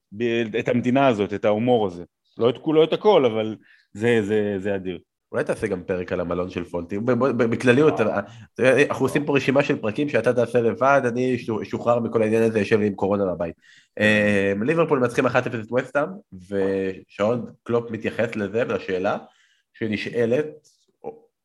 את 0.60 0.68
המדינה 0.68 1.08
הזאת, 1.08 1.34
את 1.34 1.46
ההומור 1.46 1.88
הזה. 1.88 2.04
לא 2.38 2.50
את 2.50 2.58
כולו 2.58 2.84
את 2.84 2.94
הכל, 2.94 3.26
אבל 3.26 3.56
זה, 3.94 4.22
זה, 4.22 4.56
זה 4.60 4.76
אדיר. 4.76 5.00
אולי 5.32 5.44
תעשה 5.44 5.68
גם 5.68 5.84
פרק 5.84 6.12
על 6.12 6.20
המלון 6.20 6.50
של 6.50 6.64
פולטי, 6.64 7.00
בכלליות, 7.38 7.94
אנחנו 8.60 9.06
עושים 9.06 9.26
פה 9.26 9.36
רשימה 9.36 9.64
של 9.64 9.76
פרקים 9.76 10.10
שאתה 10.10 10.34
תעשה 10.34 10.62
לבד, 10.62 11.02
אני 11.06 11.38
אשוחרר 11.62 12.00
מכל 12.00 12.22
העניין 12.22 12.44
הזה, 12.44 12.60
יושב 12.60 12.80
לי 12.80 12.88
עם 12.88 12.96
קורונה 12.96 13.26
בבית. 13.26 13.56
אה, 14.00 14.54
ליברפול 14.62 15.00
מנצחים 15.00 15.26
1-0 15.26 15.30
את 15.38 15.72
ווסטהאם, 15.72 16.10
ושעוד 16.50 17.52
קלופ 17.64 17.92
מתייחס 17.92 18.36
לזה, 18.36 18.64
לשאלה 18.64 19.18
שנשאלת, 19.74 20.46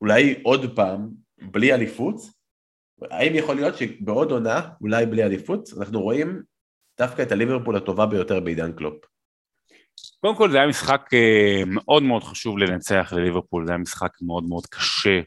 אולי 0.00 0.34
עוד 0.42 0.76
פעם, 0.76 1.23
בלי 1.42 1.74
אליפות, 1.74 2.16
האם 3.10 3.34
יכול 3.34 3.56
להיות 3.56 3.76
שבעוד 3.76 4.30
עונה, 4.30 4.60
אולי 4.80 5.06
בלי 5.06 5.24
אליפות, 5.24 5.68
אנחנו 5.78 6.02
רואים 6.02 6.42
דווקא 6.98 7.22
את 7.22 7.32
הליברפול 7.32 7.76
הטובה 7.76 8.06
ביותר 8.06 8.40
בעידן 8.40 8.72
קלופ? 8.72 9.04
קודם 10.20 10.36
כל 10.36 10.50
זה 10.50 10.58
היה 10.58 10.66
משחק 10.66 11.08
אה, 11.12 11.62
מאוד 11.66 12.02
מאוד 12.02 12.24
חשוב 12.24 12.58
לנצח 12.58 13.12
לליברפול, 13.16 13.66
זה 13.66 13.72
היה 13.72 13.78
משחק 13.78 14.10
מאוד 14.22 14.44
מאוד 14.44 14.66
קשה. 14.66 15.20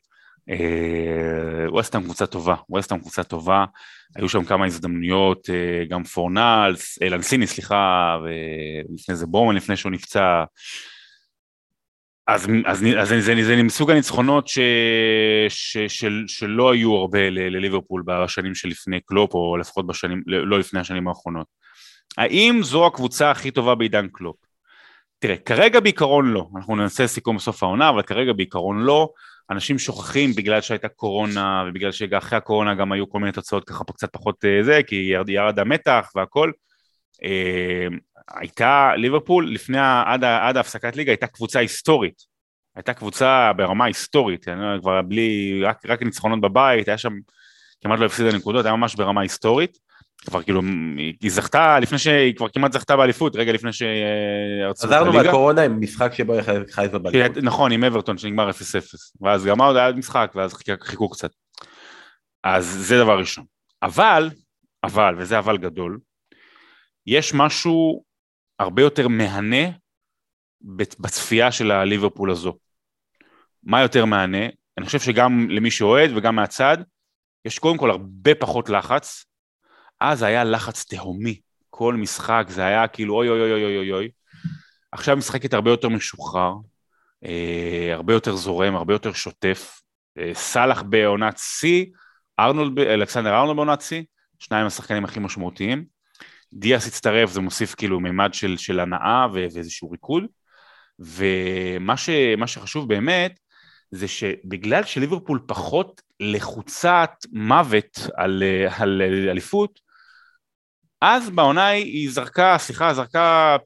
אה, 0.49 1.69
ווסטהאם 1.71 2.03
קבוצה 2.03 2.25
טובה, 2.25 2.55
ווסטהאם 2.69 2.99
קבוצה 2.99 3.23
טובה, 3.23 3.65
היו 4.15 4.29
שם 4.29 4.43
כמה 4.43 4.65
הזדמנויות, 4.65 5.49
אה, 5.49 5.85
גם 5.89 6.03
פורנלס, 6.03 7.01
לנציני 7.01 7.47
סליחה, 7.47 8.17
ולפני 8.23 9.15
זה 9.15 9.25
בואן 9.25 9.55
לפני 9.55 9.77
שהוא 9.77 9.91
נפצע, 9.91 10.43
אז, 12.27 12.47
אז, 12.65 12.85
אז 12.99 13.07
זה, 13.07 13.21
זה, 13.21 13.33
זה 13.43 13.63
מסוג 13.63 13.91
הניצחונות 13.91 14.47
ש, 14.47 14.59
ש, 15.49 15.77
של, 15.77 16.23
שלא 16.27 16.71
היו 16.73 16.95
הרבה 16.95 17.29
לליברפול 17.29 18.03
בשנים 18.05 18.55
שלפני 18.55 18.99
קלופ, 19.05 19.33
או 19.33 19.57
לפחות 19.57 19.87
בשנים, 19.87 20.23
לא 20.27 20.59
לפני 20.59 20.79
השנים 20.79 21.07
האחרונות. 21.07 21.47
האם 22.17 22.59
זו 22.63 22.85
הקבוצה 22.85 23.31
הכי 23.31 23.51
טובה 23.51 23.75
בעידן 23.75 24.07
קלופ? 24.11 24.35
תראה, 25.19 25.37
כרגע 25.37 25.79
בעיקרון 25.79 26.31
לא, 26.31 26.47
אנחנו 26.55 26.75
ננסה 26.75 27.07
סיכום 27.07 27.35
בסוף 27.35 27.63
העונה, 27.63 27.89
אבל 27.89 28.01
כרגע 28.01 28.33
בעיקרון 28.33 28.79
לא. 28.79 29.09
אנשים 29.51 29.79
שוכחים 29.79 30.31
בגלל 30.33 30.61
שהייתה 30.61 30.87
קורונה, 30.87 31.63
ובגלל 31.67 31.91
שאחרי 31.91 32.37
הקורונה 32.37 32.75
גם 32.75 32.91
היו 32.91 33.09
כל 33.09 33.19
מיני 33.19 33.31
תוצאות 33.31 33.63
ככה 33.63 33.83
קצת 33.83 34.13
פחות 34.13 34.45
אה, 34.45 34.63
זה, 34.63 34.79
כי 34.87 35.13
ירד 35.27 35.59
המתח 35.59 36.11
והכל. 36.15 36.51
אה, 37.23 37.87
הייתה 38.31 38.91
ליברפול 38.97 39.53
לפני, 39.53 39.77
עד, 40.05 40.23
עד 40.23 40.57
ההפסקת 40.57 40.95
ליגה 40.95 41.11
הייתה 41.11 41.27
קבוצה 41.27 41.59
היסטורית, 41.59 42.21
הייתה 42.75 42.93
קבוצה 42.93 43.51
ברמה 43.57 43.85
היסטורית, 43.85 44.47
אני 44.47 44.61
לא, 44.61 44.81
כבר 44.81 45.01
בלי, 45.01 45.61
רק, 45.63 45.85
רק 45.85 46.03
ניצחונות 46.03 46.41
בבית, 46.41 46.87
היה 46.87 46.97
שם, 46.97 47.13
כמעט 47.81 47.99
לא 47.99 48.05
הפסידה 48.05 48.37
נקודות, 48.37 48.65
היה 48.65 48.75
ממש 48.75 48.95
ברמה 48.95 49.21
היסטורית, 49.21 49.77
כבר 50.25 50.43
כאילו, 50.43 50.61
היא 51.21 51.31
זכתה 51.31 51.79
לפני 51.79 51.97
שהיא 51.97 52.35
כבר 52.35 52.49
כמעט 52.49 52.73
זכתה 52.73 52.97
באליפות, 52.97 53.35
רגע 53.35 53.51
לפני 53.51 53.73
שארצות 53.73 54.91
הליגה. 54.91 55.05
חזרנו 55.05 55.23
מהקורונה 55.23 55.61
עם 55.61 55.81
משחק 55.81 56.13
שבו 56.13 56.33
היא 56.33 56.41
חי 56.71 56.85
לזאת 56.85 57.01
באליפות. 57.01 57.43
נכון, 57.43 57.71
עם 57.71 57.83
אברטון 57.83 58.17
שנגמר 58.17 58.49
0-0, 58.49 58.53
ואז 59.21 59.45
גם 59.45 59.61
עוד 59.61 59.75
היה 59.75 59.91
משחק, 59.91 60.31
ואז 60.35 60.53
חיכו 60.81 61.09
קצת. 61.09 61.31
אז 62.43 62.65
זה 62.65 62.97
דבר 62.97 63.19
ראשון. 63.19 63.45
אבל, 63.83 64.29
אבל, 64.83 65.15
וזה 65.17 65.39
אבל 65.39 65.57
גדול, 65.57 65.97
יש 67.07 67.33
משהו 67.33 68.03
הרבה 68.59 68.81
יותר 68.81 69.07
מהנה 69.07 69.69
בצפייה 70.99 71.51
של 71.51 71.71
הליברפול 71.71 72.31
הזו. 72.31 72.57
מה 73.63 73.81
יותר 73.81 74.05
מהנה? 74.05 74.45
אני 74.77 74.85
חושב 74.85 74.99
שגם 74.99 75.49
למי 75.49 75.71
שאוהד 75.71 76.11
וגם 76.15 76.35
מהצד, 76.35 76.77
יש 77.45 77.59
קודם 77.59 77.77
כל 77.77 77.91
הרבה 77.91 78.35
פחות 78.35 78.69
לחץ. 78.69 79.25
אז 79.99 80.23
היה 80.23 80.43
לחץ 80.43 80.83
תהומי, 80.83 81.39
כל 81.69 81.95
משחק 81.95 82.45
זה 82.49 82.65
היה 82.65 82.87
כאילו 82.87 83.15
אוי 83.15 83.29
אוי 83.29 83.41
אוי 83.41 83.63
אוי 83.65 83.77
אוי 83.77 83.91
אוי. 83.91 84.09
עכשיו 84.91 85.17
משחקת 85.17 85.53
הרבה 85.53 85.71
יותר 85.71 85.89
משוחרר, 85.89 86.53
אה, 87.25 87.89
הרבה 87.93 88.13
יותר 88.13 88.35
זורם, 88.35 88.75
הרבה 88.75 88.93
יותר 88.93 89.13
שוטף. 89.13 89.81
אה, 90.17 90.31
סאלח 90.33 90.81
בעונת 90.81 91.37
שיא, 91.37 91.85
אלכסנדר 92.39 93.29
ארנולד 93.29 93.55
בעונת 93.55 93.81
שיא, 93.81 94.03
שניים 94.39 94.65
השחקנים 94.65 95.05
הכי 95.05 95.19
משמעותיים. 95.19 95.96
דיאס 96.53 96.87
הצטרף, 96.87 97.31
זה 97.31 97.41
מוסיף 97.41 97.75
כאילו 97.75 97.99
מימד 97.99 98.33
של, 98.33 98.57
של 98.57 98.79
הנאה 98.79 99.27
ואיזשהו 99.33 99.91
ריקוד. 99.91 100.23
ומה 100.99 101.97
ש, 101.97 102.09
שחשוב 102.45 102.89
באמת, 102.89 103.39
זה 103.91 104.07
שבגלל 104.07 104.83
שליברפול 104.83 105.39
פחות 105.47 106.01
לחוצת 106.19 107.11
מוות 107.31 107.99
על, 108.15 108.43
על 108.77 109.01
אליפות, 109.29 109.79
אז 111.01 111.29
בעונה 111.29 111.67
היא 111.67 112.11
זרקה, 112.11 112.55
סליחה, 112.57 112.93
זרקה 112.93 113.57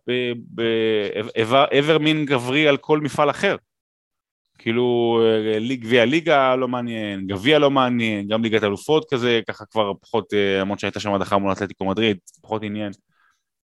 איבר 1.71 1.97
מין 1.97 2.25
גברי 2.25 2.67
על 2.67 2.77
כל 2.77 2.99
מפעל 2.99 3.29
אחר. 3.29 3.55
כאילו 4.61 5.19
גביע 5.69 6.05
ליגה 6.05 6.55
לא 6.55 6.67
מעניין, 6.67 7.27
גביע 7.27 7.59
לא 7.59 7.71
מעניין, 7.71 8.27
גם 8.27 8.43
ליגת 8.43 8.63
אלופות 8.63 9.05
כזה, 9.09 9.39
ככה 9.47 9.65
כבר 9.65 9.91
פחות, 10.01 10.33
למרות 10.61 10.79
שהייתה 10.79 10.99
שם 10.99 11.13
הדחה 11.13 11.37
מול 11.37 11.51
אתלטיקו 11.51 11.85
מדריד, 11.85 12.17
פחות 12.41 12.63
עניין. 12.63 12.91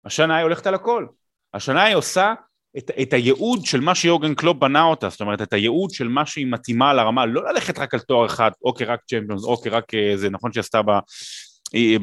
השנה 0.05 0.35
היא 0.35 0.43
הולכת 0.43 0.67
על 0.67 0.73
הכל. 0.73 1.05
השנה 1.53 1.83
היא 1.83 1.95
עושה 1.95 2.33
את, 2.77 2.91
את 3.01 3.13
הייעוד 3.13 3.65
של 3.65 3.79
מה 3.79 3.95
שיורגן 3.95 4.35
קלופ 4.35 4.57
בנה 4.57 4.83
אותה, 4.83 5.09
זאת 5.09 5.21
אומרת 5.21 5.41
את 5.41 5.53
הייעוד 5.53 5.91
של 5.91 6.07
מה 6.07 6.25
שהיא 6.25 6.47
מתאימה 6.47 6.93
לרמה, 6.93 7.25
לא 7.25 7.53
ללכת 7.53 7.79
רק 7.79 7.93
על 7.93 7.99
תואר 7.99 8.25
אחד, 8.25 8.51
או 8.63 8.73
כרק 8.73 8.99
צ'מפיונס, 9.09 9.43
או 9.43 9.57
כרק, 9.57 9.93
אה, 9.93 10.17
זה 10.17 10.29
נכון 10.29 10.53
שעשתה 10.53 10.81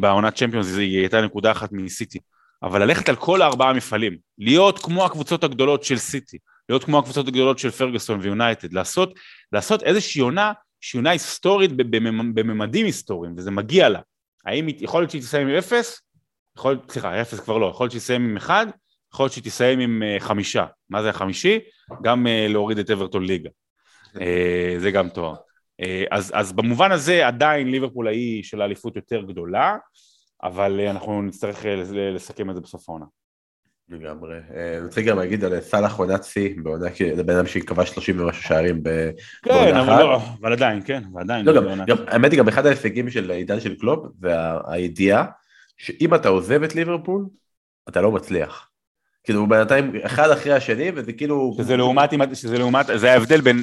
בעונת 0.01 0.35
צ'מפיונס, 0.35 0.77
היא 0.77 0.99
הייתה 0.99 1.21
נקודה 1.21 1.51
אחת 1.51 1.73
מסיטי, 1.73 2.19
אבל 2.63 2.83
ללכת 2.83 3.09
על 3.09 3.17
כל 3.17 3.43
הארבעה 3.43 3.73
מפעלים, 3.73 4.17
להיות 4.39 4.79
כמו 4.79 5.07
הקבוצות 5.07 5.45
הגדולות 5.45 5.85
של 5.85 5.97
סיטי, 5.97 6.39
להיות 6.69 6.85
כמו 6.85 6.99
הקבוצות 6.99 7.29
הגדולות 7.29 7.59
של 7.59 7.71
פרגוסון 7.71 8.21
ויונייטד, 8.23 8.73
לעשות, 8.73 9.15
לעשות 9.53 9.83
איזושהי 9.83 10.21
עונה 10.21 10.53
שהיא 10.81 10.99
עונה 10.99 11.11
היסטורית 11.11 11.73
בממדים 12.17 12.87
היסטוריים, 12.87 13.35
וזה 13.37 13.51
מגיע 13.51 13.89
לה. 13.89 14.01
האם 14.47 14.67
יכול 14.81 15.01
להיות 15.01 15.11
שהיא 15.11 15.23
תסיים 15.23 15.49
עם 15.49 15.55
אפס? 15.55 16.01
יכול, 16.57 16.79
סליחה, 16.91 17.21
אפס 17.21 17.41
כבר 17.41 17.59
לא, 17.59 17.67
יכול 17.67 17.85
להיות 17.85 17.93
שהיא 17.93 18.01
תסיים 18.01 18.25
עם 18.25 18.37
אחד, 18.37 18.67
יכול 19.13 19.25
להיות 19.25 19.33
שהיא 19.33 19.45
תסיים 19.45 19.81
עם 19.81 20.03
אה, 20.03 20.17
חמישה. 20.21 20.67
מה 20.91 21.03
זה 21.03 21.11
החמישי? 21.11 21.59
גם 22.03 22.27
אה, 22.27 22.47
להוריד 22.49 22.79
את 22.79 22.91
אברטון 22.91 23.25
ליגה. 23.25 23.51
אה, 24.21 24.75
זה 24.79 24.91
גם 24.91 25.09
תואר. 25.09 25.35
אז, 26.11 26.33
אז 26.35 26.53
במובן 26.53 26.93
הזה 26.93 27.27
עדיין 27.27 27.71
ליברפול 27.71 28.07
ההיא 28.09 28.43
של 28.43 28.61
האליפות 28.61 28.97
יותר 28.97 29.23
גדולה, 29.23 29.77
אבל 30.43 30.81
אנחנו 30.81 31.23
נצטרך 31.23 31.65
לסכם 32.15 32.51
את 32.51 32.55
זה 32.55 32.61
בסוף 32.61 32.89
העונה. 32.89 33.07
לגמרי. 33.89 34.37
אני 34.51 34.85
רוצה 34.85 35.03
גם 35.03 35.19
להגיד 35.19 35.45
על 35.45 35.61
סאלח 35.61 35.97
עונת 35.97 36.25
שיא, 36.25 36.55
בעונה, 36.63 36.87
זה 37.17 37.23
בן 37.23 37.37
אדם 37.37 37.47
שכבש 37.47 37.91
30 37.91 38.21
ומשהו 38.21 38.43
שערים 38.43 38.83
כן, 39.43 39.77
אבל, 39.77 40.03
לא, 40.03 40.21
אבל 40.41 40.53
עדיין, 40.53 40.81
כן, 40.85 41.03
ועדיין. 41.15 41.47
לא, 41.47 41.55
גם, 41.55 41.85
גם, 41.87 41.97
האמת 42.07 42.31
היא 42.33 42.39
גם 42.39 42.49
אחד 42.49 42.67
ההישגים 42.67 43.11
של 43.11 43.31
עידן 43.31 43.61
של 43.61 43.75
קלופ, 43.75 44.07
והידיעה 44.21 45.25
שאם 45.77 46.15
אתה 46.15 46.29
עוזב 46.29 46.63
את 46.63 46.75
ליברפול, 46.75 47.27
אתה 47.89 48.01
לא 48.01 48.13
מצליח. 48.13 48.71
כאילו 49.25 49.47
בינתיים 49.47 49.93
אחד 50.03 50.31
אחרי 50.31 50.53
השני 50.53 50.91
וזה 50.95 51.13
כאילו... 51.13 51.55
שזה 51.59 51.77
לעומת, 51.77 52.11
שזה 52.33 52.59
לעומת, 52.59 52.87
זה 52.95 53.13
ההבדל 53.13 53.41
בין 53.41 53.63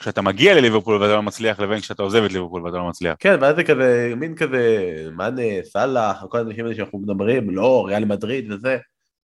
כשאתה 0.00 0.22
מגיע 0.22 0.54
לליברפול 0.54 1.02
ואתה 1.02 1.14
לא 1.14 1.22
מצליח 1.22 1.60
לבין 1.60 1.80
כשאתה 1.80 2.02
עוזב 2.02 2.24
את 2.24 2.32
ליברפול 2.32 2.62
ואתה 2.62 2.76
לא 2.76 2.88
מצליח. 2.88 3.16
כן, 3.18 3.36
ואז 3.40 3.56
זה 3.56 3.64
כזה, 3.64 4.12
מין 4.16 4.34
כזה, 4.34 4.94
מאנה, 5.12 5.42
סאלח, 5.62 6.24
כל 6.28 6.38
האנשים 6.38 6.64
האלה 6.64 6.76
שאנחנו 6.76 6.98
מדברים, 6.98 7.50
לא, 7.50 7.84
ריאל 7.86 8.04
מדריד 8.04 8.52
וזה, 8.52 8.78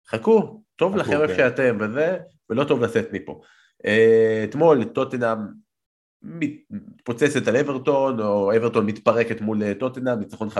חכו, 0.07 0.61
טוב 0.75 0.95
לכם 0.95 1.21
איפה 1.21 1.27
כן. 1.27 1.37
שאתם 1.37 1.77
וזה, 1.79 2.17
ולא 2.49 2.63
טוב 2.63 2.81
לצאת 2.81 3.07
מפה. 3.13 3.41
אה, 3.85 4.41
אתמול 4.43 4.83
טוטנאם 4.83 5.37
מתפוצצת 6.23 7.47
על 7.47 7.57
אברטון, 7.57 8.19
או 8.19 8.55
אברטון 8.57 8.85
מתפרקת 8.85 9.41
מול 9.41 9.73
טוטנאם, 9.73 10.19
ניצחון 10.19 10.49
5-0 10.49 10.51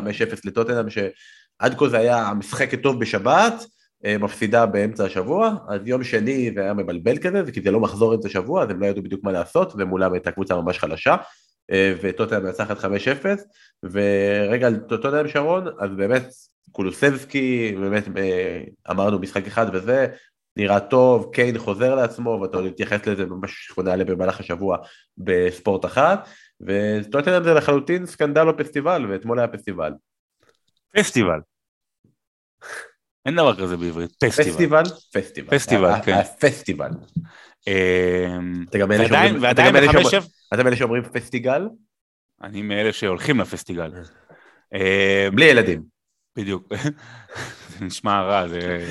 לטוטנאם, 0.46 0.90
שעד 0.90 1.76
כה 1.78 1.90
זה 1.90 1.98
היה 1.98 2.28
המשחק 2.28 2.74
הטוב 2.74 3.00
בשבת, 3.00 3.66
אה, 4.06 4.18
מפסידה 4.18 4.66
באמצע 4.66 5.06
השבוע, 5.06 5.56
אז 5.70 5.82
יום 5.86 6.04
שני 6.04 6.52
זה 6.56 6.62
היה 6.62 6.74
מבלבל 6.74 7.18
כזה, 7.18 7.52
כי 7.52 7.62
זה 7.62 7.72
לא 7.72 7.80
מחזור 7.80 8.16
אמצע 8.16 8.28
השבוע, 8.28 8.64
אז 8.64 8.70
הם 8.70 8.82
לא 8.82 8.86
ידעו 8.86 9.04
בדיוק 9.04 9.24
מה 9.24 9.32
לעשות, 9.32 9.74
ומולם 9.78 10.14
הייתה 10.14 10.32
קבוצה 10.32 10.56
ממש 10.56 10.80
חלשה, 10.80 11.16
אה, 11.72 11.94
וטוטנאם 12.02 12.44
מנצחת 12.44 12.78
5-0, 12.78 12.86
ורגע 13.84 14.68
על 14.68 14.76
טוטנאם 14.76 15.28
שרון, 15.28 15.68
אז 15.80 15.90
באמת 15.98 16.24
קולוסבסקי, 16.72 17.76
באמת 17.80 18.04
אה, 18.18 18.64
אמרנו 18.92 19.20
משחק 19.20 19.48
אחד 19.48 19.66
וזה, 19.74 20.08
נראה 20.58 20.80
טוב, 20.80 21.30
קיין 21.34 21.58
חוזר 21.58 21.96
לעצמו, 21.96 22.40
ואתה 22.42 22.58
עוד 22.58 22.70
תתייחס 22.70 23.08
לזה 23.08 23.26
ממש 23.26 23.52
שכונה 23.68 23.94
עליה 23.94 24.06
במהלך 24.06 24.40
השבוע 24.40 24.78
בספורט 25.18 25.86
אחת, 25.86 26.30
וטוטנאם 26.62 27.44
זה 27.44 27.54
לחלוטין 27.54 28.06
סקנדל 28.06 28.48
או 28.48 28.58
פסטיבל, 28.58 29.06
ואתמול 29.10 29.40
היה 29.40 29.48
פסטיבל. 29.48 29.92
פסטיבל. 30.96 31.40
אין 33.26 33.36
דבר 33.36 33.56
כזה 33.62 33.78
בעברית, 33.78 34.12
פסטיבל. 34.24 34.52
פסטיבל? 34.52 34.84
פסטיבל. 35.14 35.58
פסטיבל, 35.58 35.92
כן. 36.06 36.24
פסטיבל. 36.40 36.90
אמ, 37.68 38.66
אתה 38.70 38.78
גם 38.78 38.90
ועדיין, 38.90 39.40
שאומרים- 40.78 41.04
פסטיגל? 41.04 41.68
אני 42.44 42.62
מאלה 42.62 42.94
שהולכים 42.94 43.40
לפסטיגל. 43.40 43.92
בלי 45.34 45.46
ילדים. 45.46 46.01
בדיוק. 46.36 46.68
זה 47.70 47.86
נשמע 47.86 48.22
רע, 48.22 48.48
זה 48.48 48.86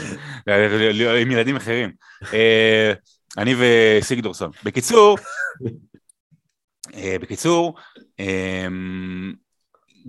עם 1.23 1.31
ילדים 1.31 1.57
אחרים. 1.57 1.93
אה, 2.33 2.93
אני 3.39 3.55
וסיגדורסון. 3.59 4.51
בקיצור, 4.65 5.19
אה, 6.95 7.17
בקיצור, 7.21 7.79
אמ, 8.19 9.33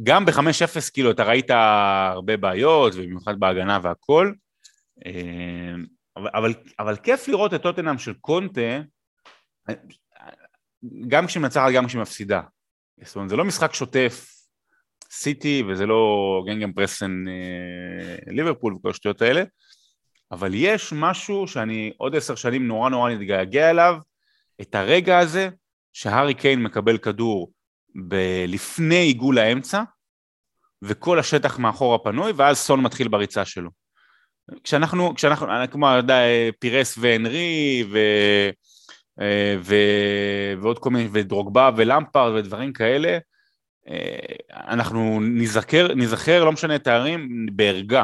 גם 0.04 0.26
ב-5-0 0.26 0.90
כאילו 0.94 1.12
אתה 1.12 1.24
ראית 1.24 1.50
הרבה 1.50 2.38
בעיות, 2.38 2.94
ובמיוחד 2.96 3.40
בהגנה 3.40 3.80
אבל, 6.18 6.30
אבל, 6.34 6.54
אבל 6.80 6.96
כיף 6.96 7.28
לראות 7.28 7.54
את 7.54 7.62
טוטנאם 7.62 7.98
של 7.98 8.14
קונטה, 8.14 8.82
גם 11.08 11.28
כשהיא 11.28 11.42
מנצחת, 11.42 11.72
גם 11.76 11.88
כשהיא 11.88 12.02
מפסידה. 12.02 12.42
זאת 13.04 13.16
אומרת, 13.16 13.30
זה 13.30 13.36
לא 13.36 13.46
משחק 13.46 13.74
שוטף 13.74 14.41
סיטי, 15.12 15.64
וזה 15.68 15.86
לא 15.86 16.44
גנגם 16.48 16.74
פרסן 16.74 17.24
אה, 17.28 18.34
ליברפול 18.34 18.76
וכל 18.76 18.90
השטויות 18.90 19.22
האלה, 19.22 19.44
אבל 20.32 20.52
יש 20.54 20.94
משהו 20.96 21.48
שאני 21.48 21.94
עוד 21.98 22.16
עשר 22.16 22.36
שנים 22.36 22.68
נורא 22.68 22.90
נורא 22.90 23.12
נתגעגע 23.12 23.70
אליו, 23.70 23.96
את 24.62 24.76
הרגע 24.76 25.20
הזה 25.20 25.50
שהארי 25.94 26.34
קיין 26.34 26.64
מקבל 26.64 26.98
כדור 26.98 27.52
ב- 28.08 28.46
לפני 28.48 28.96
עיגול 28.96 29.38
האמצע, 29.38 29.84
וכל 30.82 31.20
השטח 31.20 31.60
מאחורה 31.60 31.98
פנוי, 31.98 32.32
ואז 32.36 32.58
סון 32.58 32.82
מתחיל 32.82 33.08
בריצה 33.08 33.46
שלו. 33.46 33.70
כשאנחנו, 34.64 35.16
כשאנחנו, 35.16 35.48
כמו, 35.72 35.90
אתה 35.90 35.98
יודע, 35.98 36.20
פירס 36.60 36.98
והנרי, 36.98 37.84
ו... 37.92 37.98
אה, 39.22 39.56
ו... 39.62 39.76
ועוד 40.62 40.80
כל 40.80 40.90
מיני, 40.90 41.10
ודרוגבה 41.12 41.70
ולמפרד 41.78 42.32
ודברים 42.36 42.74
כאלה, 42.74 43.10
אה, 43.10 43.20
אנחנו 44.54 45.20
נזכר, 45.22 45.94
נזכר, 45.96 46.44
לא 46.44 46.52
משנה 46.52 46.80
תארים, 46.80 47.46
בערגה, 47.52 48.04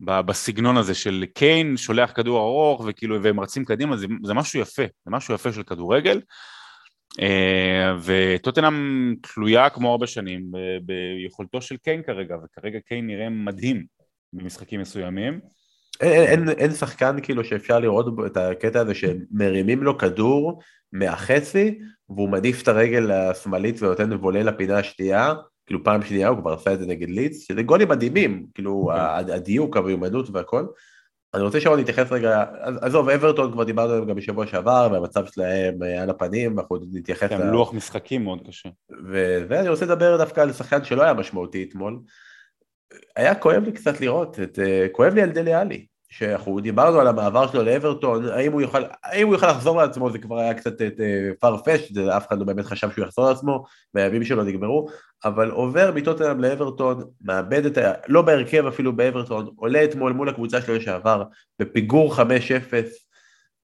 בסגנון 0.00 0.76
הזה 0.76 0.94
של 0.94 1.24
קיין, 1.34 1.76
שולח 1.76 2.12
כדור 2.14 2.38
ארוך, 2.38 2.84
וכאילו, 2.86 3.22
והם 3.22 3.40
רצים 3.40 3.64
קדימה, 3.64 3.96
זה, 3.96 4.06
זה 4.24 4.34
משהו 4.34 4.60
יפה, 4.60 4.82
זה 5.04 5.10
משהו 5.10 5.34
יפה 5.34 5.52
של 5.52 5.62
כדורגל. 5.62 6.20
אה, 7.20 7.94
וטוטנאם 8.02 9.14
תלויה 9.22 9.70
כמו 9.70 9.90
הרבה 9.90 10.06
שנים 10.06 10.50
ב- 10.50 10.92
ביכולתו 11.22 11.62
של 11.62 11.76
קיין 11.76 12.02
כרגע, 12.02 12.36
וכרגע 12.44 12.78
קיין 12.80 13.06
נראה 13.06 13.28
מדהים 13.28 13.84
במשחקים 14.32 14.80
מסוימים. 14.80 15.40
אין, 16.00 16.48
אין, 16.48 16.48
אין 16.48 16.70
שחקן 16.70 17.16
כאילו 17.22 17.44
שאפשר 17.44 17.78
לראות 17.78 18.06
את 18.26 18.36
הקטע 18.36 18.80
הזה 18.80 18.94
שמרימים 18.94 19.82
לו 19.82 19.98
כדור 19.98 20.60
מהחצי 20.92 21.78
והוא 22.08 22.28
מעדיף 22.28 22.62
את 22.62 22.68
הרגל 22.68 23.10
השמאלית 23.10 23.82
ונותן 23.82 24.12
וולה 24.12 24.42
לפינה 24.42 24.78
השנייה, 24.78 25.34
כאילו 25.66 25.84
פעם 25.84 26.02
שנייה 26.02 26.28
הוא 26.28 26.38
כבר 26.38 26.52
עשה 26.52 26.72
את 26.74 26.78
זה 26.78 26.86
נגד 26.86 27.10
ליץ, 27.10 27.46
שזה 27.48 27.62
גולים 27.62 27.88
מדהימים, 27.88 28.46
כאילו 28.54 28.90
כן. 28.94 29.00
ה- 29.00 29.16
הדיוק, 29.16 29.76
המיומנות 29.76 30.30
והכל. 30.32 30.66
אני 31.34 31.42
רוצה 31.42 31.60
שרון 31.60 31.80
נתייחס 31.80 32.12
רגע, 32.12 32.44
עזוב, 32.80 33.08
אברטון 33.08 33.52
כבר 33.52 33.64
דיברנו 33.64 33.92
עליהם 33.92 34.08
גם 34.08 34.16
בשבוע 34.16 34.46
שעבר, 34.46 34.88
והמצב 34.92 35.26
שלהם 35.26 35.82
אה, 35.82 36.02
על 36.02 36.10
הפנים, 36.10 36.58
אנחנו 36.58 36.76
עוד 36.76 36.84
נתייחס, 36.92 37.30
גם 37.32 37.40
ל- 37.40 37.44
לוח 37.50 37.72
משחקים 37.74 38.24
מאוד 38.24 38.38
קשה. 38.48 38.68
ואני 39.48 39.68
רוצה 39.68 39.84
לדבר 39.84 40.16
דווקא 40.16 40.40
על 40.40 40.52
שחקן 40.52 40.84
שלא 40.84 41.02
היה 41.02 41.14
משמעותי 41.14 41.66
אתמול. 41.68 41.98
היה 43.16 43.34
כואב 43.34 43.62
לי 43.64 43.72
קצת 43.72 44.00
לראות, 44.00 44.40
את, 44.40 44.58
אה, 44.58 44.86
כואב 44.92 45.14
לי 45.14 45.22
על 45.22 45.30
דלי 45.30 45.52
עלי, 45.54 45.86
שאנחנו 46.10 46.60
דיברנו 46.60 47.00
על 47.00 47.06
המעבר 47.06 47.46
שלו 47.46 47.62
לאברטון, 47.62 48.28
האם 48.28 48.52
הוא 48.52 48.60
יוכל, 48.60 48.82
האם 49.04 49.26
הוא 49.26 49.34
יוכל 49.34 49.50
לחזור 49.50 49.76
לעצמו, 49.76 50.10
זה 50.10 50.18
כבר 50.18 50.38
היה 50.38 50.54
קצת 50.54 50.80
farfetched, 51.44 51.94
זה 51.94 52.16
אף 52.16 52.28
אחד 52.28 52.38
לא 52.38 52.44
באמת 52.44 52.64
חשב 52.64 52.90
שהוא 52.90 53.04
יחזור 53.04 53.28
לעצמו, 53.28 53.64
והימים 53.94 54.24
שלו 54.24 54.44
נגמרו, 54.44 54.88
אבל 55.24 55.50
עובר 55.50 55.92
מטוטנאם 55.94 56.40
לאברטון, 56.40 57.02
מאבד 57.24 57.66
את 57.66 57.78
ה... 57.78 57.92
לא 58.08 58.22
בהרכב 58.22 58.66
אפילו 58.66 58.96
באברטון, 58.96 59.48
עולה 59.56 59.84
אתמול 59.84 60.12
מול 60.12 60.28
הקבוצה 60.28 60.62
שלו 60.62 60.74
לשעבר, 60.74 61.22
בפיגור 61.58 62.14
5-0, 62.14 62.20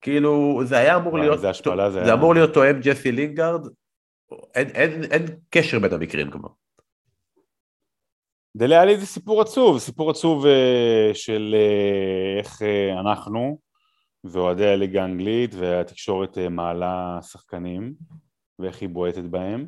כאילו 0.01 0.61
זה 0.65 0.79
היה 0.79 0.97
אמור 0.97 1.13
וואי, 1.13 1.23
להיות, 1.23 1.37
איזה 1.37 1.51
השפלה 1.51 1.91
זה 1.91 1.99
זה 1.99 2.05
היה. 2.05 2.15
אמור 2.15 2.35
להיות 2.35 2.55
תואם 2.55 2.81
ג'סי 2.81 3.13
לינגארד, 3.13 3.67
אין, 4.55 4.69
אין, 4.69 5.05
אין 5.05 5.27
קשר 5.51 5.79
בין 5.79 5.93
המקרים 5.93 6.31
כבר. 6.31 6.49
דלה 8.57 8.83
עלי 8.83 8.97
זה 8.99 9.07
סיפור 9.07 9.41
עצוב, 9.41 9.79
סיפור 9.79 10.11
עצוב 10.11 10.47
אה, 10.47 11.11
של 11.15 11.55
אה, 11.59 12.39
איך 12.39 12.63
אה, 12.63 13.01
אנחנו 13.01 13.59
ואוהדי 14.25 14.67
הליגה 14.67 15.03
האנגלית 15.03 15.55
והתקשורת 15.55 16.39
מעלה 16.39 17.19
שחקנים 17.23 17.95
ואיך 18.59 18.81
היא 18.81 18.89
בועטת 18.89 19.23
בהם. 19.25 19.67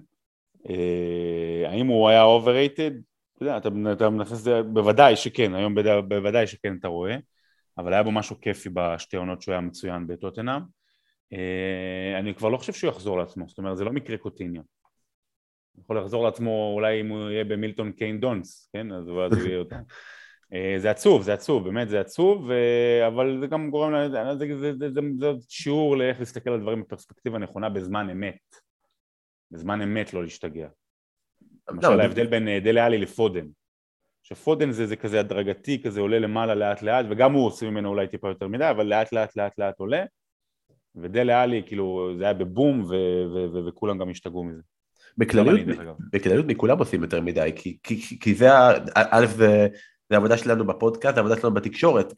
האם 1.67 1.87
הוא 1.87 2.09
היה 2.09 2.23
overrated? 2.25 2.93
אתה 3.37 3.43
יודע, 3.45 3.57
אתה, 3.57 3.69
אתה 3.93 4.35
זה- 4.35 4.63
בוודאי 4.63 5.17
שכן, 5.17 5.55
היום 5.55 5.75
בד- 5.75 6.09
בוודאי 6.09 6.47
שכן 6.47 6.77
אתה 6.81 6.89
רואה, 6.89 7.17
אבל 7.79 7.93
היה 7.93 8.03
בו 8.03 8.11
משהו 8.13 8.41
כיפי 8.41 8.69
בשתי 8.73 9.17
עונות 9.17 9.43
שהוא 9.43 9.53
היה 9.53 9.61
מצוין 9.61 10.07
בטוטנאם. 10.07 10.63
אני 12.21 12.35
כבר 12.35 12.49
לא 12.49 12.57
חושב 12.57 12.73
שהוא 12.73 12.91
יחזור 12.91 13.19
לעצמו, 13.19 13.45
זאת 13.49 13.59
אומרת 13.59 13.77
זה 13.77 13.85
לא 13.85 13.93
מקרה 13.93 14.17
קוטיניו. 14.17 14.63
יכול 15.85 15.99
לחזור 15.99 16.25
לעצמו 16.25 16.73
אולי 16.75 17.01
אם 17.01 17.09
הוא 17.09 17.31
יהיה 17.31 17.45
במילטון 17.45 17.93
קיין 17.93 18.21
דונס, 18.21 18.71
כן? 18.73 18.93
אז 18.93 19.09
הוא 19.09 19.23
יהיה 19.45 19.55
יותר. 19.55 19.77
אה, 20.53 20.75
זה 20.79 20.91
עצוב, 20.91 21.23
זה 21.23 21.35
עצוב, 21.35 21.65
באמת 21.65 21.89
זה 21.89 22.01
עצוב, 22.01 22.51
אה, 22.51 23.07
אבל 23.07 23.39
זה 23.41 23.47
גם 23.47 23.71
גורם, 23.71 23.93
זה, 24.11 24.35
זה, 24.39 24.57
זה, 24.57 24.73
זה, 24.79 25.01
זה, 25.19 25.27
שיעור 25.49 25.97
לאיך 25.97 26.21
להסתכל 26.21 26.51
על 26.51 26.61
דברים 26.61 26.83
בפרספקטיבה 26.83 27.39
נכונה 27.39 27.69
בזמן 27.69 28.11
אמת. 28.11 28.55
בזמן 29.51 29.83
אמת 29.83 30.15
לא 30.15 30.23
להשתגע. 30.23 30.69
למשל 31.71 31.95
לא, 31.95 32.03
ההבדל 32.03 32.27
בין 32.27 32.49
אה, 32.49 32.61
דלה 32.61 32.87
עלי 32.87 32.99
לפודן. 32.99 33.47
שפודן 34.23 34.71
זה, 34.71 34.87
זה 34.87 34.97
כזה 34.97 35.21
הדרגתי, 35.21 35.83
כזה 35.83 36.01
עולה 36.01 36.19
למעלה 36.19 36.55
לאט 36.55 36.83
לאט, 36.83 37.07
וגם 37.11 37.33
הוא 37.33 37.47
עושה 37.47 37.71
ממנו 37.71 37.89
אולי 37.89 38.09
טיפה 38.09 38.29
יותר 38.29 38.49
מדי, 38.49 38.71
אבל 38.71 38.87
לאט 38.87 39.13
לאט 39.13 39.37
לאט 39.37 39.59
לאט 39.59 39.79
עולה. 39.79 40.05
ודלה 40.95 41.43
עלי, 41.43 41.63
כאילו, 41.67 42.13
זה 42.19 42.25
היה 42.25 42.35
בבום, 42.35 42.85
ו- 42.85 43.25
ו- 43.35 43.53
ו- 43.53 43.67
וכולם 43.67 43.99
גם 43.99 44.11
השתגעו 44.11 44.45
מזה. 44.45 44.63
בכלליות, 45.19 45.79
אגב. 45.81 45.95
בכלליות 46.13 46.47
מכולם 46.47 46.79
עושים 46.79 47.03
יותר 47.03 47.21
מדי, 47.21 47.53
כי, 47.57 47.79
כי, 47.83 48.19
כי- 48.21 48.35
זה, 48.35 48.49
א' 48.95 49.27
זה, 49.27 49.69
זה 50.11 50.17
העבודה 50.17 50.37
שלנו 50.37 50.67
בפודקאסט, 50.67 51.17
העבודה 51.17 51.37
שלנו 51.37 51.55
בתקשורת, 51.55 52.15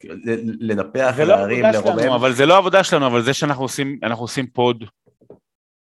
לנפח, 0.59 1.13
זה 1.15 1.25
לא 1.25 1.35
להרים, 1.35 1.65
לרומם. 1.73 2.11
אבל 2.13 2.33
זה 2.33 2.45
לא 2.45 2.53
העבודה 2.53 2.83
שלנו, 2.83 3.07
אבל 3.07 3.21
זה 3.21 3.33
שאנחנו 3.33 3.63
עושים, 3.63 3.99
אנחנו 4.03 4.23
עושים 4.23 4.47
פוד, 4.47 4.83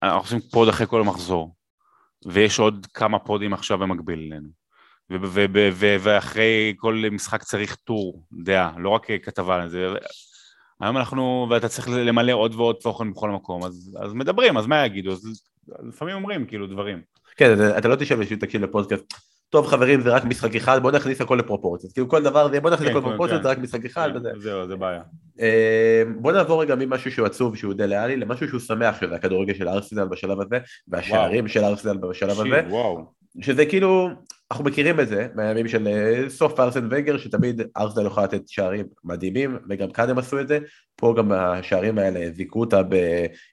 אנחנו 0.02 0.18
עושים 0.18 0.40
פוד 0.40 0.68
אחרי 0.68 0.86
כל 0.86 1.02
מחזור, 1.02 1.54
ויש 2.26 2.58
עוד 2.58 2.86
כמה 2.94 3.18
פודים 3.18 3.52
עכשיו 3.52 3.78
במקביל 3.78 4.18
אלינו. 4.18 4.48
ואחרי 5.78 6.74
כל 6.76 7.02
משחק 7.10 7.42
צריך 7.42 7.74
טור 7.74 8.22
דעה, 8.44 8.72
לא 8.78 8.88
רק 8.88 9.06
כתבה, 9.22 9.68
זה... 9.68 9.86
היום 10.80 10.96
אנחנו, 10.96 11.46
ואתה 11.50 11.68
צריך 11.68 11.88
למלא 11.88 12.32
עוד 12.32 12.54
ועוד 12.54 12.76
תוכן 12.82 13.10
בכל 13.12 13.30
מקום, 13.30 13.64
אז, 13.64 13.96
אז 14.02 14.14
מדברים, 14.14 14.56
אז 14.56 14.66
מה 14.66 14.86
יגידו? 14.86 15.12
אז 15.12 15.42
לפעמים 15.88 16.14
אומרים 16.14 16.44
כאילו 16.46 16.66
דברים. 16.66 17.00
כן, 17.36 17.52
אתה- 17.78 17.88
לא 17.88 17.96
תשב 17.96 18.16
ושתקשיב 18.18 18.38
תקשיב 18.40 18.62
לפודקאסט. 18.62 19.04
טוב 19.50 19.66
חברים 19.66 20.00
זה 20.00 20.10
רק 20.10 20.24
משחק 20.24 20.54
אחד, 20.56 20.82
בוא 20.82 20.90
נכניס 20.90 21.20
הכל 21.20 21.34
לפרופורציות. 21.34 21.92
כאילו 21.92 22.08
כל 22.08 22.22
דבר 22.22 22.48
זה 22.50 22.60
בוא 22.60 22.70
נכניס 22.70 22.88
כן, 22.88 22.96
הכל 22.96 23.00
כן, 23.00 23.06
לפרופורציות, 23.06 23.38
כן. 23.38 23.42
זה 23.42 23.50
רק 23.50 23.58
משחק 23.58 23.84
אחד 23.84 24.10
וזה. 24.14 24.30
זהו, 24.38 24.66
זה 24.66 24.76
בעיה. 24.76 25.02
אה, 25.40 26.02
בוא 26.16 26.32
נעבור 26.32 26.62
רגע 26.62 26.74
ממשהו 26.74 27.10
שהוא 27.12 27.26
עצוב 27.26 27.56
שהוא 27.56 27.74
דלה 27.74 28.04
אלי 28.04 28.16
למשהו 28.16 28.48
שהוא 28.48 28.60
שמח 28.60 29.00
שזה 29.00 29.14
הכדורגל 29.14 29.54
של 29.54 29.68
ארסנל 29.68 30.04
בשלב 30.04 30.40
הזה 30.40 30.58
והשערים 30.88 31.48
של 31.48 31.64
ארסנל 31.64 31.96
בשלב 31.96 32.30
הזה. 32.40 32.62
שזה 33.40 33.66
כאילו 33.66 34.08
אנחנו 34.50 34.64
מכירים 34.64 35.00
את 35.00 35.08
זה 35.08 35.28
מהימים 35.34 35.68
של 35.68 35.88
אה, 35.88 36.30
סוף 36.30 36.60
ארסן 36.60 36.88
ונגר, 36.90 37.18
שתמיד 37.18 37.62
ארסנל 37.76 38.06
יכולה 38.06 38.26
לתת 38.26 38.48
שערים 38.48 38.86
מדהימים, 39.04 39.58
וגם 39.68 39.90
כאן 39.90 40.10
הם 40.10 40.18
עשו 40.18 40.40
את 40.40 40.48
זה. 40.48 40.58
פה 40.96 41.14
גם 41.18 41.32
השערים 41.32 41.98
האלה 41.98 42.30
זיכו 42.30 42.60
אותה 42.60 42.80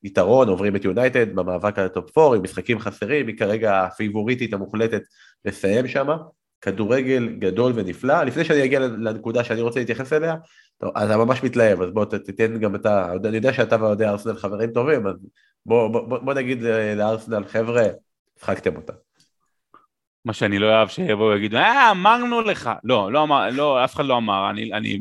ביתרון, 0.03 0.49
עוברים 0.49 0.75
את 0.75 0.85
יונייטד 0.85 1.35
במאבק 1.35 1.79
על 1.79 1.85
ה 1.86 1.93
top 1.93 2.17
4, 2.17 2.35
עם 2.35 2.43
משחקים 2.43 2.79
חסרים, 2.79 3.27
היא 3.27 3.37
כרגע 3.37 3.83
הפייבוריטית 3.84 4.53
המוחלטת 4.53 5.01
לסיים 5.45 5.87
שם. 5.87 6.07
כדורגל 6.61 7.35
גדול 7.39 7.71
ונפלא. 7.75 8.23
לפני 8.23 8.45
שאני 8.45 8.63
אגיע 8.63 8.79
לנקודה 8.79 9.43
שאני 9.43 9.61
רוצה 9.61 9.79
להתייחס 9.79 10.13
אליה, 10.13 10.35
טוב, 10.77 10.91
אני 10.97 11.15
ממש 11.15 11.43
מתלהב, 11.43 11.81
אז 11.81 11.89
בוא 11.91 12.05
תתן 12.05 12.59
גם 12.59 12.75
את 12.75 12.85
ה... 12.85 13.13
אני 13.25 13.35
יודע 13.35 13.53
שאתה 13.53 13.81
ואוהדי 13.81 14.05
ארסנל 14.05 14.35
חברים 14.35 14.71
טובים, 14.71 15.07
אז 15.07 15.15
בוא, 15.65 15.87
בוא, 15.87 16.07
בוא, 16.07 16.17
בוא 16.17 16.33
נגיד 16.33 16.61
לארסנל, 16.95 17.43
חבר'ה, 17.43 17.83
שחקתם 18.39 18.75
אותה. 18.75 18.93
מה 20.26 20.34
שאני 20.34 20.59
לא 20.59 20.65
אוהב 20.65 20.88
שיבואו 20.88 21.30
ויגידו, 21.30 21.57
אה, 21.57 21.91
אמרנו 21.91 22.41
לך. 22.41 22.71
לא, 22.84 23.11
לא 23.11 23.24
אמר, 23.24 23.49
לא, 23.49 23.84
אף 23.84 23.95
אחד 23.95 24.05
לא 24.05 24.17
אמר. 24.17 24.49
אני, 24.49 24.74
אני... 24.74 24.99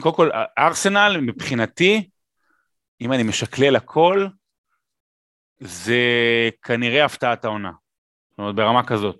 קודם 0.00 0.14
כל, 0.14 0.30
ארסנל 0.58 1.20
מבחינתי, 1.20 2.08
אם 3.00 3.12
אני 3.12 3.22
משקלל 3.22 3.76
הכל, 3.76 4.26
זה 5.60 5.98
כנראה 6.62 7.04
הפתעת 7.04 7.44
העונה. 7.44 7.72
זאת 8.30 8.38
אומרת, 8.38 8.54
ברמה 8.54 8.82
כזאת. 8.82 9.16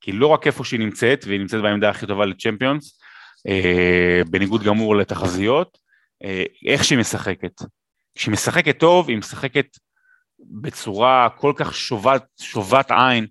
כי 0.00 0.12
לא 0.12 0.26
רק 0.26 0.46
איפה 0.46 0.64
שהיא 0.64 0.80
נמצאת, 0.80 1.24
והיא 1.26 1.40
נמצאת 1.40 1.62
בעמדה 1.62 1.90
הכי 1.90 2.06
טובה 2.06 2.26
לצ'מפיונס, 2.26 3.00
אה, 3.48 4.20
בניגוד 4.30 4.62
גמור 4.62 4.96
לתחזיות, 4.96 5.78
אה, 6.24 6.44
איך 6.66 6.84
שהיא 6.84 6.98
משחקת. 6.98 7.62
כשהיא 8.14 8.32
משחקת 8.32 8.78
טוב, 8.78 9.08
היא 9.08 9.18
משחקת 9.18 9.66
בצורה 10.38 11.28
כל 11.36 11.52
כך 11.56 11.74
שובת, 11.74 12.24
שובת 12.40 12.90
עין, 12.90 13.26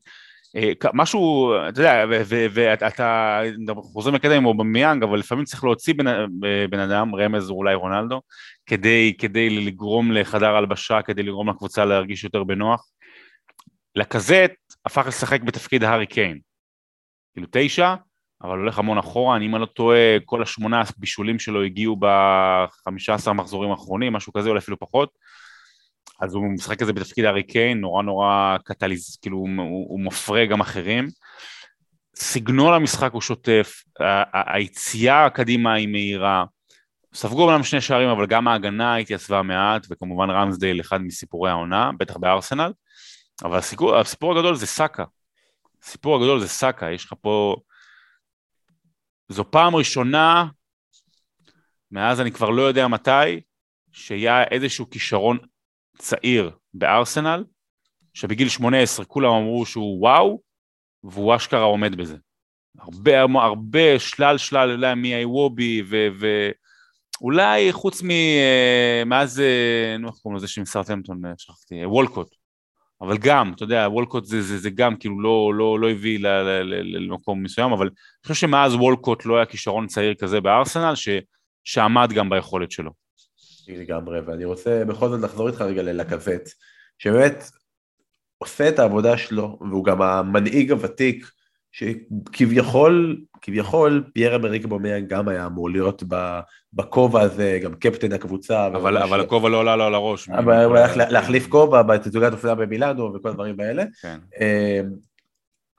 משהו, 0.94 1.54
אתה 1.70 1.80
יודע, 1.80 2.06
ואתה 2.54 3.42
חוזר 3.76 4.12
מקדם 4.12 4.38
עם 4.38 4.46
אובמיאנג, 4.46 5.04
אבל 5.04 5.20
לפעמים 5.20 5.46
צריך 5.46 5.64
להוציא 5.64 5.94
בן, 5.94 6.06
בן 6.70 6.80
אדם, 6.80 7.16
רמז 7.16 7.50
או 7.50 7.56
אולי 7.56 7.76
רונלדו, 7.76 8.22
כדי, 8.66 9.14
כדי 9.18 9.50
לגרום 9.50 10.12
לחדר 10.12 10.56
הלבשה, 10.56 11.02
כדי 11.02 11.24
לגרום 11.24 11.50
לקבוצה 11.50 11.86
להרגיש 11.86 12.24
יותר 12.24 12.44
בנוח. 12.44 12.90
לקזט 13.96 14.52
הפך 14.86 15.08
לשחק 15.08 15.42
בתפקיד 15.42 15.84
הארי 15.84 16.06
קיין. 16.06 16.40
כאילו 17.34 17.48
תשע, 17.52 17.96
אבל 18.44 18.58
הולך 18.58 18.80
המון 18.80 18.98
אחורה, 18.98 19.36
אני 19.36 19.46
אם 19.46 19.56
אני 19.56 19.62
לא 19.62 19.66
טועה, 19.66 20.18
כל 20.26 20.44
השמונה 20.44 20.84
בישולים 20.98 21.40
שלו 21.40 21.64
הגיעו 21.64 21.98
בחמישה 22.00 23.14
עשר 23.14 23.34
מחזורים 23.34 23.72
האחרונים, 23.72 24.14
משהו 24.14 24.34
כזה, 24.34 24.50
אולי 24.50 24.60
אפילו 24.60 24.80
פחות. 24.80 25.10
אז 26.22 26.34
הוא 26.34 26.44
משחק 26.54 26.80
כזה 26.80 26.94
בתפקיד 26.94 27.26
הארי 27.26 27.44
קיין, 27.44 27.80
נורא 27.80 28.04
נורא 28.04 28.58
קטליז, 28.64 29.18
כאילו 29.22 29.38
הוא, 29.38 29.50
הוא 29.90 30.00
מפרה 30.00 30.46
גם 30.46 30.62
אחרים. 30.62 31.08
סגנון 32.16 32.74
המשחק 32.74 33.12
הוא 33.12 33.22
שוטף, 33.22 33.84
היציאה 34.34 35.30
קדימה 35.30 35.74
היא 35.74 35.88
מהירה. 35.88 36.46
ספגו 37.14 37.50
אמנם 37.50 37.64
שני 37.64 37.82
שערים, 37.82 38.10
אבל 38.10 38.26
גם 38.26 38.48
ההגנה 38.48 38.96
התייצבה 38.96 39.42
מעט, 39.42 39.88
וכמובן 39.90 40.30
רמסדייל 40.30 40.82
אחד 40.82 41.02
מסיפורי 41.02 41.50
העונה, 41.50 41.92
בטח 41.98 42.18
בארסנל. 42.18 42.72
אבל 43.44 43.58
הסיפור, 43.58 43.98
הסיפור 43.98 44.38
הגדול 44.38 44.56
זה 44.56 44.68
סאקה. 44.68 45.04
הסיפור 45.84 46.16
הגדול 46.16 46.40
זה 46.40 46.48
סאקה, 46.48 46.92
יש 46.92 47.06
לך 47.06 47.14
פה... 47.22 47.56
זו 49.30 49.52
פעם 49.52 49.76
ראשונה, 49.76 50.46
מאז 51.92 52.22
אני 52.22 52.32
כבר 52.32 52.50
לא 52.50 52.62
יודע 52.62 52.88
מתי, 52.88 53.42
שהיה 53.92 54.44
איזשהו 54.44 54.90
כישרון 54.90 55.38
צעיר 55.98 56.52
בארסנל, 56.74 57.44
שבגיל 58.14 58.50
18 58.50 59.06
כולם 59.06 59.32
אמרו 59.32 59.66
שהוא 59.66 60.02
וואו, 60.02 60.42
והוא 61.04 61.36
אשכרה 61.36 61.64
עומד 61.64 61.96
בזה. 61.96 62.16
הרבה, 62.80 63.22
הרבה, 63.22 64.00
שלל 64.00 64.38
שלל, 64.38 64.72
אולי 64.72 64.96
מהאיוובי, 64.96 65.84
ואולי 67.22 67.72
חוץ 67.72 68.04
מ... 68.04 68.12
אה, 68.12 69.04
מאז, 69.06 69.40
אה, 69.40 69.98
נו, 70.00 70.08
איך 70.08 70.16
קוראים 70.16 70.38
לזה 70.38 70.48
שמסרטמפטון, 70.48 71.26
אה, 71.26 71.32
שכחתי, 71.38 71.86
וולקוט. 71.86 72.36
אבל 73.02 73.18
גם, 73.18 73.54
אתה 73.54 73.64
יודע, 73.64 73.88
וולקוט 73.92 74.26
זה, 74.26 74.42
זה, 74.42 74.58
זה 74.58 74.70
גם 74.70 74.96
כאילו 74.96 75.22
לא, 75.22 75.52
לא, 75.56 75.80
לא 75.80 75.90
הביא 75.90 76.20
ל, 76.20 76.28
ל, 76.28 76.62
ל, 76.64 77.06
למקום 77.06 77.44
מסוים, 77.44 77.72
אבל 77.72 77.86
אני 77.86 77.96
חושב 78.28 78.48
שמאז 78.48 78.76
וולקוט 78.76 79.26
לא 79.26 79.36
היה 79.36 79.46
כישרון 79.46 79.88
צעיר 79.88 80.14
כזה 80.14 80.42
בארסנל, 80.42 80.96
ש, 80.96 81.10
שעמד 81.64 82.14
גם 82.14 82.30
ביכולת 82.30 82.72
שלו. 82.72 83.05
לגמרי, 83.68 84.20
ואני 84.20 84.46
רוצה 84.46 84.84
בכל 84.88 85.10
זאת 85.10 85.22
לחזור 85.22 85.48
איתך 85.48 85.62
רגע 85.62 85.84
ללקוות, 85.84 86.42
שבאמת 86.98 87.44
עושה 88.38 88.70
את 88.70 88.80
העבודה 88.80 89.18
שלו, 89.18 89.60
והוא 89.62 89.86
גם 89.86 90.02
המנהיג 90.02 90.72
הוותיק, 90.72 91.26
שכביכול, 91.72 93.22
כביכול, 93.42 94.04
פייר 94.14 94.36
אמריק 94.36 94.66
בומיה 94.66 95.00
גם 95.00 95.28
היה 95.28 95.46
אמור 95.46 95.70
להיות 95.70 96.04
בכובע 96.74 97.22
הזה, 97.22 97.60
גם 97.64 97.76
קפטן 97.76 98.12
הקבוצה. 98.12 98.68
אבל, 98.68 98.98
אבל 98.98 99.20
ש... 99.20 99.24
הכובע 99.24 99.50
לא 99.50 99.62
עלה 99.62 99.76
לו 99.76 99.84
על 99.84 99.96
הראש. 99.96 100.30
אבל 100.30 100.64
הוא 100.64 100.78
הלך 100.78 100.92
להחליף 100.98 101.48
כובע 101.48 101.82
בתצוגת 101.82 102.34
אופנה 102.34 102.56
במילאנו 102.56 103.14
וכל 103.14 103.30
הדברים 103.30 103.60
האלה. 103.60 103.84
כן. 104.02 104.20
אמ, 104.40 104.90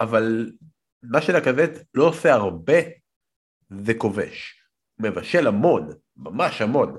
אבל 0.01 0.51
מה 1.03 1.23
שלקוות 1.23 1.71
לא 1.95 2.05
עושה 2.05 2.35
הרבה, 2.35 2.79
זה 3.71 3.95
כובש. 3.95 4.63
מבשל 4.99 5.47
המון, 5.47 5.89
ממש 6.17 6.63
המון. 6.63 6.97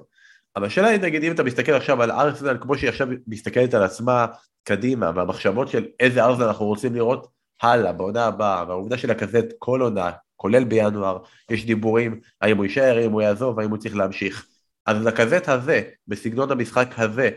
אבל 0.57 0.65
השאלה 0.65 0.87
היא, 0.87 0.99
נגיד, 0.99 1.23
אם 1.23 1.31
אתה 1.31 1.43
מסתכל 1.43 1.71
עכשיו 1.71 2.01
על 2.01 2.11
ארסנל, 2.11 2.57
כמו 2.61 2.77
שהיא 2.77 2.89
עכשיו 2.89 3.07
מסתכלת 3.27 3.73
על 3.73 3.83
עצמה 3.83 4.25
קדימה, 4.63 5.11
והמחשבות 5.15 5.67
של 5.67 5.85
איזה 5.99 6.23
ארסנל 6.23 6.45
אנחנו 6.45 6.65
רוצים 6.65 6.95
לראות 6.95 7.27
הלאה, 7.61 7.93
בעונה 7.93 8.25
הבאה, 8.25 8.63
והעובדה 8.67 8.97
של 8.97 9.11
הכזאת 9.11 9.45
כל 9.59 9.81
עונה, 9.81 10.11
כולל 10.35 10.63
בינואר, 10.63 11.17
יש 11.49 11.65
דיבורים 11.65 12.19
האם 12.41 12.57
הוא 12.57 12.65
יישאר, 12.65 12.97
האם 12.97 13.11
הוא 13.11 13.21
יעזוב, 13.21 13.59
האם 13.59 13.69
הוא 13.69 13.77
צריך 13.77 13.95
להמשיך. 13.95 14.47
אז 14.85 15.05
לכזאת 15.05 15.49
הזה, 15.49 15.81
בסגנון 16.07 16.51
המשחק 16.51 16.89
הזה, 16.97 17.29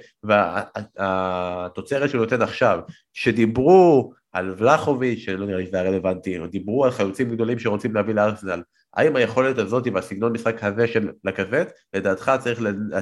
והתוצרת 0.98 2.10
שהוא 2.10 2.20
נותן 2.20 2.42
עכשיו, 2.42 2.78
שדיברו 3.12 4.12
על 4.32 4.54
ולחוביץ', 4.58 5.18
שלא 5.18 5.46
נראה 5.46 5.58
לי 5.58 5.66
שזה 5.66 5.80
היה 5.80 5.90
רלוונטי, 5.90 6.38
דיברו 6.50 6.84
על 6.84 6.90
חלוצים 6.90 7.30
גדולים 7.30 7.58
שרוצים 7.58 7.94
להביא 7.94 8.14
לארסנל, 8.14 8.62
האם 8.94 9.16
היכולת 9.16 9.58
הזאת 9.58 9.84
והסגנון 9.94 10.32
משחק 10.32 10.64
הזה 10.64 10.86
של 10.86 11.10
לכזאת, 11.24 11.68
לדעתך 11.94 12.32
צריך 12.40 12.60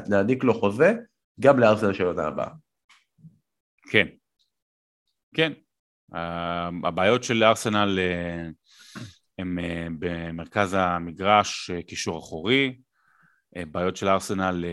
להעניק 0.08 0.44
לו 0.44 0.54
חוזה 0.54 0.94
גם 1.40 1.58
לארסנל 1.58 1.92
של 1.92 2.04
עונה 2.04 2.26
הבאה? 2.26 2.48
כן. 3.90 4.06
כן. 5.34 5.52
הבעיות 6.84 7.24
של 7.24 7.44
ארסנל 7.44 7.98
אה, 7.98 8.48
הם 9.38 9.58
אה, 9.58 9.86
במרכז 9.98 10.76
המגרש, 10.78 11.70
אה, 11.70 11.82
קישור 11.82 12.18
אחורי, 12.18 12.78
בעיות 13.70 13.96
של 13.96 14.08
ארסנל, 14.08 14.64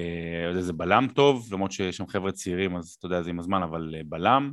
זה 0.59 0.74
בלם 0.74 1.07
טוב, 1.16 1.53
למרות 1.53 1.72
שיש 1.72 1.97
שם 1.97 2.07
חבר'ה 2.07 2.32
צעירים 2.32 2.76
אז 2.76 2.95
אתה 2.99 3.05
יודע 3.05 3.22
זה 3.22 3.30
עם 3.30 3.39
הזמן, 3.39 3.63
אבל 3.63 3.93
בלם. 4.05 4.51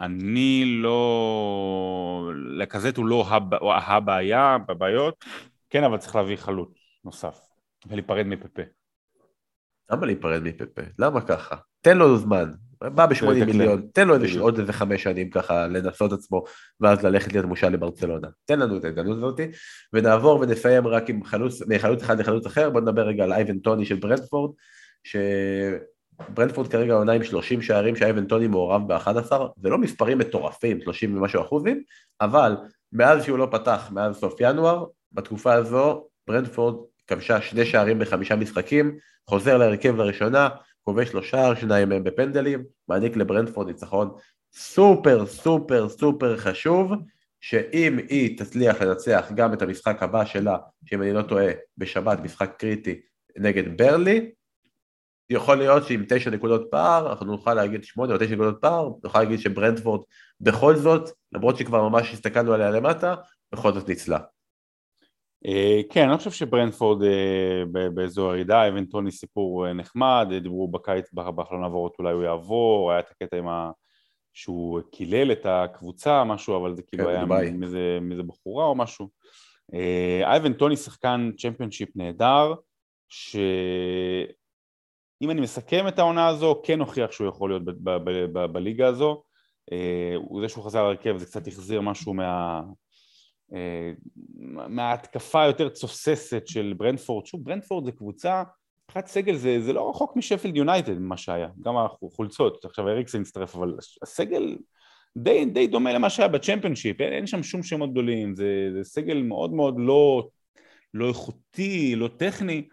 אני 0.00 0.64
לא... 0.82 2.32
לקזט 2.34 2.96
הוא 2.96 3.06
לא 3.06 3.26
הבעיה 3.86 4.56
בבעיות, 4.68 5.24
כן 5.70 5.84
אבל 5.84 5.96
צריך 5.96 6.16
להביא 6.16 6.36
חלוץ 6.36 6.78
נוסף 7.04 7.40
ולהיפרד 7.86 8.26
מפפה. 8.26 8.62
למה 9.90 10.06
להיפרד 10.06 10.42
מפפה? 10.42 10.82
למה 10.98 11.20
ככה? 11.20 11.56
תן 11.80 11.98
לו 11.98 12.16
זמן, 12.16 12.50
בא 12.80 13.06
ב-80 13.06 13.44
מיליון, 13.46 13.86
תן 13.92 14.08
לו 14.08 14.14
איזה, 14.14 14.40
עוד 14.40 14.58
איזה 14.58 14.72
חמש 14.72 15.02
שנים 15.02 15.30
ככה 15.30 15.66
לנסות 15.66 16.12
עצמו, 16.12 16.44
ואז 16.80 17.04
ללכת 17.04 17.32
להיות 17.32 17.46
מושל 17.46 17.68
לברצלונה. 17.68 18.28
תן 18.44 18.58
לנו 18.58 18.76
את 18.76 18.84
ההזדמנות 18.84 19.16
הזאת, 19.16 19.40
ונעבור 19.92 20.40
ונסיים 20.40 20.86
רק 20.86 21.10
עם 21.10 21.24
חלוץ, 21.24 21.62
מחלוץ 21.62 22.02
אחד 22.02 22.20
לחלוץ 22.20 22.46
אחר, 22.46 22.70
בוא 22.70 22.80
נדבר 22.80 23.02
רגע 23.02 23.24
על 23.24 23.32
אייבן 23.32 23.58
טוני 23.58 23.84
של 23.84 23.96
ברנדפורד, 23.96 24.54
שברנדפורד 26.28 26.68
כרגע 26.68 26.94
עונה 26.94 27.12
עם 27.12 27.24
30 27.24 27.62
שערים 27.62 27.96
שאייבן 27.96 28.24
טוני 28.26 28.46
מעורב 28.46 28.92
ב-11, 28.92 29.32
זה 29.56 29.68
לא 29.68 29.78
מספרים 29.78 30.18
מטורפים, 30.18 30.80
30 30.80 31.16
ומשהו 31.16 31.42
אחוזים, 31.42 31.82
אבל 32.20 32.56
מאז 32.92 33.24
שהוא 33.24 33.38
לא 33.38 33.48
פתח, 33.50 33.88
מאז 33.92 34.16
סוף 34.16 34.34
ינואר, 34.40 34.84
בתקופה 35.12 35.52
הזו 35.52 36.06
ברנדפורד 36.26 36.74
כבשה 37.06 37.40
שני 37.40 37.66
שערים 37.66 37.98
בחמישה 37.98 38.36
משחקים, 38.36 38.98
חוזר 39.30 39.56
להרכב 39.56 39.96
לראשונה, 39.96 40.48
כובש 40.82 41.12
לו 41.12 41.22
שער, 41.22 41.54
שניים 41.54 41.88
מהם 41.88 42.04
בפנדלים, 42.04 42.64
מעניק 42.88 43.16
לברנדפורד 43.16 43.66
ניצחון 43.66 44.10
סופר 44.54 45.26
סופר 45.26 45.88
סופר 45.88 46.36
חשוב, 46.36 46.92
שאם 47.40 47.98
היא 48.08 48.38
תצליח 48.38 48.82
לנצח 48.82 49.32
גם 49.34 49.52
את 49.52 49.62
המשחק 49.62 50.02
הבא 50.02 50.24
שלה, 50.24 50.56
שאם 50.84 51.02
אני 51.02 51.12
לא 51.12 51.22
טועה, 51.22 51.46
בשבת, 51.78 52.20
משחק 52.20 52.54
קריטי 52.58 53.00
נגד 53.38 53.76
ברלי, 53.78 54.30
יכול 55.30 55.56
להיות 55.56 55.84
שעם 55.84 56.04
תשע 56.08 56.30
נקודות 56.30 56.68
פער, 56.70 57.10
אנחנו 57.10 57.26
נוכל 57.26 57.54
להגיד 57.54 57.84
שמונה 57.84 58.14
או 58.14 58.18
תשע 58.18 58.34
נקודות 58.34 58.60
פער, 58.60 58.88
נוכל 59.04 59.18
להגיד 59.18 59.38
שברנדפורד 59.38 60.00
בכל 60.40 60.76
זאת, 60.76 61.10
למרות 61.32 61.56
שכבר 61.56 61.88
ממש 61.88 62.12
הסתכלנו 62.12 62.52
עליה 62.52 62.70
למטה, 62.70 63.14
בכל 63.52 63.72
זאת 63.72 63.88
ניצלה. 63.88 64.18
אה, 65.46 65.80
כן, 65.90 66.08
אני 66.08 66.18
חושב 66.18 66.30
שברנפורד 66.30 67.02
אה, 67.02 67.88
באזור 67.94 68.30
הירידה, 68.30 68.68
אבן 68.68 68.84
טוני 68.84 69.10
סיפור 69.10 69.66
אה, 69.66 69.72
נחמד, 69.72 70.26
דיברו 70.42 70.68
בקיץ, 70.68 71.12
בחלון 71.12 71.62
העברות 71.62 71.96
אולי 71.98 72.12
הוא 72.12 72.22
יעבור, 72.22 72.90
היה 72.90 73.00
את 73.00 73.10
הקטע 73.10 73.36
עם 73.36 73.46
שהוא 74.32 74.80
קילל 74.92 75.32
את 75.32 75.46
הקבוצה, 75.46 76.24
משהו, 76.24 76.56
אבל 76.56 76.76
זה 76.76 76.82
כאילו 76.82 77.04
כן, 77.04 77.10
היה. 77.10 77.50
מאיזה 78.00 78.22
בחורה 78.26 78.64
או 78.64 78.74
משהו. 78.74 79.08
אייבן 80.24 80.52
טוני 80.52 80.76
שחקן 80.76 81.30
צ'מפיונשיפ 81.38 81.88
נהדר, 81.96 82.54
שאם 85.24 85.30
אני 85.30 85.40
מסכם 85.40 85.88
את 85.88 85.98
העונה 85.98 86.28
הזו, 86.28 86.60
כן 86.64 86.80
הוכיח 86.80 87.12
שהוא 87.12 87.28
יכול 87.28 87.50
להיות 87.50 87.62
בליגה 88.52 88.86
הזו. 88.86 89.22
אה, 89.72 90.16
זה 90.40 90.48
שהוא 90.48 90.64
חזר 90.64 90.82
להרכב 90.82 91.16
זה 91.16 91.26
קצת 91.26 91.46
החזיר 91.46 91.80
משהו 91.80 92.14
מה... 92.14 92.62
אה, 93.54 93.92
מההתקפה 94.68 95.42
היותר 95.42 95.68
תוססת 95.68 96.42
של 96.46 96.74
ברנדפורד. 96.76 97.26
שוב, 97.26 97.44
ברנדפורד 97.44 97.84
זה 97.84 97.92
קבוצה, 97.92 98.42
מבחינת 98.84 99.06
סגל 99.06 99.36
זה, 99.36 99.60
זה 99.60 99.72
לא 99.72 99.90
רחוק 99.90 100.16
משפילד 100.16 100.56
יונייטד 100.56 100.98
מה 100.98 101.16
שהיה, 101.16 101.48
גם 101.60 101.74
החולצות, 101.76 102.64
עכשיו 102.64 102.88
אריקסן 102.88 103.20
הצטרף, 103.20 103.56
אבל 103.56 103.74
הסגל 104.02 104.56
די, 105.16 105.44
די 105.44 105.66
דומה 105.66 105.92
למה 105.92 106.10
שהיה 106.10 106.28
בצ'מפיונשיפ, 106.28 107.00
אין, 107.00 107.12
אין 107.12 107.26
שם 107.26 107.42
שום 107.42 107.62
שמות 107.62 107.92
גדולים, 107.92 108.34
זה, 108.34 108.68
זה 108.76 108.84
סגל 108.84 109.22
מאוד 109.22 109.52
מאוד 109.52 109.74
לא, 109.78 110.28
לא 110.94 111.08
איכותי, 111.08 111.96
לא 111.96 112.08
טכני, 112.16 112.68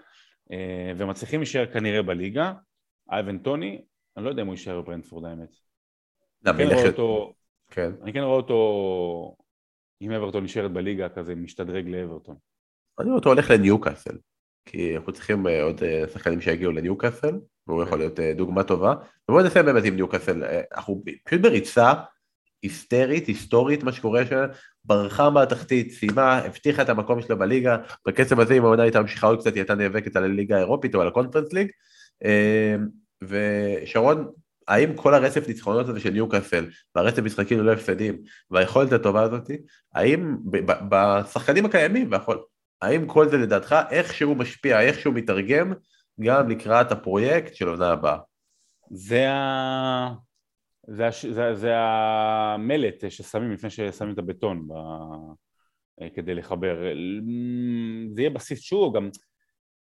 ומצליחים 0.97 1.39
להישאר 1.39 1.65
כנראה 1.73 2.01
בליגה. 2.01 2.53
אייבן 3.11 3.37
טוני, 3.37 3.81
אני 4.17 4.25
לא 4.25 4.29
יודע 4.29 4.41
אם 4.41 4.47
הוא 4.47 4.53
יישאר 4.53 4.81
בברנדפורד 4.81 5.25
האמת. 5.25 5.55
למה, 6.45 6.57
כן 6.57 6.63
ילך- 6.63 6.73
רואה 6.73 6.87
אותו, 6.87 7.33
כן. 7.71 7.91
אני 8.03 8.13
כן 8.13 8.19
רואה 8.19 8.37
אותו, 8.37 9.35
אם 10.01 10.11
אברטון 10.11 10.43
נשארת 10.43 10.71
בליגה, 10.71 11.09
כזה 11.09 11.35
משתדרג 11.35 11.87
לאברטון. 11.89 12.35
אני 12.99 13.05
רואה 13.07 13.15
אותו 13.19 13.29
הולך 13.29 13.49
לניוקאסל, 13.51 14.17
כי 14.65 14.97
אנחנו 14.97 15.13
צריכים 15.13 15.47
אה, 15.47 15.63
עוד 15.63 15.83
אה, 15.83 16.03
שחקנים 16.13 16.41
שיגיעו 16.41 16.71
לניוקאסל, 16.71 17.39
והוא 17.67 17.83
יכול 17.83 17.97
להיות 17.97 18.19
אה, 18.19 18.33
דוגמה 18.33 18.63
טובה. 18.63 18.93
ובואו 19.29 19.45
נסיים 19.45 19.65
באמת 19.65 19.83
עם 19.85 19.95
ניוקאסל, 19.95 20.43
אה, 20.43 20.61
אנחנו 20.75 21.03
פשוט 21.25 21.41
בריצה 21.41 21.93
היסטרית, 22.63 23.27
היסטורית, 23.27 23.83
מה 23.83 23.91
שקורה 23.91 24.25
שם, 24.25 24.45
ברחה 24.85 25.29
מהתחתית, 25.29 25.91
סיימה, 25.91 26.37
הבטיחה 26.37 26.81
את 26.81 26.89
המקום 26.89 27.21
שלה 27.21 27.35
בליגה, 27.35 27.77
בקצב 28.07 28.39
הזה 28.39 28.53
אם 28.53 28.65
העונה 28.65 28.83
הייתה 28.83 29.01
ממשיכה 29.01 29.27
עוד 29.27 29.39
קצת, 29.39 29.53
היא 29.53 29.61
הייתה 29.61 29.75
נאבקת 29.75 30.15
על 30.15 30.23
הליגה 30.23 30.55
האירופית 30.55 30.95
או 30.95 31.01
על 31.01 31.07
הקונפרנס 31.07 31.53
ליג. 31.53 31.71
אה, 32.25 32.75
ושרון, 33.23 34.27
האם 34.67 34.95
כל 34.95 35.13
הרצף 35.13 35.47
ניצחונות 35.47 35.89
הזה 35.89 35.99
של 35.99 36.09
ניוקאסל, 36.09 36.65
והרצף 36.95 37.19
משחקים 37.19 37.59
ללא 37.59 37.71
הפסדים, 37.71 38.17
והיכולת 38.51 38.91
הטובה 38.91 39.21
הזאת, 39.21 39.51
האם 39.93 40.37
בשחקנים 40.89 41.65
הקיימים, 41.65 42.11
והכל, 42.11 42.37
האם 42.81 43.07
כל 43.07 43.29
זה 43.29 43.37
לדעתך 43.37 43.75
איכשהו 43.89 44.35
משפיע, 44.35 44.81
איכשהו 44.81 45.11
מתרגם 45.11 45.73
גם 46.21 46.49
לקראת 46.49 46.91
הפרויקט 46.91 47.55
של 47.55 47.67
עונה 47.67 47.91
הבאה? 47.91 48.17
זה 48.91 49.31
ה... 49.31 50.13
זה, 50.87 51.07
הש... 51.07 51.25
זה, 51.25 51.55
זה 51.55 51.73
המלט 51.77 53.03
ששמים 53.09 53.51
לפני 53.51 53.69
ששמים 53.69 54.13
את 54.13 54.17
הבטון 54.17 54.67
ב... 54.67 54.73
כדי 56.15 56.33
לחבר. 56.33 56.83
זה 58.13 58.21
יהיה 58.21 58.29
בסיס 58.29 58.61
שוב, 58.61 58.95
גם 58.95 59.09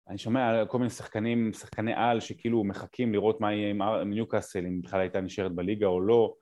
אני 0.08 0.18
שומע 0.18 0.48
על 0.48 0.66
כל 0.66 0.78
מיני 0.78 0.90
שחקנים, 0.90 1.52
שחקני 1.52 1.92
על 1.94 2.20
שכאילו 2.20 2.64
מחכים 2.64 3.12
לראות 3.12 3.40
מה 3.40 3.52
יהיה 3.52 3.70
עם 3.70 4.10
ניוקאסל, 4.10 4.66
אם 4.66 4.82
בכלל 4.82 5.00
הייתה 5.00 5.20
נשארת 5.20 5.52
בליגה 5.52 5.86
או 5.86 6.00
לא. 6.00 6.34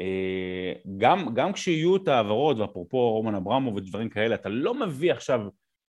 אה, 0.00 0.72
גם, 0.98 1.34
גם 1.34 1.52
כשיהיו 1.52 1.96
את 1.96 2.08
ההעברות, 2.08 2.58
ואפרופו 2.58 3.10
רומן 3.10 3.34
אברמוב 3.34 3.76
ודברים 3.76 4.08
כאלה, 4.08 4.34
אתה 4.34 4.48
לא 4.48 4.74
מביא 4.74 5.12
עכשיו 5.12 5.40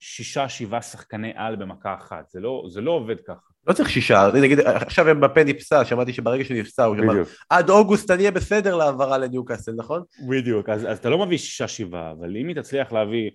שישה, 0.01 0.49
שבעה 0.49 0.83
שחקני 0.83 1.33
על 1.35 1.57
במכה 1.57 1.95
אחת, 1.95 2.29
זה 2.29 2.41
לא, 2.41 2.65
זה 2.69 2.81
לא 2.81 2.91
עובד 2.91 3.21
ככה. 3.21 3.56
לא 3.67 3.73
צריך 3.73 3.91
שישה, 3.91 4.29
נגיד 4.43 4.61
עכשיו 4.61 5.11
אמבפה 5.11 5.45
נפסע, 5.45 5.85
שמעתי 5.85 6.13
שברגע 6.13 6.45
שנפסע 6.45 6.85
הוא 6.85 6.97
אמר 6.97 7.23
עד 7.51 7.71
אוגוסט 7.71 8.11
אני 8.11 8.19
אהיה 8.19 8.31
בסדר 8.31 8.77
להעברה 8.77 9.19
לניוקאסל, 9.19 9.73
נכון? 9.77 10.03
בדיוק, 10.29 10.69
אז, 10.69 10.87
אז 10.91 10.99
אתה 10.99 11.09
לא 11.09 11.27
מביא 11.27 11.39
שישה 11.39 11.69
שבעה, 11.69 12.13
אבל 12.13 12.37
אם 12.37 12.49
היא 12.49 12.57
תצליח 12.57 12.93
להביא 12.93 13.31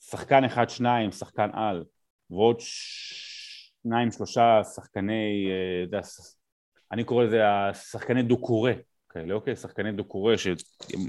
שחקן 0.00 0.44
אחד 0.44 0.70
שניים, 0.70 1.12
שחקן 1.12 1.50
על, 1.52 1.84
ועוד 2.30 2.56
שניים 2.60 4.10
שלושה 4.10 4.60
שחקני, 4.74 5.48
אה, 5.92 6.00
אני 6.92 7.04
קורא 7.04 7.24
לזה 7.24 7.48
השחקני 7.48 8.22
דו-קורה, 8.22 8.72
כאלה, 9.08 9.34
אוקיי? 9.34 9.56
שחקני 9.56 9.92
דו-קורה 9.92 10.38
שהם 10.38 10.54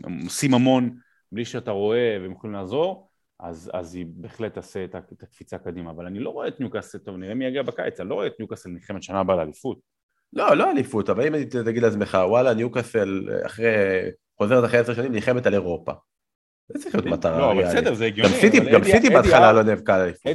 הם 0.04 0.20
עושים 0.24 0.54
המון 0.54 0.96
בלי 1.32 1.46
שאתה 1.46 1.72
רואה 1.72 2.18
והם 2.22 2.32
יכולים 2.32 2.54
לעזור, 2.54 3.10
אז, 3.40 3.72
אז 3.74 3.96
היא 3.96 4.06
בהחלט 4.10 4.54
תעשה 4.54 4.84
את 4.84 4.96
הקפיצה 5.24 5.58
קדימה, 5.58 5.92
אבל 5.92 6.06
אני 6.06 6.20
לא 6.20 6.30
רואה 6.30 6.48
את 6.48 6.60
ניוקאסל, 6.60 6.98
טוב 6.98 7.18
נראה 7.18 7.34
מי 7.34 7.46
יגיע 7.46 7.64
בקיץ, 7.64 8.00
אני 8.00 8.10
לא 8.10 8.16
רואה 8.16 8.28
את 8.28 8.34
ניוקאסל 8.40 8.70
נלחמת 8.70 9.04
שנה 9.04 9.20
הבאה 9.20 9.36
לאליפות. 9.36 9.80
לא, 10.34 10.54
לא 10.54 10.72
אליפות, 10.72 11.10
אבל 11.10 11.28
אם 11.28 11.44
תגיד 11.66 11.84
לעצמך, 11.84 12.18
וואלה, 12.28 12.54
ניוקאסל 12.54 13.30
אחרי, 13.46 13.74
חוזרת 14.38 14.66
אחרי 14.66 14.80
עשר 14.80 14.94
שנים, 14.94 15.12
נלחמת 15.12 15.46
על 15.46 15.54
אירופה. 15.54 15.92
זה 16.68 16.80
צריך 16.80 16.96
להיות 16.96 17.08
מטרה 17.08 17.40
לא, 17.40 17.52
אבל. 17.52 17.64
בסדר, 17.64 17.94
זה 17.94 18.06
הגיוני. 18.06 18.30
גם 18.74 18.84
סיטי 18.84 19.10
בהתחלה 19.10 19.54
לא 19.54 19.64
נאבקה 19.64 19.96
על 19.96 20.02
אליפות. 20.02 20.32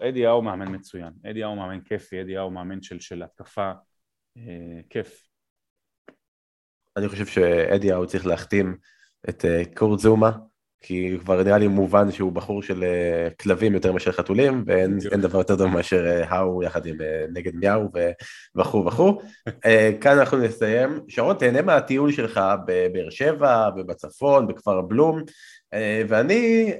אדי 0.00 0.26
האו, 0.26 0.42
מאמן 0.42 0.74
מצוין, 0.74 1.12
אדי 1.30 1.42
האו 1.42 1.56
מאמן 1.56 1.80
כיפי, 1.80 2.20
אדי 2.20 2.36
האו 2.36 2.50
מאמן 2.50 2.82
של, 2.82 3.00
של 3.00 3.22
התקפה, 3.22 3.72
אה, 4.36 4.80
כיף. 4.90 5.28
אני 6.96 7.08
חושב 7.08 7.26
שאדי 7.26 7.92
האו 7.92 8.06
צריך 8.06 8.26
להחתים 8.26 8.76
את 9.28 9.44
אה, 9.44 9.62
קורט 9.76 9.98
זומה, 9.98 10.30
כי 10.80 11.16
כבר 11.24 11.42
נראה 11.42 11.58
לי 11.58 11.68
מובן 11.68 12.12
שהוא 12.12 12.32
בחור 12.32 12.62
של 12.62 12.84
אה, 12.84 13.28
כלבים 13.40 13.74
יותר 13.74 13.92
מאשר 13.92 14.12
חתולים, 14.12 14.64
ואין 14.66 15.20
דבר 15.20 15.38
יותר 15.38 15.56
טוב 15.56 15.66
מאשר 15.66 16.06
אה, 16.06 16.24
האו 16.28 16.62
יחד 16.62 16.86
עם 16.86 17.00
אה, 17.00 17.24
נגד 17.32 17.54
מיהו 17.54 17.88
וכו' 18.56 18.86
וכו'. 18.86 19.20
כאן 20.00 20.18
אנחנו 20.18 20.38
נסיים. 20.38 21.00
שרון, 21.08 21.36
תהנה 21.36 21.62
מהטיול 21.62 22.12
שלך 22.12 22.40
בבאר 22.66 23.10
שבע, 23.10 23.68
ובצפון, 23.76 24.46
בכפר 24.46 24.80
בלום, 24.80 25.22
ואני, 26.08 26.72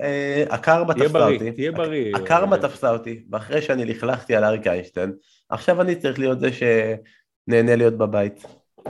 הקרמה 0.51 0.95
תפסה 0.95 1.29
אותי. 1.29 1.53
תהיה 1.53 1.73
בריא. 1.73 2.17
הקרמה 2.17 2.59
תפסה 2.59 2.91
אותי, 2.91 3.25
ואחרי 3.31 3.63
שאני 3.63 3.85
לכלכתי 3.85 4.37
על 4.37 4.45
אריק 4.45 4.67
איינשטיין, 4.67 5.13
עכשיו 5.49 5.81
אני 5.81 5.97
צריך 5.97 6.19
להיות 6.19 6.41
זה 6.41 6.49
שנהנה 6.53 7.77
להיות 7.77 7.95
בבית. 7.95 8.47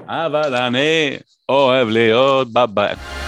אבל 0.06 0.54
אני 0.54 1.16
אוהב 1.48 1.88
להיות 1.88 2.52
בבית. 2.52 3.27